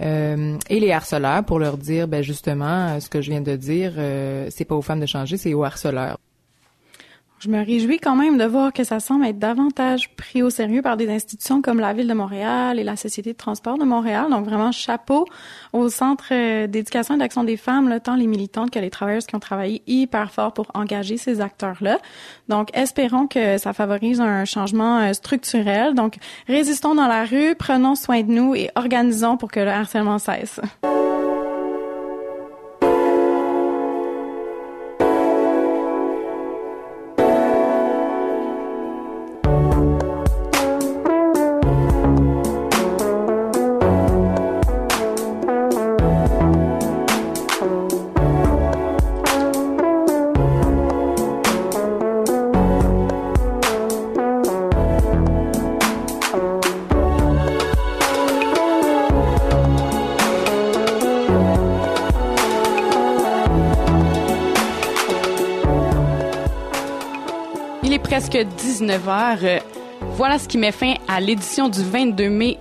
Et 0.00 0.80
les 0.80 0.90
harceleurs 0.90 1.44
pour 1.44 1.60
leur 1.60 1.78
dire 1.78 2.08
ben 2.08 2.20
justement 2.20 2.98
ce 2.98 3.08
que 3.08 3.20
je 3.20 3.30
viens 3.30 3.42
de 3.42 3.54
dire 3.54 3.92
c'est 4.50 4.64
pas 4.64 4.74
aux 4.74 4.82
femmes 4.82 4.98
de 4.98 5.06
changer 5.06 5.36
c'est 5.36 5.54
aux 5.54 5.62
harceleurs 5.62 6.18
Je 7.44 7.50
me 7.50 7.62
réjouis 7.62 7.98
quand 7.98 8.16
même 8.16 8.38
de 8.38 8.44
voir 8.44 8.72
que 8.72 8.84
ça 8.84 9.00
semble 9.00 9.26
être 9.26 9.38
davantage 9.38 10.08
pris 10.16 10.42
au 10.42 10.48
sérieux 10.48 10.80
par 10.80 10.96
des 10.96 11.10
institutions 11.10 11.60
comme 11.60 11.78
la 11.78 11.92
Ville 11.92 12.08
de 12.08 12.14
Montréal 12.14 12.78
et 12.78 12.84
la 12.84 12.96
Société 12.96 13.34
de 13.34 13.36
transport 13.36 13.76
de 13.76 13.84
Montréal. 13.84 14.30
Donc 14.30 14.46
vraiment 14.46 14.72
chapeau 14.72 15.26
au 15.74 15.90
Centre 15.90 16.24
euh, 16.32 16.66
d'éducation 16.66 17.16
et 17.16 17.18
d'action 17.18 17.44
des 17.44 17.58
femmes, 17.58 17.90
là, 17.90 18.00
tant 18.00 18.14
les 18.14 18.26
militantes 18.26 18.70
que 18.70 18.78
les 18.78 18.88
travailleuses 18.88 19.26
qui 19.26 19.36
ont 19.36 19.40
travaillé 19.40 19.82
hyper 19.86 20.30
fort 20.30 20.54
pour 20.54 20.70
engager 20.72 21.18
ces 21.18 21.42
acteurs-là. 21.42 21.98
Donc 22.48 22.70
espérons 22.72 23.26
que 23.26 23.58
ça 23.58 23.74
favorise 23.74 24.22
un 24.22 24.46
changement 24.46 25.00
euh, 25.00 25.12
structurel. 25.12 25.92
Donc 25.92 26.16
résistons 26.48 26.94
dans 26.94 27.08
la 27.08 27.26
rue, 27.26 27.54
prenons 27.56 27.94
soin 27.94 28.22
de 28.22 28.32
nous 28.32 28.54
et 28.54 28.70
organisons 28.74 29.36
pour 29.36 29.50
que 29.50 29.60
le 29.60 29.68
harcèlement 29.68 30.18
cesse. 30.18 30.62
19h. 68.44 69.60
Voilà 70.16 70.38
ce 70.38 70.48
qui 70.48 70.58
met 70.58 70.72
fin 70.72 70.94
à 71.08 71.20
l'édition 71.20 71.68
du 71.68 71.82
22 71.82 72.28
mai 72.28 72.58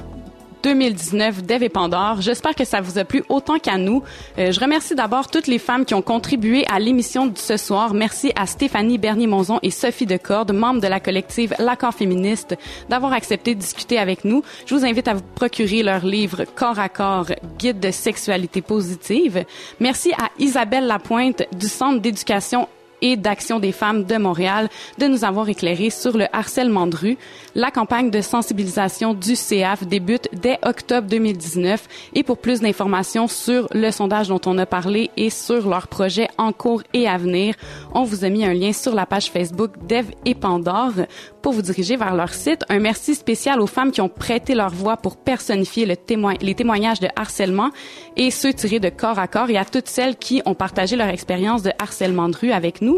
2019 0.64 1.44
d'Eve 1.44 1.64
et 1.64 1.70
Pandore. 1.70 2.22
J'espère 2.22 2.56
que 2.56 2.64
ça 2.64 2.80
vous 2.80 2.98
a 2.98 3.04
plu 3.04 3.24
autant 3.28 3.60
qu'à 3.60 3.78
nous. 3.78 4.02
Euh, 4.40 4.52
je 4.52 4.60
remercie 4.60 4.96
d'abord 4.96 5.28
toutes 5.28 5.48
les 5.48 5.60
femmes 5.60 5.84
qui 5.84 5.94
ont 5.94 6.02
contribué 6.02 6.66
à 6.72 6.80
l'émission 6.80 7.28
de 7.28 7.38
ce 7.38 7.58
soir. 7.58 7.94
Merci 7.94 8.32
à 8.36 8.48
Stéphanie 8.48 8.98
Bernier-Monzon 8.98 9.60
et 9.62 9.72
Sophie 9.72 10.06
Decorde, 10.06 10.54
membres 10.54 10.80
de 10.80 10.88
la 10.88 11.02
collective 11.02 11.54
L'accord 11.60 11.94
féministe, 11.94 12.56
d'avoir 12.90 13.12
accepté 13.12 13.56
de 13.56 13.60
discuter 13.60 14.00
avec 14.00 14.24
nous. 14.24 14.42
Je 14.66 14.74
vous 14.74 14.86
invite 14.86 15.10
à 15.10 15.16
vous 15.16 15.24
procurer 15.36 15.84
leur 15.84 16.06
livre 16.06 16.46
Corps 16.56 16.80
à 16.80 16.88
corps, 16.88 17.28
guide 17.60 17.82
de 17.82 17.92
sexualité 17.92 18.62
positive. 18.62 19.44
Merci 19.82 20.14
à 20.14 20.30
Isabelle 20.40 20.88
Lapointe 20.88 21.44
du 21.58 21.68
Centre 21.68 22.00
d'éducation 22.00 22.70
et 23.04 23.18
d'action 23.18 23.60
des 23.60 23.72
femmes 23.72 24.06
de 24.06 24.18
Montréal 24.18 24.70
de 24.98 25.06
nous 25.06 25.26
avoir 25.26 25.48
éclairé 25.50 25.92
sur 25.92 26.18
le 26.18 26.26
harcèlement 26.34 26.88
de 26.88 26.96
rue. 26.96 27.18
La 27.54 27.70
campagne 27.70 28.10
de 28.10 28.22
sensibilisation 28.22 29.14
du 29.14 29.36
CAF 29.36 29.86
débute 29.86 30.30
dès 30.34 30.58
octobre 30.64 31.08
2019 31.08 31.88
et 32.16 32.24
pour 32.24 32.38
plus 32.40 32.62
d'informations 32.62 33.28
sur 33.28 33.68
le 33.74 33.92
sondage 33.92 34.30
dont 34.30 34.42
on 34.46 34.58
a 34.58 34.66
parlé 34.66 35.12
et 35.18 35.30
sur 35.30 35.68
leurs 35.70 35.88
projets 35.88 36.30
en 36.38 36.54
cours 36.54 36.82
et 36.94 37.08
à 37.08 37.18
venir, 37.18 37.56
on 37.94 38.04
vous 38.04 38.24
a 38.24 38.30
mis 38.30 38.46
un 38.46 38.54
lien 38.54 38.72
sur 38.72 38.96
la 38.96 39.06
page 39.06 39.30
Facebook 39.30 39.72
d'Eve 39.86 40.12
et 40.26 40.34
Pandore 40.34 40.94
pour 41.42 41.52
vous 41.52 41.62
diriger 41.62 41.98
vers 41.98 42.16
leur 42.16 42.34
site. 42.34 42.64
Un 42.70 42.80
merci 42.80 43.16
spécial 43.16 43.60
aux 43.60 43.68
femmes 43.68 43.92
qui 43.92 44.00
ont 44.00 44.10
prêté 44.10 44.56
leur 44.56 44.70
voix 44.70 44.96
pour 44.96 45.18
personnifier 45.18 45.86
les 45.86 46.56
témoignages 46.56 47.02
de 47.02 47.10
harcèlement 47.18 47.70
et 48.16 48.32
ceux 48.32 48.54
tirés 48.54 48.80
de 48.80 48.90
corps 48.90 49.20
à 49.20 49.28
corps 49.28 49.50
et 49.50 49.58
à 49.58 49.66
toutes 49.66 49.90
celles 49.90 50.16
qui 50.16 50.42
ont 50.46 50.56
partagé 50.56 50.96
leur 50.96 51.10
expérience 51.10 51.64
de 51.64 51.72
harcèlement 51.78 52.30
de 52.30 52.38
rue 52.38 52.52
avec 52.52 52.82
nous. 52.82 52.93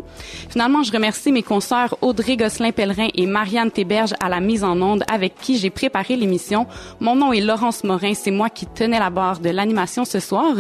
Finalement, 0.50 0.84
je 0.84 0.92
remercie 0.92 1.32
mes 1.32 1.44
consoeurs 1.44 1.98
Audrey 2.02 2.38
Gosselin-Pellerin 2.38 3.08
et 3.14 3.26
Marianne 3.26 3.72
Théberge 3.72 4.14
à 4.20 4.30
la 4.30 4.40
mise 4.40 4.64
en 4.64 4.82
onde 4.82 5.04
avec 5.12 5.36
qui 5.36 5.58
j'ai 5.58 5.70
préparé 5.70 6.16
l'émission. 6.16 6.68
Mon 7.00 7.16
nom 7.16 7.34
est 7.34 7.42
Laurence 7.42 7.84
Morin, 7.84 8.14
c'est 8.14 8.32
moi 8.32 8.50
qui 8.50 8.66
tenais 8.66 9.00
la 9.00 9.10
barre 9.10 9.40
de 9.40 9.50
l'animation 9.50 10.06
ce 10.06 10.20
soir. 10.20 10.56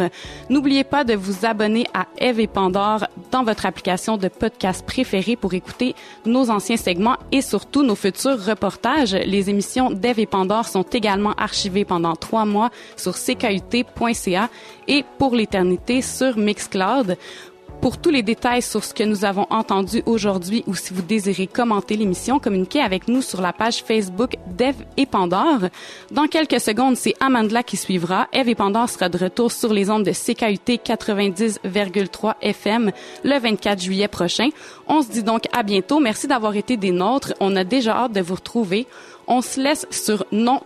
N'oubliez 0.49 0.83
pas 0.83 1.03
de 1.03 1.13
vous 1.13 1.45
abonner 1.45 1.85
à 1.93 2.05
Eve 2.17 2.39
et 2.39 2.47
Pandore 2.47 3.07
dans 3.31 3.43
votre 3.43 3.65
application 3.65 4.17
de 4.17 4.27
podcast 4.27 4.85
préférée 4.85 5.35
pour 5.35 5.53
écouter 5.53 5.95
nos 6.25 6.49
anciens 6.49 6.77
segments 6.77 7.17
et 7.31 7.41
surtout 7.41 7.83
nos 7.83 7.95
futurs 7.95 8.43
reportages. 8.45 9.13
Les 9.13 9.49
émissions 9.49 9.91
d'Eve 9.91 10.19
et 10.19 10.25
Pandore 10.25 10.67
sont 10.67 10.83
également 10.83 11.33
archivées 11.33 11.85
pendant 11.85 12.15
trois 12.15 12.45
mois 12.45 12.69
sur 12.95 13.15
ckut.ca 13.15 14.49
et 14.87 15.03
pour 15.17 15.35
l'éternité 15.35 16.01
sur 16.01 16.37
Mixcloud. 16.37 17.17
Pour 17.85 17.99
tous 17.99 18.09
les 18.09 18.23
détails 18.23 18.63
sur 18.63 18.83
ce 18.83 18.95
que 18.95 19.03
nous 19.03 19.25
avons 19.25 19.45
entendu 19.51 20.01
aujourd'hui 20.07 20.63
ou 20.65 20.73
si 20.73 20.91
vous 20.91 21.03
désirez 21.03 21.45
commenter 21.45 21.95
l'émission, 21.95 22.39
communiquez 22.39 22.81
avec 22.81 23.07
nous 23.07 23.21
sur 23.21 23.41
la 23.41 23.53
page 23.53 23.83
Facebook 23.83 24.37
d'Eve 24.47 24.83
et 24.97 25.05
Pandore. 25.05 25.69
Dans 26.09 26.25
quelques 26.25 26.59
secondes, 26.59 26.95
c'est 26.95 27.13
Amandla 27.19 27.61
qui 27.61 27.77
suivra. 27.77 28.27
Eve 28.33 28.49
et 28.49 28.55
Pandore 28.55 28.89
sera 28.89 29.07
de 29.07 29.19
retour 29.19 29.51
sur 29.51 29.71
les 29.71 29.91
ondes 29.91 30.03
de 30.03 30.13
CKUT 30.13 30.81
90,3 30.83 32.33
FM 32.41 32.91
le 33.23 33.39
24 33.39 33.79
juillet 33.79 34.07
prochain. 34.07 34.49
On 34.87 35.03
se 35.03 35.11
dit 35.11 35.21
donc 35.21 35.43
à 35.53 35.61
bientôt. 35.61 35.99
Merci 35.99 36.25
d'avoir 36.25 36.55
été 36.55 36.77
des 36.77 36.91
nôtres. 36.91 37.35
On 37.39 37.55
a 37.55 37.63
déjà 37.63 37.97
hâte 37.97 38.13
de 38.13 38.21
vous 38.21 38.33
retrouver. 38.33 38.87
On 39.27 39.43
se 39.43 39.61
laisse 39.61 39.85
sur 39.91 40.25
non, 40.31 40.61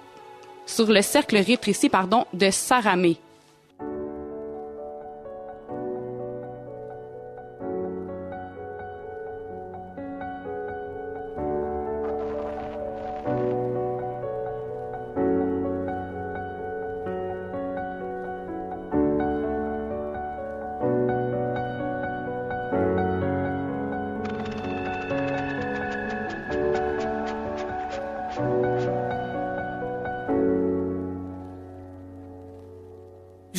sur 0.65 0.87
le 0.87 1.01
cercle 1.01 1.35
rétréci, 1.35 1.89
pardon, 1.89 2.23
de 2.31 2.49
Saramé. 2.49 3.17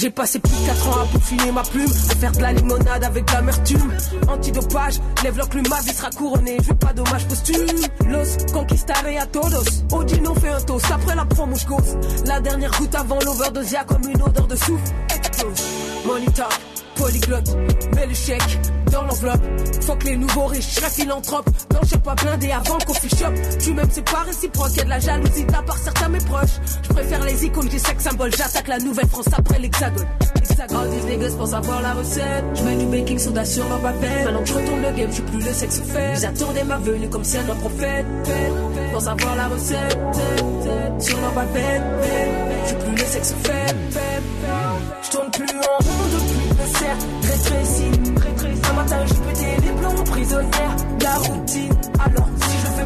J'ai 0.01 0.09
passé 0.09 0.39
plus 0.39 0.51
de 0.51 0.67
4 0.67 0.89
ans 0.89 1.03
à 1.03 1.07
peaufiner 1.13 1.53
ma 1.53 1.63
plume, 1.63 1.93
à 2.11 2.15
faire 2.15 2.33
de 2.33 2.41
la 2.41 2.53
limonade 2.55 3.05
avec 3.05 3.27
de 3.27 3.33
l'amertume. 3.33 3.93
Antidopage, 4.29 4.95
lève 5.23 5.37
l'enclume, 5.37 5.69
ma 5.69 5.79
vie 5.83 5.93
sera 5.93 6.09
couronnée, 6.09 6.57
je 6.63 6.69
veux 6.69 6.75
pas 6.77 6.95
dommage 6.95 7.29
posthume. 7.29 7.67
Los 8.07 8.51
conquistaré 8.51 9.19
a 9.19 9.27
todos. 9.27 9.85
Odino 9.93 10.35
fait 10.37 10.49
un 10.49 10.61
toast 10.63 10.87
après 10.91 11.15
la 11.15 11.27
promo 11.27 11.55
je 11.55 12.27
La 12.27 12.41
dernière 12.41 12.71
goutte 12.79 12.95
avant 12.95 13.19
l'overdose, 13.27 13.73
y'a 13.73 13.85
comme 13.85 14.09
une 14.09 14.23
odeur 14.23 14.47
de 14.47 14.57
souffle. 14.57 14.91
Explose. 15.15 15.65
Monita, 16.07 16.49
polyglotte, 16.97 17.55
mets 17.95 18.07
le 18.07 18.15
chèque 18.15 18.59
dans 18.91 19.03
l'enveloppe. 19.03 19.43
Faut 19.83 19.97
que 19.97 20.07
les 20.07 20.17
nouveaux 20.17 20.47
riches, 20.47 20.77
je 20.81 20.87
philanthrope. 20.87 21.51
J'ai 21.91 21.99
pas 21.99 22.15
blindé 22.15 22.53
avant 22.53 22.79
le 22.79 22.85
coffee 22.85 23.09
shop. 23.09 23.33
Tu 23.59 23.75
m'aimes, 23.75 23.89
c'est 23.91 24.05
pas 24.09 24.23
réciproque, 24.23 24.77
y'a 24.77 24.85
de 24.85 24.89
la 24.91 25.01
jalousie 25.01 25.45
de 25.45 25.53
la 25.53 25.63
part 25.63 25.79
certains 25.79 26.09
mes 26.09 26.19
proches. 26.19 26.61
Je 26.83 26.89
préfère 26.89 27.25
les 27.25 27.45
icônes 27.45 27.69
des 27.69 27.79
sex 27.79 28.05
symboles. 28.05 28.31
J'attaque 28.37 28.69
la 28.69 28.79
nouvelle 28.79 29.09
France 29.09 29.27
après 29.37 29.59
l'hexagone. 29.59 30.07
All 30.61 30.91
these 30.91 31.05
niggas 31.07 31.35
pour 31.37 31.49
savoir 31.49 31.83
la 31.83 31.95
recette. 31.95 32.45
Je 32.55 32.63
mets 32.63 32.77
du 32.77 32.85
baking 32.87 33.19
soda 33.19 33.45
sur 33.45 33.69
ma 33.69 33.77
papelle. 33.79 34.25
Maintenant 34.25 34.43
que 34.43 34.49
je 34.49 34.55
retourne 34.55 34.83
le 34.83 34.93
game, 34.93 35.09
je 35.09 35.15
suis 35.15 35.23
plus 35.23 35.45
le 35.45 35.53
sexe 35.53 35.81
fait. 35.81 36.25
Attendez 36.25 36.63
ma 36.65 36.77
venue 36.77 37.09
comme 37.09 37.25
si 37.25 37.39
un 37.39 37.55
prophète. 37.57 38.07
Pour 38.93 39.01
savoir 39.01 39.37
la 39.37 39.49
recette. 39.49 39.99
Sur 41.01 41.21
ma 41.21 41.29
papelle. 41.31 41.83
Je 42.63 42.69
suis 42.69 42.77
plus 42.77 42.93
le 42.93 43.05
sexe 43.05 43.35
fait. 43.43 43.75
Je 45.03 45.11
tourne 45.11 45.31
plus 45.31 45.49
en 45.49 45.83
rond 45.83 46.05
depuis 46.13 46.49
le 46.51 46.67
cercle 46.79 47.07
rétréci. 47.23 47.85
Un 48.71 48.73
matin, 48.75 48.99
j'ai 49.07 49.15
pété 49.15 49.67
les 49.67 49.73
plombs 49.73 50.05
prisonnières. 50.05 50.77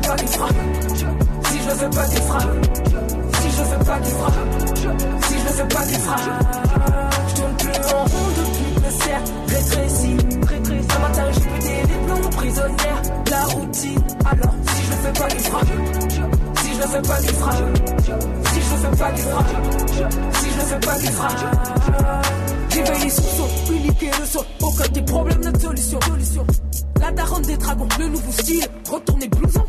Pas 0.07 0.17
des 0.17 0.27
frappes. 0.27 0.55
Si 1.45 1.59
je 1.59 1.71
fais 1.71 1.91
pas 1.91 2.07
des 2.07 2.21
frappes. 2.21 2.43
Si 3.41 3.51
je 3.51 3.63
fais 3.63 3.85
pas 3.85 3.99
des 4.01 4.11
frappes. 4.11 4.33
Si 5.27 5.35
je 5.35 5.49
fais 5.49 5.69
pas 5.69 5.87
des 5.87 5.99
frappes. 5.99 6.21
Je 7.29 7.35
tourne 7.35 7.57
plus 7.57 7.95
en 7.95 8.05
rond 8.05 8.31
depuis 8.39 8.75
le 8.85 8.91
cercle 8.91 9.33
rétréci. 9.49 10.17
Un 10.95 10.99
matin, 11.01 11.25
j'ai 11.33 11.41
pété 11.41 11.75
les 11.83 12.07
plombs 12.07 12.31
prisonnières. 12.31 13.03
La 13.31 13.45
routine. 13.45 14.05
Alors, 14.25 14.55
si 14.67 14.83
je 14.85 14.93
fais 14.93 15.13
pas 15.13 15.29
des 15.29 15.39
frappes. 15.39 15.67
Si 16.63 16.75
je 16.75 16.89
fais 16.89 17.03
pas 17.03 17.21
des 17.21 17.29
frappes. 17.29 17.65
Si 18.53 18.61
je 18.61 18.77
fais 18.77 18.97
pas 18.97 19.13
des 19.13 19.23
frappes. 19.23 19.47
Si 20.33 20.51
je 20.51 20.61
fais 20.61 20.81
pas 20.81 20.99
des 20.99 21.11
frappes. 21.11 21.45
J'éveille 22.71 23.03
les 23.05 23.11
soupçons, 23.11 23.49
uniquer 23.73 24.11
le 24.21 24.27
son. 24.27 24.45
Aucun 24.63 24.89
des 24.89 25.03
problèmes, 25.03 25.41
notre 25.45 25.61
solution. 25.61 26.01
solution. 26.01 26.47
La 27.01 27.11
daronne 27.13 27.43
des 27.43 27.57
dragons, 27.57 27.89
le 27.99 28.09
nouveau 28.09 28.33
style. 28.33 28.67
Retournez 28.91 29.29
blouson. 29.29 29.65